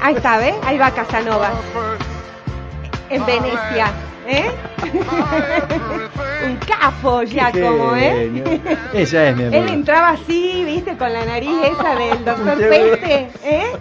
ahí 0.00 0.14
está, 0.16 0.38
¿ves? 0.38 0.54
Ahí 0.64 0.78
va 0.78 0.90
Casanova, 0.90 1.50
en 3.10 3.24
Venecia, 3.24 3.92
¿eh? 4.26 4.50
Un 6.44 6.56
capo 6.56 7.22
ya 7.22 7.52
qué 7.52 7.62
como, 7.62 7.94
¿eh? 7.94 8.60
Ella 8.92 9.28
es 9.28 9.36
mi 9.36 9.44
amiga. 9.44 9.58
Él 9.62 9.68
entraba 9.68 10.08
así, 10.10 10.64
¿viste? 10.64 10.96
Con 10.96 11.12
la 11.12 11.24
nariz 11.24 11.50
esa 11.64 11.94
del 11.94 12.24
doctor 12.24 12.58
Peste, 12.58 13.28
¿eh? 13.44 13.72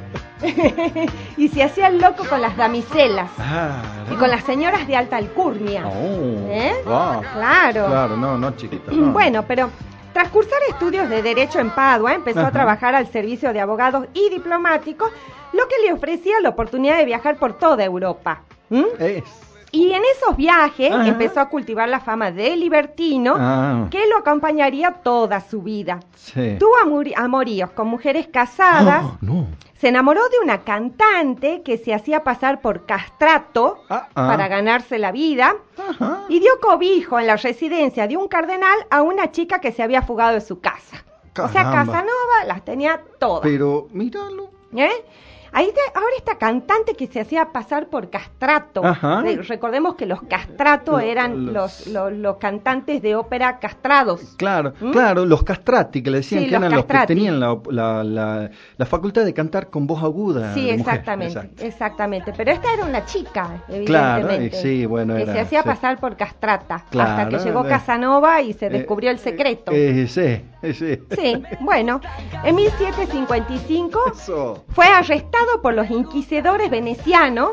y 1.37 1.47
se 1.49 1.63
hacía 1.63 1.87
el 1.87 1.99
loco 1.99 2.23
con 2.27 2.41
las 2.41 2.57
damiselas 2.57 3.29
Ah, 3.37 3.81
y 4.11 4.15
con 4.15 4.29
las 4.29 4.43
señoras 4.43 4.87
de 4.87 4.95
alta 4.95 5.17
alcurnia. 5.17 5.83
Oh, 5.87 6.47
¿Eh? 6.49 6.73
Claro. 6.83 7.85
Claro, 7.87 8.17
no, 8.17 8.37
no, 8.37 8.51
chiquita. 8.55 8.91
no. 8.91 9.11
Bueno, 9.11 9.43
pero 9.47 9.69
tras 10.13 10.29
cursar 10.29 10.59
estudios 10.69 11.09
de 11.09 11.21
Derecho 11.21 11.59
en 11.59 11.69
Padua, 11.69 12.13
empezó 12.13 12.41
a 12.41 12.51
trabajar 12.51 12.95
al 12.95 13.07
servicio 13.11 13.53
de 13.53 13.61
abogados 13.61 14.07
y 14.13 14.29
diplomáticos, 14.29 15.11
lo 15.53 15.67
que 15.67 15.75
le 15.85 15.93
ofrecía 15.93 16.39
la 16.41 16.49
oportunidad 16.49 16.97
de 16.97 17.05
viajar 17.05 17.37
por 17.37 17.57
toda 17.57 17.83
Europa. 17.83 18.41
¿m? 18.69 18.85
Es. 18.99 19.50
Y 19.73 19.93
en 19.93 20.01
esos 20.17 20.35
viajes 20.35 20.91
Ajá. 20.91 21.07
empezó 21.07 21.39
a 21.39 21.47
cultivar 21.49 21.87
la 21.87 22.01
fama 22.01 22.29
de 22.31 22.57
libertino, 22.57 23.35
Ah, 23.37 23.87
que 23.89 24.05
lo 24.07 24.17
acompañaría 24.17 24.91
toda 25.03 25.39
su 25.39 25.61
vida. 25.61 25.99
sí. 26.15 26.57
Tuvo 26.59 26.75
amor- 26.83 27.13
amoríos 27.15 27.71
con 27.71 27.87
mujeres 27.87 28.27
casadas, 28.27 29.03
Oh, 29.05 29.17
no. 29.21 29.47
se 29.77 29.87
enamoró 29.87 30.21
de 30.29 30.39
una 30.43 30.59
cantante 30.63 31.61
que 31.63 31.77
se 31.77 31.93
hacía 31.93 32.23
pasar 32.23 32.59
por 32.61 32.85
castrato 32.85 33.77
Ah, 33.89 34.07
ah. 34.13 34.27
para 34.27 34.47
ganarse 34.49 34.99
la 34.99 35.11
vida 35.13 35.55
Ajá. 35.89 36.25
y 36.27 36.39
dio 36.39 36.51
cobijo 36.61 37.17
en 37.19 37.27
la 37.27 37.37
residencia 37.37 38.07
de 38.07 38.17
un 38.17 38.27
cardenal 38.27 38.77
a 38.89 39.01
una 39.01 39.31
chica 39.31 39.59
que 39.59 39.71
se 39.71 39.83
había 39.83 40.01
fugado 40.01 40.33
de 40.33 40.41
su 40.41 40.59
casa. 40.59 41.03
O 41.41 41.47
sea. 41.47 41.63
Casanova 41.63 42.43
las 42.45 42.65
tenía 42.65 42.99
todas. 43.19 43.41
Pero, 43.43 43.87
míralo. 43.91 44.49
¿eh? 44.75 44.91
Ahí 45.53 45.67
te- 45.67 45.97
ahora 45.99 46.11
esta 46.17 46.37
cantante 46.37 46.93
que 46.95 47.07
se 47.07 47.19
hacía 47.19 47.45
pasar 47.51 47.87
por 47.87 48.09
castrato. 48.09 48.85
Ajá. 48.85 49.21
Recordemos 49.47 49.95
que 49.95 50.05
los 50.05 50.21
castrato 50.23 50.99
eran 50.99 51.53
los- 51.53 51.87
los, 51.87 52.11
los, 52.13 52.37
cantantes 52.37 53.01
de 53.01 53.15
ópera 53.15 53.59
castrados. 53.59 54.35
Claro, 54.37 54.73
¿Mm? 54.79 54.91
claro, 54.91 55.25
los 55.25 55.43
castrati, 55.43 56.01
que 56.01 56.09
le 56.09 56.17
decían 56.17 56.43
Sí, 56.43 56.49
que 56.49 56.53
los 56.53 56.61
eran 56.61 56.71
los 56.75 56.85
que 56.85 57.05
tenían 57.07 57.39
la, 57.39 57.57
la, 57.69 58.03
la, 58.03 58.49
la 58.77 58.85
facultad 58.85 59.25
de 59.25 59.33
cantar 59.33 59.69
con 59.69 59.85
voz 59.87 60.01
aguda. 60.03 60.53
Sí, 60.53 60.69
exactamente, 60.69 61.33
Exacto. 61.39 61.63
exactamente. 61.65 62.33
Pero 62.35 62.51
esta 62.51 62.73
era 62.73 62.85
una 62.85 63.05
chica, 63.05 63.63
Claro, 63.85 64.29
evidentemente. 64.29 64.57
y 64.57 64.61
sí, 64.61 64.85
bueno, 64.85 65.15
que 65.15 65.25
se 65.25 65.39
hacía 65.39 65.63
sí. 65.63 65.67
pasar 65.67 65.99
por 65.99 66.15
castrata. 66.15 66.75
hasta 66.75 66.89
Claro, 66.89 67.29
que 67.29 67.43
llegó 67.43 67.65
eh, 67.65 67.69
Casanova 67.69 68.41
y 68.41 68.53
se 68.53 68.67
Eh, 68.67 68.69
descubrió 68.69 69.11
el 69.11 69.19
secreto. 69.19 69.71
Eh, 69.73 70.07
sí, 70.07 70.41
sí. 70.73 70.99
Sí, 71.09 71.43
bueno, 71.61 72.01
en 72.43 72.55
1755 72.55 73.99
Eso. 74.13 74.63
fue 74.69 74.85
arrestado 74.85 75.61
por 75.61 75.73
los 75.73 75.89
inquisidores 75.89 76.69
venecianos 76.69 77.51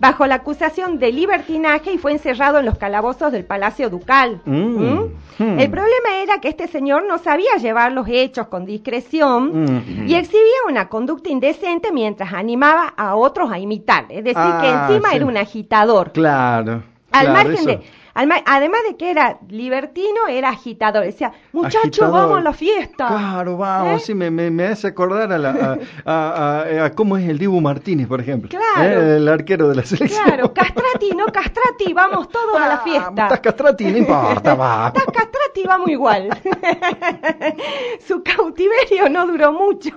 bajo 0.00 0.26
la 0.28 0.36
acusación 0.36 0.98
de 1.00 1.10
libertinaje 1.10 1.92
y 1.92 1.98
fue 1.98 2.12
encerrado 2.12 2.60
en 2.60 2.66
los 2.66 2.78
calabozos 2.78 3.32
del 3.32 3.44
Palacio 3.44 3.90
Ducal. 3.90 4.40
Mm, 4.44 4.52
¿Mm? 4.54 5.12
hmm. 5.38 5.58
El 5.58 5.70
problema 5.70 6.22
era 6.22 6.40
que 6.40 6.48
este 6.48 6.68
señor 6.68 7.04
no 7.08 7.18
sabía 7.18 7.56
llevar 7.60 7.90
los 7.90 8.06
hechos 8.08 8.46
con 8.46 8.64
discreción 8.64 9.64
Mm, 9.64 10.08
y 10.08 10.14
exhibía 10.14 10.60
una 10.68 10.88
conducta 10.88 11.30
indecente 11.30 11.90
mientras 11.90 12.32
animaba 12.32 12.94
a 12.96 13.16
otros 13.16 13.50
a 13.50 13.58
imitar. 13.58 14.04
Es 14.08 14.22
decir, 14.22 14.34
que 14.34 14.68
Ah, 14.68 14.86
encima 14.88 15.10
sí. 15.10 15.16
era 15.16 15.26
un 15.26 15.36
agitador. 15.36 16.12
Claro. 16.12 16.82
Al 17.10 17.26
claro, 17.26 17.32
margen 17.32 17.54
eso. 17.54 17.66
de 17.66 17.80
además 18.46 18.80
de 18.88 18.96
que 18.96 19.10
era 19.10 19.38
libertino, 19.48 20.26
era 20.28 20.50
agitador. 20.50 21.04
Decía, 21.04 21.32
muchachos, 21.52 22.10
vamos 22.10 22.38
a 22.38 22.40
la 22.40 22.52
fiesta. 22.52 23.06
Claro, 23.08 23.56
vamos, 23.56 24.02
¿Eh? 24.02 24.06
sí, 24.06 24.14
me, 24.14 24.30
me, 24.30 24.50
me 24.50 24.66
hace 24.66 24.88
acordar 24.88 25.32
a, 25.32 25.38
la, 25.38 25.50
a, 25.50 25.78
a- 26.04 26.62
a- 26.62 26.84
a 26.86 26.90
cómo 26.94 27.16
es 27.16 27.28
el 27.28 27.38
Dibu 27.38 27.60
Martínez, 27.60 28.06
por 28.08 28.20
ejemplo. 28.20 28.48
Claro. 28.50 29.00
¿Eh? 29.02 29.16
El 29.16 29.28
arquero 29.28 29.68
de 29.68 29.76
la 29.76 29.84
selección. 29.84 30.24
Claro, 30.24 30.52
castrati, 30.52 31.10
no 31.16 31.26
castrati, 31.26 31.92
vamos 31.92 32.28
todos 32.28 32.56
a 32.56 32.68
la 32.68 32.78
fiesta. 32.78 33.24
Estás 33.24 33.40
castrati, 33.40 33.84
no 33.84 33.96
importa, 33.98 34.54
va. 34.54 34.86
Estás 34.94 35.04
castrati, 35.04 35.62
vamos 35.66 35.88
igual. 35.88 36.28
Su 38.06 38.22
cautiverio 38.22 39.08
no 39.10 39.26
duró 39.26 39.52
mucho 39.52 39.90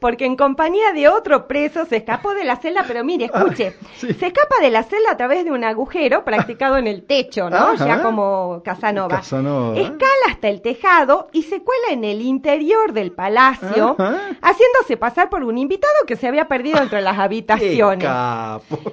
porque 0.00 0.24
en 0.26 0.36
compañía 0.36 0.92
de 0.92 1.08
otro 1.08 1.46
preso 1.46 1.84
se 1.86 1.96
escapó 1.96 2.34
de 2.34 2.44
la 2.44 2.56
celda, 2.56 2.84
pero 2.86 3.04
mire, 3.04 3.26
escuche, 3.26 3.74
Ah, 3.80 3.86
sí. 3.96 4.12
se 4.12 4.26
escapa 4.26 4.56
de 4.60 4.70
la 4.70 4.82
celda 4.82 5.12
a 5.12 5.16
través 5.16 5.44
de 5.44 5.50
un 5.50 5.64
agujero 5.64 6.24
practicado 6.24 6.76
en 6.76 6.86
el 6.86 7.04
techo, 7.04 7.48
¿no? 7.60 7.66
Ajá. 7.72 7.86
Ya 7.86 8.02
como 8.02 8.62
Casanova. 8.64 9.16
Casanova. 9.16 9.76
Escala 9.78 10.26
hasta 10.28 10.48
el 10.48 10.60
tejado 10.62 11.28
y 11.32 11.42
se 11.42 11.62
cuela 11.62 11.88
en 11.90 12.04
el 12.04 12.20
interior 12.22 12.92
del 12.92 13.12
palacio, 13.12 13.96
Ajá. 13.98 14.16
haciéndose 14.42 14.96
pasar 14.96 15.28
por 15.30 15.44
un 15.44 15.58
invitado 15.58 15.92
que 16.06 16.16
se 16.16 16.26
había 16.28 16.48
perdido 16.48 16.80
entre 16.82 17.00
las 17.00 17.18
habitaciones. 17.18 18.08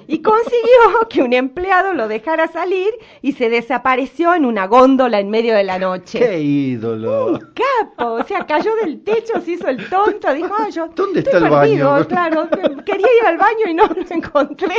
Y 0.06 0.20
consiguió 0.22 0.62
que 1.08 1.22
un 1.22 1.32
empleado 1.32 1.94
lo 1.94 2.08
dejara 2.08 2.48
salir 2.48 2.90
y 3.20 3.32
se 3.32 3.48
desapareció 3.48 4.34
en 4.34 4.44
una 4.44 4.66
góndola 4.66 5.20
en 5.20 5.30
medio 5.30 5.54
de 5.54 5.64
la 5.64 5.78
noche. 5.78 6.18
Qué 6.18 6.40
ídolo. 6.40 7.26
Un 7.26 7.38
capo, 7.54 8.12
o 8.14 8.22
sea, 8.24 8.46
cayó 8.46 8.74
del 8.76 9.02
techo, 9.02 9.40
se 9.40 9.52
hizo 9.52 9.68
el 9.68 9.88
tonto, 9.88 10.32
dijo, 10.34 10.54
ah, 10.58 10.68
yo 10.68 10.88
¿Dónde 10.94 11.20
estoy 11.20 11.34
está 11.34 11.46
el 11.46 11.52
perdido, 11.52 11.90
baño? 11.90 12.06
claro, 12.08 12.48
que- 12.48 12.84
quería 12.84 13.06
ir 13.20 13.26
al 13.26 13.38
baño 13.38 13.66
y 13.68 13.74
no 13.74 13.86
lo 13.86 14.02
encontré. 14.10 14.74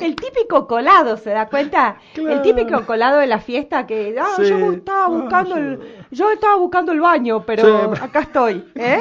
El 0.00 0.16
típico 0.16 0.66
colado, 0.66 1.16
¿se 1.16 1.30
da 1.30 1.46
cuenta? 1.48 1.96
Claro. 2.14 2.30
El 2.30 2.42
típico 2.42 2.84
colado 2.86 3.15
de 3.18 3.26
la 3.26 3.38
fiesta 3.40 3.86
que, 3.86 4.14
ah, 4.18 4.26
Sí. 4.36 4.48
yo 4.48 4.72
estaba 4.72 5.06
Ah, 5.06 5.08
buscando 5.08 5.56
el, 5.56 5.80
yo 6.10 6.30
estaba 6.30 6.56
buscando 6.56 6.92
el 6.92 7.00
baño, 7.00 7.44
pero 7.46 7.94
Sí. 7.94 8.00
acá 8.02 8.20
estoy, 8.20 8.64
¿eh? 8.74 8.98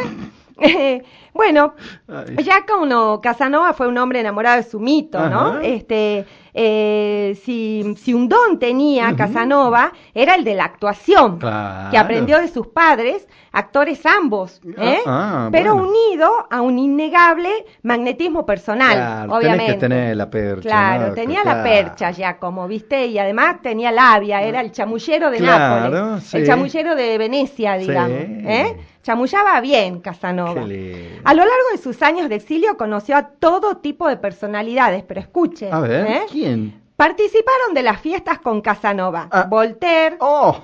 Eh, 0.59 1.03
bueno, 1.33 1.73
Ay. 2.07 2.37
ya 2.43 2.65
como 2.65 3.19
Casanova 3.21 3.73
fue 3.73 3.87
un 3.87 3.97
hombre 3.97 4.19
enamorado 4.21 4.57
de 4.57 4.63
su 4.63 4.79
mito, 4.79 5.29
¿no? 5.29 5.59
Este, 5.59 6.25
eh, 6.57 7.37
si, 7.43 7.95
si 8.01 8.13
un 8.13 8.29
don 8.29 8.57
tenía 8.59 9.13
Casanova, 9.15 9.91
era 10.13 10.35
el 10.35 10.45
de 10.45 10.55
la 10.55 10.63
actuación, 10.63 11.37
Claro. 11.37 11.91
que 11.91 11.97
aprendió 11.97 12.39
de 12.39 12.47
sus 12.47 12.67
padres, 12.67 13.27
actores 13.51 14.05
ambos, 14.05 14.61
¿eh? 14.77 14.99
Ah, 15.05 15.45
ah, 15.45 15.49
pero 15.51 15.75
bueno. 15.75 15.89
unido 15.89 16.47
a 16.49 16.61
un 16.61 16.79
innegable 16.79 17.49
magnetismo 17.83 18.45
personal, 18.45 18.93
Claro, 18.95 19.35
obviamente. 19.35 19.73
que 19.73 19.79
tener 19.79 20.15
la 20.15 20.29
percha. 20.29 20.61
Claro, 20.69 21.07
¿no? 21.07 21.13
tenía 21.13 21.41
Claro. 21.41 21.57
la 21.57 21.63
percha 21.63 22.11
ya, 22.11 22.37
como 22.37 22.67
viste, 22.69 23.05
y 23.07 23.19
además 23.19 23.57
tenía 23.61 23.91
labia, 23.91 24.41
era 24.41 24.61
el 24.61 24.71
chamullero 24.71 25.29
de 25.31 25.39
Nápoles, 25.41 26.23
sí. 26.23 26.37
el 26.37 26.47
chamullero 26.47 26.95
de 26.95 27.17
Venecia, 27.17 27.79
Sí. 27.79 27.87
digamos, 27.87 28.11
¿eh? 28.17 28.77
Chamullaba 29.05 29.61
bien 29.61 29.99
Casanova. 29.99 30.61
A 30.61 31.33
lo 31.35 31.39
largo 31.45 31.69
de 31.71 31.77
sus 31.77 32.01
años 32.01 32.27
de 32.27 32.35
exilio 32.37 32.75
conoció 32.75 33.15
a 33.15 33.27
todo 33.27 33.77
tipo 33.77 34.07
de 34.09 34.17
personalidades, 34.17 35.03
pero 35.03 35.19
escuche, 35.19 35.71
A 35.71 35.79
ver, 35.79 36.07
¿eh? 36.07 36.21
¿quién? 36.31 36.81
participaron 36.95 37.75
de 37.75 37.83
las 37.83 38.01
fiestas 38.01 38.39
con 38.39 38.61
Casanova, 38.61 39.27
Ah. 39.29 39.45
Voltaire, 39.47 40.15
Oh, 40.19 40.57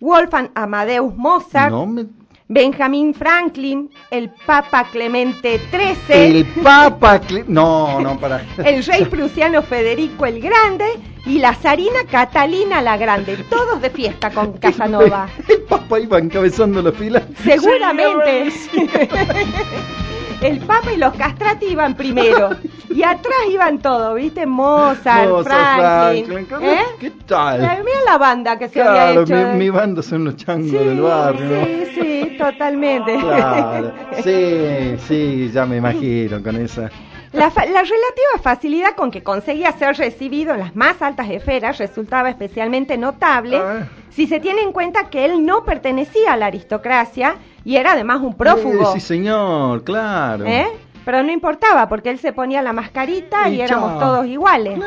Wolfgang 0.00 0.50
Amadeus 0.54 1.16
Mozart, 1.16 1.70
no 1.70 1.86
me... 1.86 2.04
Benjamin 2.48 3.12
Franklin, 3.12 3.90
el 4.10 4.30
Papa 4.46 4.84
Clemente 4.92 5.58
XIII, 5.70 5.96
El 6.38 6.44
Papa... 6.62 7.20
Cle- 7.20 7.44
No, 7.48 8.00
no, 8.00 8.18
para. 8.20 8.44
el 8.64 8.84
rey 8.84 9.04
prusiano 9.06 9.62
Federico 9.62 10.26
el 10.26 10.40
Grande 10.40 10.86
y 11.24 11.40
la 11.40 11.54
zarina 11.54 12.04
Catalina 12.08 12.80
la 12.82 12.96
Grande, 12.96 13.36
todos 13.50 13.82
de 13.82 13.90
fiesta 13.90 14.30
con 14.30 14.52
Casanova. 14.58 15.28
El 15.48 15.62
Papa 15.62 15.98
iba 15.98 16.18
encabezando 16.18 16.80
la 16.82 16.92
fila. 16.92 17.22
Seguramente. 17.42 18.52
El 20.42 20.58
Papa 20.60 20.92
y 20.94 20.98
los 20.98 21.14
castrati 21.14 21.66
iban 21.66 21.94
primero. 21.96 22.50
Y 22.90 23.02
atrás 23.02 23.34
iban 23.50 23.78
todos, 23.80 24.14
¿viste? 24.14 24.46
Mozart, 24.46 25.28
Mozart, 25.28 25.46
Franklin. 25.78 26.26
Franklin, 26.46 26.68
¿eh? 26.68 26.80
¿Qué 27.00 27.10
tal? 27.26 27.62
La- 27.62 27.76
Mira 27.76 27.98
la 28.06 28.18
banda 28.18 28.58
que 28.58 28.68
se 28.68 28.80
había 28.80 29.06
Claro, 29.12 29.22
hecho. 29.22 29.34
mi, 29.34 29.40
¿eh? 29.40 29.46
mi 29.54 29.70
banda 29.70 30.02
son 30.02 30.24
los 30.24 30.36
changos 30.36 30.70
sí, 30.70 30.76
del 30.88 31.00
barrio. 31.00 31.64
sí, 31.64 31.86
sí, 31.94 32.36
totalmente. 32.38 33.18
Claro, 33.18 33.92
sí, 34.22 34.96
sí, 35.08 35.50
ya 35.52 35.66
me 35.66 35.76
imagino 35.78 36.42
con 36.42 36.56
esa. 36.56 36.90
La, 37.36 37.50
fa- 37.50 37.64
la 37.66 37.82
relativa 37.82 38.42
facilidad 38.42 38.94
con 38.96 39.10
que 39.10 39.22
conseguía 39.22 39.72
ser 39.72 39.96
recibido 39.96 40.54
en 40.54 40.60
las 40.60 40.74
más 40.76 41.00
altas 41.02 41.28
esferas 41.30 41.78
resultaba 41.78 42.30
especialmente 42.30 42.96
notable 42.98 43.58
Ah. 43.58 43.86
si 44.10 44.26
se 44.26 44.40
tiene 44.40 44.62
en 44.62 44.72
cuenta 44.72 45.10
que 45.10 45.24
él 45.24 45.44
no 45.44 45.64
pertenecía 45.64 46.32
a 46.32 46.36
la 46.36 46.46
aristocracia 46.46 47.36
y 47.64 47.76
era 47.76 47.92
además 47.92 48.20
un 48.22 48.34
prófugo. 48.34 48.82
Eh, 48.90 48.94
sí, 48.94 49.00
señor, 49.00 49.84
claro. 49.84 50.44
¿eh? 50.46 50.66
Pero 51.06 51.22
no 51.22 51.30
importaba 51.30 51.88
porque 51.88 52.10
él 52.10 52.18
se 52.18 52.32
ponía 52.32 52.60
la 52.62 52.72
mascarita 52.72 53.48
y, 53.48 53.54
Y 53.54 53.60
éramos 53.62 53.98
todos 54.00 54.26
iguales. 54.26 54.78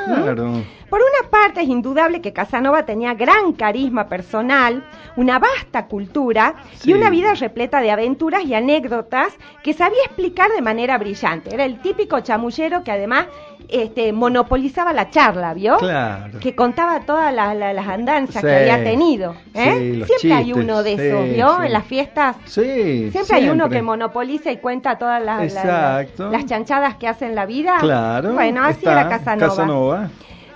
Por 0.90 1.00
una 1.00 1.30
parte 1.30 1.62
es 1.62 1.70
indudable 1.70 2.20
que 2.20 2.34
Casanova 2.34 2.84
tenía 2.84 3.14
gran 3.14 3.54
carisma 3.54 4.10
personal, 4.10 4.84
una 5.16 5.40
vasta 5.40 5.86
cultura 5.86 6.56
Sí. 6.74 6.90
y 6.90 6.94
una 6.94 7.10
vida 7.10 7.36
repleta 7.36 7.80
de 7.80 7.92
aventuras 7.92 8.44
y 8.44 8.54
anécdotas 8.54 9.34
que 9.64 9.74
sabía 9.74 10.04
explicar 10.06 10.52
de 10.52 10.62
manera 10.62 10.98
brillante. 10.98 11.54
Era 11.54 11.64
el 11.64 11.80
típico 11.80 12.20
chamullero 12.20 12.84
que 12.84 12.92
además 12.92 13.28
este, 13.72 14.12
monopolizaba 14.14 14.94
la 14.94 15.10
charla, 15.10 15.54
¿vio? 15.54 15.78
Claro. 15.78 16.40
Que 16.40 16.56
contaba 16.56 17.02
todas 17.02 17.34
la- 17.34 17.54
la- 17.54 17.74
las 17.74 17.88
andanzas 17.88 18.42
Sí. 18.42 18.48
que 18.48 18.56
había 18.56 18.84
tenido. 18.84 19.36
¿eh? 19.54 20.04
Sí, 20.04 20.04
Siempre 20.06 20.34
hay 20.34 20.54
uno 20.54 20.84
de 20.84 20.96
sí, 20.96 21.02
esos, 21.04 21.24
¿vio? 21.30 21.64
En 21.64 21.72
las 21.74 21.84
fiestas 21.86 22.36
Sí, 22.46 23.10
Siempre, 23.12 23.38
hay 23.38 23.50
uno 23.50 23.70
que 23.70 23.82
monopoliza 23.82 24.52
y 24.52 24.58
cuenta 24.58 24.98
todas 24.98 25.24
las, 25.24 25.54
las- 25.54 26.46
chanchadas 26.46 26.96
que 26.96 27.08
hace 27.08 27.26
en 27.28 27.36
la 27.36 27.46
vida. 27.46 27.78
Claro. 27.80 28.34
Bueno, 28.34 28.64
así 28.64 28.86
era 28.86 29.08
Casanova. 29.08 29.48
Casanova. 29.50 30.10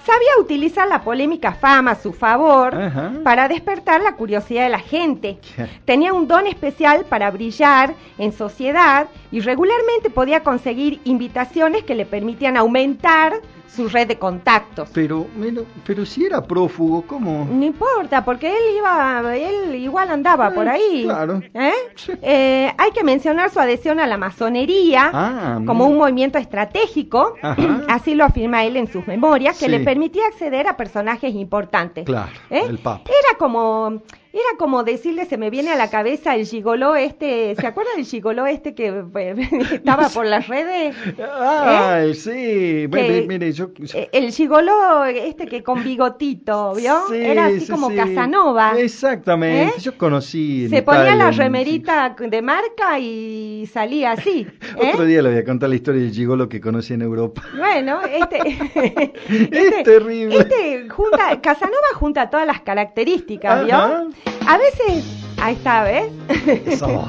Sabía 0.06 0.42
utilizar 0.42 0.88
la 0.88 1.02
polémica 1.02 1.54
fama 1.54 1.92
a 1.92 1.96
su 1.96 2.12
favor 2.12 2.76
Ajá. 2.76 3.14
para 3.24 3.48
despertar 3.48 4.02
la 4.02 4.16
curiosidad 4.18 4.64
de 4.64 4.70
la 4.70 4.80
gente. 4.80 5.38
Tenía 5.86 6.12
un 6.12 6.28
don 6.28 6.46
especial 6.46 7.06
para 7.06 7.32
brillar 7.32 7.96
en 8.18 8.34
sociedad 8.34 9.08
y 9.32 9.40
regularmente 9.40 10.10
podía 10.10 10.42
conseguir 10.42 11.00
invitaciones 11.06 11.84
que 11.86 11.96
le 11.96 12.06
permitían 12.06 12.58
aumentar 12.58 13.34
su 13.76 13.90
red 13.90 14.08
de 14.08 14.18
contactos. 14.20 14.90
Pero, 14.94 15.26
pero 15.86 16.06
si 16.06 16.26
era 16.26 16.42
prófugo, 16.44 17.04
¿cómo? 17.08 17.48
No 17.52 17.66
importa, 17.66 18.24
porque 18.24 18.50
él 18.50 18.78
iba, 18.78 19.36
él 19.36 19.76
igual 19.76 20.10
andaba 20.12 20.52
por 20.52 20.68
ahí. 20.68 21.04
claro. 21.06 21.42
¿Eh? 21.54 21.72
Sí. 21.96 22.12
Eh, 22.22 22.72
hay 22.78 22.92
que 22.92 23.04
mencionar 23.04 23.50
su 23.50 23.60
adhesión 23.60 24.00
a 24.00 24.08
la 24.08 24.18
masonería 24.18 25.10
Ah, 25.14 25.60
como 25.66 25.86
un 25.88 25.98
movimiento 25.98 26.38
estratégico, 26.38 27.36
Ajá. 27.42 27.82
así 27.90 28.16
lo 28.16 28.26
afirma 28.26 28.64
él 28.64 28.78
en 28.78 28.88
sus 28.92 29.08
memorias, 29.08 29.58
que 29.58 29.66
Sí. 29.66 29.72
le 29.72 29.80
permitía 29.80 30.28
acceder 30.28 30.68
a 30.68 30.78
personajes 30.78 31.34
importantes. 31.34 32.06
Claro, 32.06 32.32
¿Eh? 32.50 32.64
el 32.70 32.78
Papa. 32.80 33.04
Era 33.10 33.38
como, 33.38 34.02
era 34.34 34.58
como 34.58 34.84
decirle, 34.84 35.26
se 35.26 35.38
me 35.38 35.52
viene 35.52 35.72
a 35.72 35.76
la 35.76 35.92
cabeza 35.92 36.36
el 36.36 36.48
gigoló 36.48 36.96
este, 36.96 37.56
¿se 37.56 37.68
acuerda 37.68 37.92
del 37.96 38.06
gigoló 38.06 38.48
este 38.48 38.74
que 38.74 38.88
eh, 38.88 39.50
estaba 39.74 40.10
por 40.10 40.26
las 40.26 40.48
redes? 40.48 40.96
Ay, 41.20 42.16
sí. 42.16 42.88
Bueno, 42.88 43.28
mire, 43.28 43.52
yo... 43.52 43.70
Eh, 43.94 44.10
El 44.12 44.32
gigoló 44.32 45.06
este 45.06 45.46
que 45.46 45.62
con 45.62 45.84
bigotito, 45.84 46.74
¿vio? 46.74 47.04
Sí, 47.10 47.18
Era 47.18 47.46
así 47.46 47.60
sí, 47.62 47.72
como 47.72 47.92
sí. 47.92 47.96
Casanova. 47.96 48.74
Exactamente, 48.80 49.76
¿Eh? 49.78 49.82
yo 49.82 49.96
conocí. 50.00 50.68
Se 50.68 50.82
ponía 50.82 51.04
Italia 51.04 51.26
la 51.26 51.32
remerita 51.32 52.16
de 52.20 52.42
marca 52.42 52.98
y 52.98 53.70
salía 53.72 54.14
así. 54.14 54.48
¿eh? 54.82 54.92
Otro 54.94 55.06
día 55.06 55.22
le 55.22 55.30
voy 55.30 55.38
a 55.38 55.46
contar 55.46 55.70
la 55.70 55.76
historia 55.76 56.02
del 56.02 56.12
gigolo 56.12 56.50
que 56.50 56.60
conocí 56.60 56.96
en 56.96 57.04
Europa. 57.04 57.44
Bueno, 57.56 58.00
este, 58.02 58.40
Es 59.30 59.84
terrible. 59.84 60.38
Este 60.38 60.90
junta, 60.90 61.40
Casanova 61.40 61.94
junta 61.94 62.32
todas 62.32 62.48
las 62.48 62.62
características, 62.62 63.66
¿vio? 63.66 63.76
Ajá. 63.76 64.08
A 64.48 64.58
veces, 64.58 65.06
ahí 65.42 65.54
está, 65.56 65.84
¿ves? 65.84 66.12
Eso. 66.68 67.08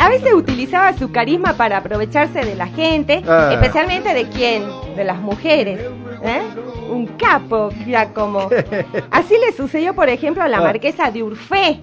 A 0.00 0.08
veces 0.10 0.32
utilizaba 0.32 0.92
su 0.96 1.10
carisma 1.10 1.54
para 1.54 1.78
aprovecharse 1.78 2.40
de 2.44 2.54
la 2.54 2.68
gente, 2.68 3.22
Ah. 3.26 3.50
especialmente 3.52 4.14
de 4.14 4.28
quién, 4.28 4.62
de 4.94 5.04
las 5.04 5.18
mujeres. 5.20 5.80
¿eh? 6.22 6.40
Un 6.90 7.06
capo, 7.06 7.70
ya 7.86 8.14
como. 8.14 8.48
Así 9.10 9.34
le 9.44 9.52
sucedió, 9.56 9.94
por 9.94 10.08
ejemplo, 10.08 10.42
a 10.42 10.48
la 10.48 10.58
Ah. 10.58 10.62
marquesa 10.62 11.10
de 11.10 11.22
Urfé, 11.24 11.80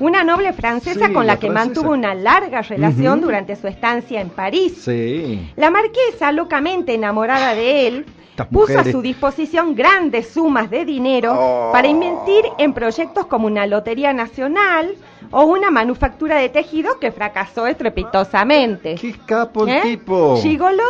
una 0.00 0.24
noble 0.24 0.52
francesa 0.54 1.08
Sí, 1.08 1.12
con 1.12 1.26
la, 1.26 1.34
la 1.34 1.38
que 1.38 1.48
francesa. 1.50 1.66
mantuvo 1.74 1.92
una 1.92 2.14
larga 2.14 2.62
relación 2.62 3.20
durante 3.20 3.54
su 3.54 3.66
estancia 3.68 4.20
en 4.20 4.30
París. 4.30 4.80
Sí. 4.82 5.52
La 5.56 5.70
marquesa, 5.70 6.32
locamente 6.32 6.94
enamorada 6.94 7.54
de 7.54 7.86
él, 7.86 8.06
Estas 8.36 8.48
puso 8.48 8.78
a 8.78 8.84
su 8.84 9.00
disposición 9.00 9.74
grandes 9.74 10.28
sumas 10.28 10.68
de 10.68 10.84
dinero 10.84 11.32
Oh. 11.34 11.72
para 11.72 11.88
invertir 11.88 12.44
en 12.58 12.74
proyectos 12.74 13.24
como 13.26 13.46
una 13.46 13.66
lotería 13.66 14.12
nacional 14.12 14.94
o 15.30 15.44
una 15.44 15.70
manufactura 15.70 16.36
de 16.36 16.50
tejido 16.50 16.98
que 17.00 17.12
fracasó 17.12 17.66
estrepitosamente. 17.66 18.96
Qué 18.96 19.14
capo 19.24 19.64
el 19.66 19.70
¿Eh? 19.70 19.80
tipo. 19.82 20.36
Gigoló 20.42 20.82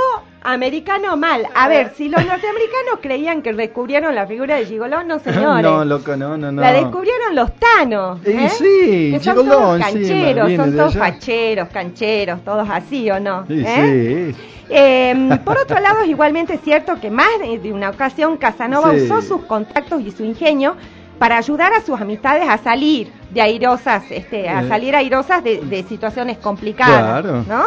Americano 0.47 1.17
mal. 1.17 1.47
A 1.55 1.69
ver, 1.69 1.93
si 1.97 2.09
los 2.09 2.21
norteamericanos 2.25 3.01
creían 3.03 3.43
que 3.43 3.53
descubrieron 3.53 4.15
la 4.15 4.27
figura 4.27 4.57
de 4.57 4.67
Gigoló, 4.67 5.03
no 5.03 5.19
señores. 5.19 5.63
No, 5.63 5.85
loco, 5.85 6.17
no, 6.17 6.37
no, 6.39 6.53
no. 6.53 6.63
La 6.63 6.73
descubrieron 6.73 7.35
los 7.35 7.51
tanos. 7.57 8.21
¿eh? 8.25 8.49
sí, 8.51 9.11
que 9.13 9.21
son 9.23 9.37
Gigoló 9.37 9.51
todos 9.57 9.81
cancheros, 9.81 10.53
son 10.55 10.77
todos 10.77 10.95
facheros, 10.97 11.69
cancheros, 11.71 12.45
todos 12.45 12.69
así, 12.71 13.11
¿o 13.11 13.19
no? 13.19 13.45
Sí, 13.47 13.63
¿Eh? 13.67 14.33
sí. 14.35 14.43
Eh, 14.69 15.39
por 15.45 15.59
otro 15.59 15.79
lado, 15.81 16.01
es 16.01 16.09
igualmente 16.09 16.59
cierto 16.59 17.01
que 17.01 17.11
más 17.11 17.29
de, 17.41 17.73
una 17.73 17.91
ocasión 17.91 18.37
Casanova 18.37 18.93
usó 18.93 19.23
sus 19.23 19.43
contactos 19.47 20.01
y 20.03 20.11
su 20.11 20.25
ingenio 20.25 20.77
para 21.19 21.39
ayudar 21.39 21.73
a 21.73 21.81
sus 21.81 22.01
amistades 22.01 22.49
a 22.49 22.59
salir 22.59 23.11
de 23.31 23.41
airosas, 23.41 24.05
este, 24.11 24.49
a 24.49 24.63
Eh. 24.63 24.69
salir 24.69 24.95
airosas 24.95 25.43
de, 25.43 25.61
de 25.63 25.83
situaciones 25.85 26.39
complicadas, 26.39 27.23
Claro. 27.23 27.45
¿no? 27.49 27.65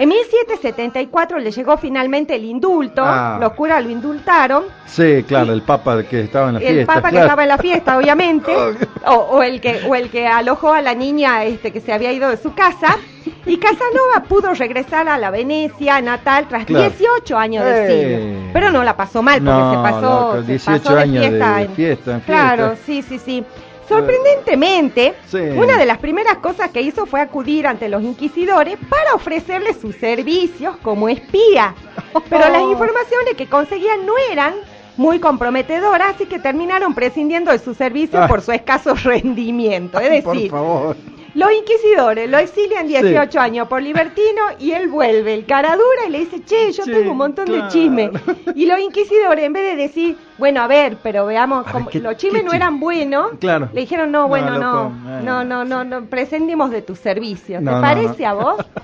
En 0.00 0.08
1774 0.08 1.38
le 1.40 1.50
llegó 1.50 1.76
finalmente 1.76 2.34
el 2.34 2.46
indulto, 2.46 3.02
Ah. 3.04 3.36
los 3.38 3.52
curas 3.52 3.84
lo 3.84 3.90
indultaron, 3.90 4.64
Sí, 4.86 5.22
claro, 5.28 5.52
el 5.52 5.60
papa 5.60 6.02
que 6.04 6.22
estaba 6.22 6.48
en 6.48 6.54
la 6.54 6.60
el 6.60 6.66
fiesta. 6.74 6.94
papa 6.94 7.10
que 7.10 7.18
estaba 7.20 7.42
en 7.42 7.48
la 7.50 7.58
fiesta, 7.58 7.98
obviamente, 7.98 8.50
o, 9.06 9.12
o 9.12 9.42
el 9.42 9.60
que 9.60 9.82
o 9.86 9.94
el 9.94 10.08
que 10.08 10.26
alojó 10.26 10.72
a 10.72 10.80
la 10.80 10.94
niña 10.94 11.44
este 11.44 11.70
que 11.70 11.82
se 11.82 11.92
había 11.92 12.12
ido 12.12 12.30
de 12.30 12.38
su 12.38 12.54
casa, 12.54 12.96
y 13.44 13.58
Casanova 13.58 14.24
pudo 14.26 14.54
regresar 14.54 15.06
a 15.06 15.18
la 15.18 15.30
Venecia 15.30 16.00
natal 16.00 16.46
tras 16.48 16.64
Claro. 16.64 16.88
18 16.88 17.36
años 17.36 17.64
de 17.66 17.84
exilio. 17.84 18.50
Pero 18.54 18.70
no 18.70 18.82
la 18.82 18.96
pasó 18.96 19.22
mal 19.22 19.34
porque 19.42 19.50
No, 19.50 19.70
se 19.84 19.90
pasó, 19.92 20.32
se 20.40 20.42
18 20.52 20.82
pasó 20.82 20.94
de 20.96 21.02
años 21.02 21.22
de 21.24 21.28
fiesta, 21.30 21.60
en- 21.62 21.70
fiesta 21.72 22.20
Claro, 22.24 22.74
sí, 22.86 23.02
sí, 23.02 23.18
sí. 23.18 23.44
Sorprendentemente, 23.90 25.14
Sí. 25.26 25.38
una 25.38 25.76
de 25.76 25.84
las 25.86 25.98
primeras 25.98 26.38
cosas 26.38 26.70
que 26.70 26.80
hizo 26.80 27.06
fue 27.06 27.20
acudir 27.20 27.66
ante 27.66 27.88
los 27.88 28.02
inquisidores 28.02 28.76
para 28.88 29.14
ofrecerles 29.14 29.78
sus 29.80 29.96
servicios 29.96 30.76
como 30.82 31.08
espía. 31.08 31.74
Pero 32.30 32.48
las 32.48 32.62
informaciones 32.62 33.34
que 33.36 33.46
conseguían 33.46 34.06
no 34.06 34.12
eran 34.30 34.54
muy 34.96 35.18
comprometedoras, 35.18 36.14
así 36.14 36.26
que 36.26 36.38
terminaron 36.38 36.94
prescindiendo 36.94 37.50
de 37.52 37.58
su 37.58 37.74
servicio 37.74 38.22
Ah. 38.22 38.28
por 38.28 38.42
su 38.42 38.52
escaso 38.52 38.94
rendimiento. 39.02 39.98
Es 39.98 40.10
Ay, 40.10 40.22
por 40.22 40.34
decir, 40.34 40.50
favor. 40.50 40.96
Los 41.34 41.48
inquisidores 41.52 42.28
lo 42.30 42.38
exilian 42.38 42.86
18 42.88 43.38
años 43.40 43.68
por 43.68 43.82
libertino 43.82 44.42
y 44.58 44.72
él 44.72 44.88
vuelve 44.88 45.34
el 45.34 45.46
cara 45.46 45.74
dura 45.76 46.06
y 46.08 46.10
le 46.10 46.18
dice, 46.20 46.44
che, 46.44 46.72
yo 46.72 46.84
Sí, 46.84 46.90
tengo 46.92 47.12
un 47.12 47.18
montón 47.18 47.46
claro. 47.46 47.64
de 47.64 47.68
chisme. 47.70 48.10
Y 48.54 48.66
los 48.66 48.78
inquisidores, 48.80 49.44
en 49.44 49.52
vez 49.52 49.64
de 49.76 49.82
decir, 49.82 50.16
bueno, 50.38 50.60
a 50.62 50.66
ver, 50.66 50.98
pero 51.02 51.26
veamos, 51.26 51.66
A 51.66 51.72
cómo- 51.72 51.84
ver, 51.86 51.92
¿qué- 51.92 52.00
los 52.00 52.16
chismes 52.16 52.44
no 52.44 52.52
eran 52.52 52.80
buenos, 52.80 53.32
Claro. 53.40 53.68
le 53.72 53.80
dijeron, 53.82 54.10
no, 54.10 54.22
No, 54.22 54.28
bueno, 54.28 54.58
no, 54.58 54.90
no, 55.22 55.44
no, 55.44 55.64
no, 55.64 55.84
no, 55.84 56.04
prescindimos 56.06 56.70
de 56.70 56.82
tus 56.82 56.98
servicios. 56.98 57.62
No, 57.62 57.70
¿Te 57.70 57.76
no, 57.76 57.82
parece 57.82 58.22
no. 58.22 58.28
a 58.28 58.32
vos? 58.34 58.56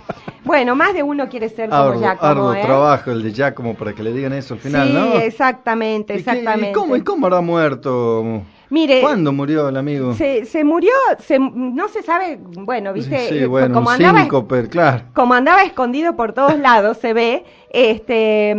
Bueno, 0.46 0.76
más 0.76 0.94
de 0.94 1.02
uno 1.02 1.28
quiere 1.28 1.48
ser 1.48 1.68
como 1.70 1.82
Arduo, 1.82 1.98
Giacomo, 2.00 2.54
¿eh? 2.54 2.60
trabajo 2.62 3.10
el 3.10 3.20
de 3.24 3.32
Giacomo 3.32 3.74
para 3.74 3.92
que 3.94 4.04
le 4.04 4.12
digan 4.12 4.32
eso 4.32 4.54
al 4.54 4.60
final, 4.60 4.86
sí, 4.86 4.94
¿no? 4.94 5.14
exactamente, 5.18 6.12
¿Y 6.12 6.16
qué- 6.16 6.20
exactamente. 6.30 6.70
¿Y 6.70 6.72
cómo, 6.72 6.94
¿Y 6.96 7.02
cómo 7.02 7.26
habrá 7.26 7.40
muerto? 7.40 8.42
Mire, 8.68 9.00
¿Cuándo 9.00 9.32
murió 9.32 9.68
el 9.68 9.76
amigo? 9.76 10.12
se, 10.14 10.44
se 10.44 10.64
murió, 10.64 10.92
se- 11.20 11.38
no 11.38 11.88
se 11.88 12.02
sabe, 12.02 12.38
bueno, 12.40 12.92
viste, 12.92 13.28
Sí, 13.28 13.44
bueno, 13.46 13.72
como 13.74 13.90
andaba 13.90 14.20
síncope, 14.20 14.68
claro. 14.68 15.04
como 15.14 15.34
andaba 15.34 15.62
escondido 15.62 16.16
por 16.16 16.32
todos 16.32 16.58
lados, 16.58 16.98
se 16.98 17.12
ve, 17.12 17.44
este, 17.70 18.50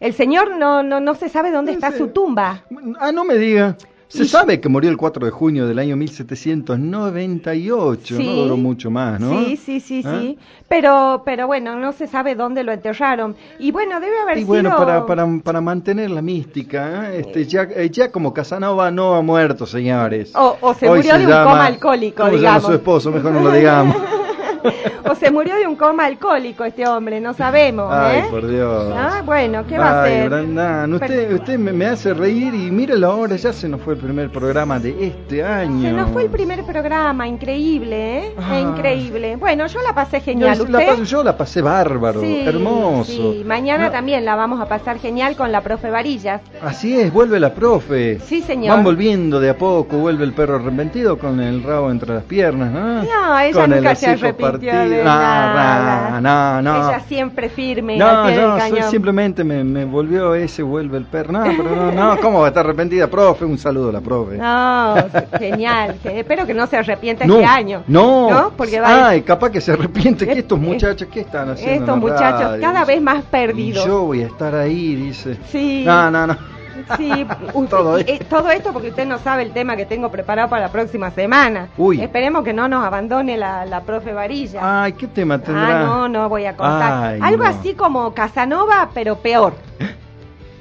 el 0.00 0.12
señor 0.14 0.56
no, 0.56 0.82
no, 0.82 1.00
no 1.00 1.14
se 1.14 1.28
sabe 1.28 1.50
dónde 1.50 1.72
No 1.72 1.78
está 1.78 1.92
sé. 1.92 1.98
su 1.98 2.08
tumba. 2.08 2.64
Ah, 2.98 3.12
no 3.12 3.24
me 3.24 3.36
diga. 3.36 3.76
Se 4.18 4.24
sabe 4.26 4.60
que 4.60 4.68
murió 4.68 4.90
el 4.90 4.96
4 4.96 5.24
de 5.26 5.32
junio 5.32 5.66
del 5.66 5.78
año 5.78 5.96
1798, 5.96 8.16
Sí. 8.16 8.26
no 8.26 8.32
duró 8.42 8.56
mucho 8.56 8.90
más, 8.90 9.20
¿no? 9.20 9.44
Sí, 9.44 9.56
sí, 9.56 9.80
sí, 9.80 10.02
¿Ah? 10.04 10.18
sí. 10.20 10.38
Pero, 10.68 11.22
pero 11.24 11.46
bueno, 11.46 11.78
no 11.78 11.92
se 11.92 12.06
sabe 12.06 12.34
dónde 12.34 12.62
lo 12.64 12.72
enterraron. 12.72 13.36
Y 13.58 13.70
bueno, 13.72 14.00
debe 14.00 14.18
haber 14.20 14.38
Y 14.38 14.44
bueno, 14.44 14.70
sido... 14.70 14.78
para, 14.84 15.06
para, 15.06 15.26
para 15.42 15.60
mantener 15.60 16.10
la 16.10 16.22
mística, 16.22 17.10
¿eh? 17.12 17.20
este, 17.20 17.44
ya, 17.46 17.62
eh, 17.62 17.90
ya 17.90 18.10
como 18.10 18.32
Casanova 18.32 18.90
no 18.90 19.14
ha 19.14 19.22
muerto, 19.22 19.66
señores. 19.66 20.32
O- 20.34 20.56
o 20.60 20.74
se 20.74 20.88
Hoy 20.88 20.98
murió 20.98 21.18
de 21.18 21.26
un 21.26 21.32
coma 21.32 21.66
alcohólico, 21.66 22.16
¿cómo 22.18 22.30
se 22.30 22.36
digamos. 22.38 22.62
su 22.64 22.72
esposo? 22.72 23.10
Mejor 23.10 23.32
no 23.32 23.40
lo 23.40 23.52
digamos. 23.52 23.96
o 25.10 25.14
se 25.14 25.30
murió 25.30 25.56
de 25.56 25.66
un 25.66 25.76
coma 25.76 26.06
alcohólico 26.06 26.64
este 26.64 26.86
hombre, 26.86 27.20
no 27.20 27.34
sabemos, 27.34 27.92
Ay, 27.92 28.18
¿eh? 28.20 28.24
por 28.30 28.46
Dios. 28.46 28.92
Ah, 28.96 29.22
bueno, 29.24 29.64
¿qué 29.66 29.78
va 29.78 29.88
a 29.90 30.02
hacer? 30.04 30.28
Brandán, 30.28 30.94
usted, 30.94 31.32
usted 31.34 31.58
me, 31.58 31.72
me 31.72 31.86
hace 31.86 32.14
reír 32.14 32.54
y 32.54 32.70
mire 32.70 32.96
la 32.98 33.10
hora, 33.10 33.36
ya 33.36 33.52
se 33.52 33.68
nos 33.68 33.80
fue 33.80 33.94
el 33.94 34.00
primer 34.00 34.30
programa 34.30 34.78
de 34.78 35.06
este 35.06 35.44
año. 35.44 35.82
Se 35.88 35.92
nos 35.92 36.10
fue 36.10 36.22
el 36.24 36.30
primer 36.30 36.62
programa, 36.64 37.26
increíble, 37.28 38.18
¿eh? 38.18 38.34
Ah. 38.38 38.58
Increíble. 38.60 39.36
Bueno, 39.36 39.66
yo 39.66 39.80
la 39.82 39.94
pasé 39.94 40.18
Yo 40.18 40.24
genial. 40.24 40.56
la, 40.58 40.64
¿Usted? 40.64 40.86
paso- 40.88 41.04
yo 41.04 41.22
la 41.24 41.36
pasé 41.36 41.62
bárbaro, 41.62 42.20
Sí, 42.20 42.42
hermoso. 42.46 43.04
Sí, 43.04 43.42
mañana 43.46 43.86
No, 43.86 43.90
también 43.92 44.24
la 44.24 44.34
vamos 44.36 44.60
a 44.60 44.66
pasar 44.66 44.98
genial 44.98 45.36
con 45.36 45.52
la 45.52 45.60
profe 45.60 45.90
Varillas. 45.90 46.40
Así 46.62 46.98
es, 46.98 47.12
vuelve 47.12 47.38
la 47.40 47.52
profe. 47.54 48.18
Sí, 48.20 48.40
señor. 48.42 48.74
Van 48.76 48.84
volviendo 48.84 49.40
de 49.40 49.50
a 49.50 49.58
poco, 49.58 49.98
vuelve 49.98 50.24
el 50.24 50.32
perro 50.32 50.56
arrepentido 50.56 51.18
con 51.18 51.40
el 51.40 51.62
rabo 51.62 51.90
entre 51.90 52.14
las 52.14 52.24
piernas, 52.24 52.70
¿no? 52.72 53.02
No, 53.02 53.38
ella 53.38 53.52
con 53.60 53.72
el 53.72 53.78
nunca 53.82 53.94
se 53.94 54.06
hocico 54.10 54.26
arrepintió 54.26 54.53
partido. 54.60 54.88
de 54.90 54.98
No, 54.98 55.04
nada. 55.04 56.20
no, 56.20 56.62
no. 56.62 56.88
Ella 56.88 57.00
siempre 57.00 57.48
firme 57.48 57.94
al 57.94 57.98
No, 57.98 58.26
del 58.26 58.40
no, 58.40 58.60
soy- 58.68 58.82
simplemente 58.90 59.44
me, 59.44 59.62
me 59.64 59.84
volvió 59.84 60.34
ese, 60.34 60.62
vuelve 60.62 60.98
el 60.98 61.04
perro. 61.04 61.32
No, 61.32 61.42
pero 61.44 61.76
no, 61.76 61.92
no, 61.92 62.16
¿cómo 62.22 62.40
va 62.40 62.46
a 62.46 62.48
estar 62.48 62.64
arrepentida, 62.64 63.06
profe? 63.08 63.44
Un 63.44 63.58
saludo 63.58 63.90
a 63.90 63.92
la 63.92 64.00
profe. 64.00 64.36
No, 64.36 64.94
genial. 65.38 65.96
espero 66.04 66.46
que 66.46 66.54
no 66.54 66.66
se 66.66 66.76
arrepienta 66.76 67.26
No, 67.26 67.34
este 67.34 67.46
año. 67.46 67.82
No, 67.86 68.52
Porque 68.56 68.80
va 68.80 68.88
a- 68.88 69.08
Ay, 69.08 69.22
capaz 69.22 69.50
que 69.50 69.60
se 69.60 69.72
arrepiente 69.72 70.24
que 70.26 70.32
Es- 70.32 70.38
estos 70.38 70.58
es- 70.58 70.64
muchachos, 70.66 71.08
¿qué 71.12 71.20
están 71.20 71.50
haciendo? 71.50 71.80
estos 71.84 71.98
muchachos 71.98 72.56
cada 72.60 72.84
vez 72.84 73.00
más 73.02 73.18
Y 73.20 73.26
perdidos. 73.30 73.84
yo 73.86 74.02
voy 74.04 74.22
a 74.22 74.26
estar 74.26 74.54
ahí, 74.54 74.94
dice. 74.94 75.36
Sí. 75.50 75.82
No, 75.86 76.10
no, 76.10 76.26
no. 76.26 76.53
Sí, 76.96 77.26
usted- 77.54 77.68
Todo 77.70 77.98
eh, 77.98 78.20
todo 78.28 78.50
esto 78.50 78.72
porque 78.72 78.88
usted 78.90 79.06
no 79.06 79.18
sabe 79.18 79.42
el 79.42 79.52
tema 79.52 79.76
que 79.76 79.86
tengo 79.86 80.10
preparado 80.10 80.48
para 80.48 80.62
la 80.66 80.72
próxima 80.72 81.10
semana. 81.10 81.68
Uy. 81.76 82.00
Esperemos 82.02 82.44
que 82.44 82.52
no 82.52 82.68
nos 82.68 82.84
abandone 82.84 83.36
la, 83.36 83.64
la 83.66 83.80
profe 83.82 84.12
Varilla. 84.12 84.84
Ay, 84.84 84.92
¿qué 84.92 85.06
tema 85.06 85.38
tendrá? 85.38 85.80
Ah, 85.82 85.84
no, 85.84 86.08
no 86.08 86.28
voy 86.28 86.44
a 86.46 86.56
contar. 86.56 87.04
Ay, 87.14 87.20
Algo 87.22 87.44
no. 87.44 87.48
así 87.50 87.74
como 87.74 88.12
Casanova, 88.14 88.88
pero 88.94 89.16
peor. 89.16 89.54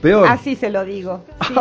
Peor. 0.04 0.28
Así 0.28 0.56
se 0.56 0.70
lo 0.70 0.84
digo. 0.86 1.22
Sí, 1.48 1.54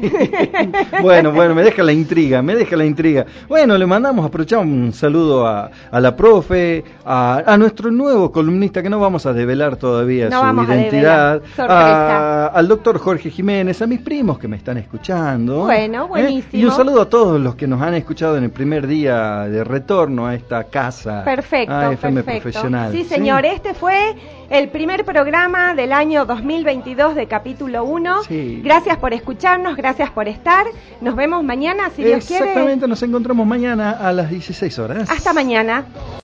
sí. 0.00 0.10
bueno, 1.02 1.32
bueno, 1.32 1.54
me 1.54 1.62
deja 1.62 1.82
la 1.82 1.92
intriga, 1.92 2.42
me 2.42 2.54
deja 2.54 2.76
la 2.76 2.84
intriga. 2.84 3.24
Bueno, 3.48 3.76
le 3.78 3.86
mandamos, 3.86 4.24
aprovechamos 4.26 4.66
un 4.66 4.92
saludo 4.92 5.46
a, 5.46 5.70
a 5.90 6.00
la 6.00 6.14
profe, 6.14 6.84
a, 7.04 7.42
a 7.46 7.56
nuestro 7.56 7.90
nuevo 7.90 8.30
columnista 8.30 8.82
que 8.82 8.90
no 8.90 9.00
vamos 9.00 9.24
a 9.26 9.32
develar 9.32 9.76
todavía 9.76 10.28
No 10.28 10.40
su 10.54 10.62
identidad, 10.70 11.42
a- 11.58 12.46
al 12.54 12.68
doctor 12.68 12.98
Jorge 12.98 13.30
Jiménez, 13.30 13.80
a 13.80 13.86
mis 13.86 14.00
primos 14.00 14.38
que 14.38 14.46
me 14.46 14.56
están 14.58 14.76
escuchando. 14.76 15.60
Bueno, 15.64 16.04
¿eh? 16.04 16.08
buenísimo. 16.08 16.62
Y 16.62 16.66
un 16.66 16.72
saludo 16.72 17.00
a 17.02 17.08
todos 17.08 17.40
los 17.40 17.54
que 17.54 17.66
nos 17.66 17.80
han 17.80 17.94
escuchado 17.94 18.36
en 18.36 18.44
el 18.44 18.50
primer 18.50 18.86
día 18.86 19.48
de 19.48 19.64
retorno 19.64 20.26
a 20.26 20.34
esta 20.34 20.64
casa. 20.64 21.24
Perfecto, 21.24 21.72
a 21.74 21.92
FM 21.92 22.22
perfecto. 22.22 22.42
Profesional. 22.42 22.92
Sí, 22.92 23.04
señor, 23.04 23.46
este 23.46 23.72
fue 23.74 24.14
el 24.50 24.68
primer 24.68 25.04
programa 25.04 25.74
del 25.74 25.92
año 25.92 26.24
2022 26.24 27.14
de 27.14 27.26
capítulo 27.26 27.84
1. 27.84 28.24
Sí. 28.24 28.60
Gracias 28.62 28.96
por 28.98 29.12
escucharnos, 29.12 29.76
gracias 29.76 30.10
por 30.10 30.28
estar. 30.28 30.66
Nos 31.00 31.16
vemos 31.16 31.42
mañana, 31.44 31.90
si 31.94 32.04
Dios 32.04 32.24
quiere. 32.26 32.44
Exactamente, 32.44 32.86
nos 32.88 33.02
encontramos 33.02 33.46
mañana 33.46 33.92
a 33.92 34.12
las 34.12 34.30
16 34.30 34.78
horas. 34.78 35.10
Hasta 35.10 35.32
mañana. 35.32 35.84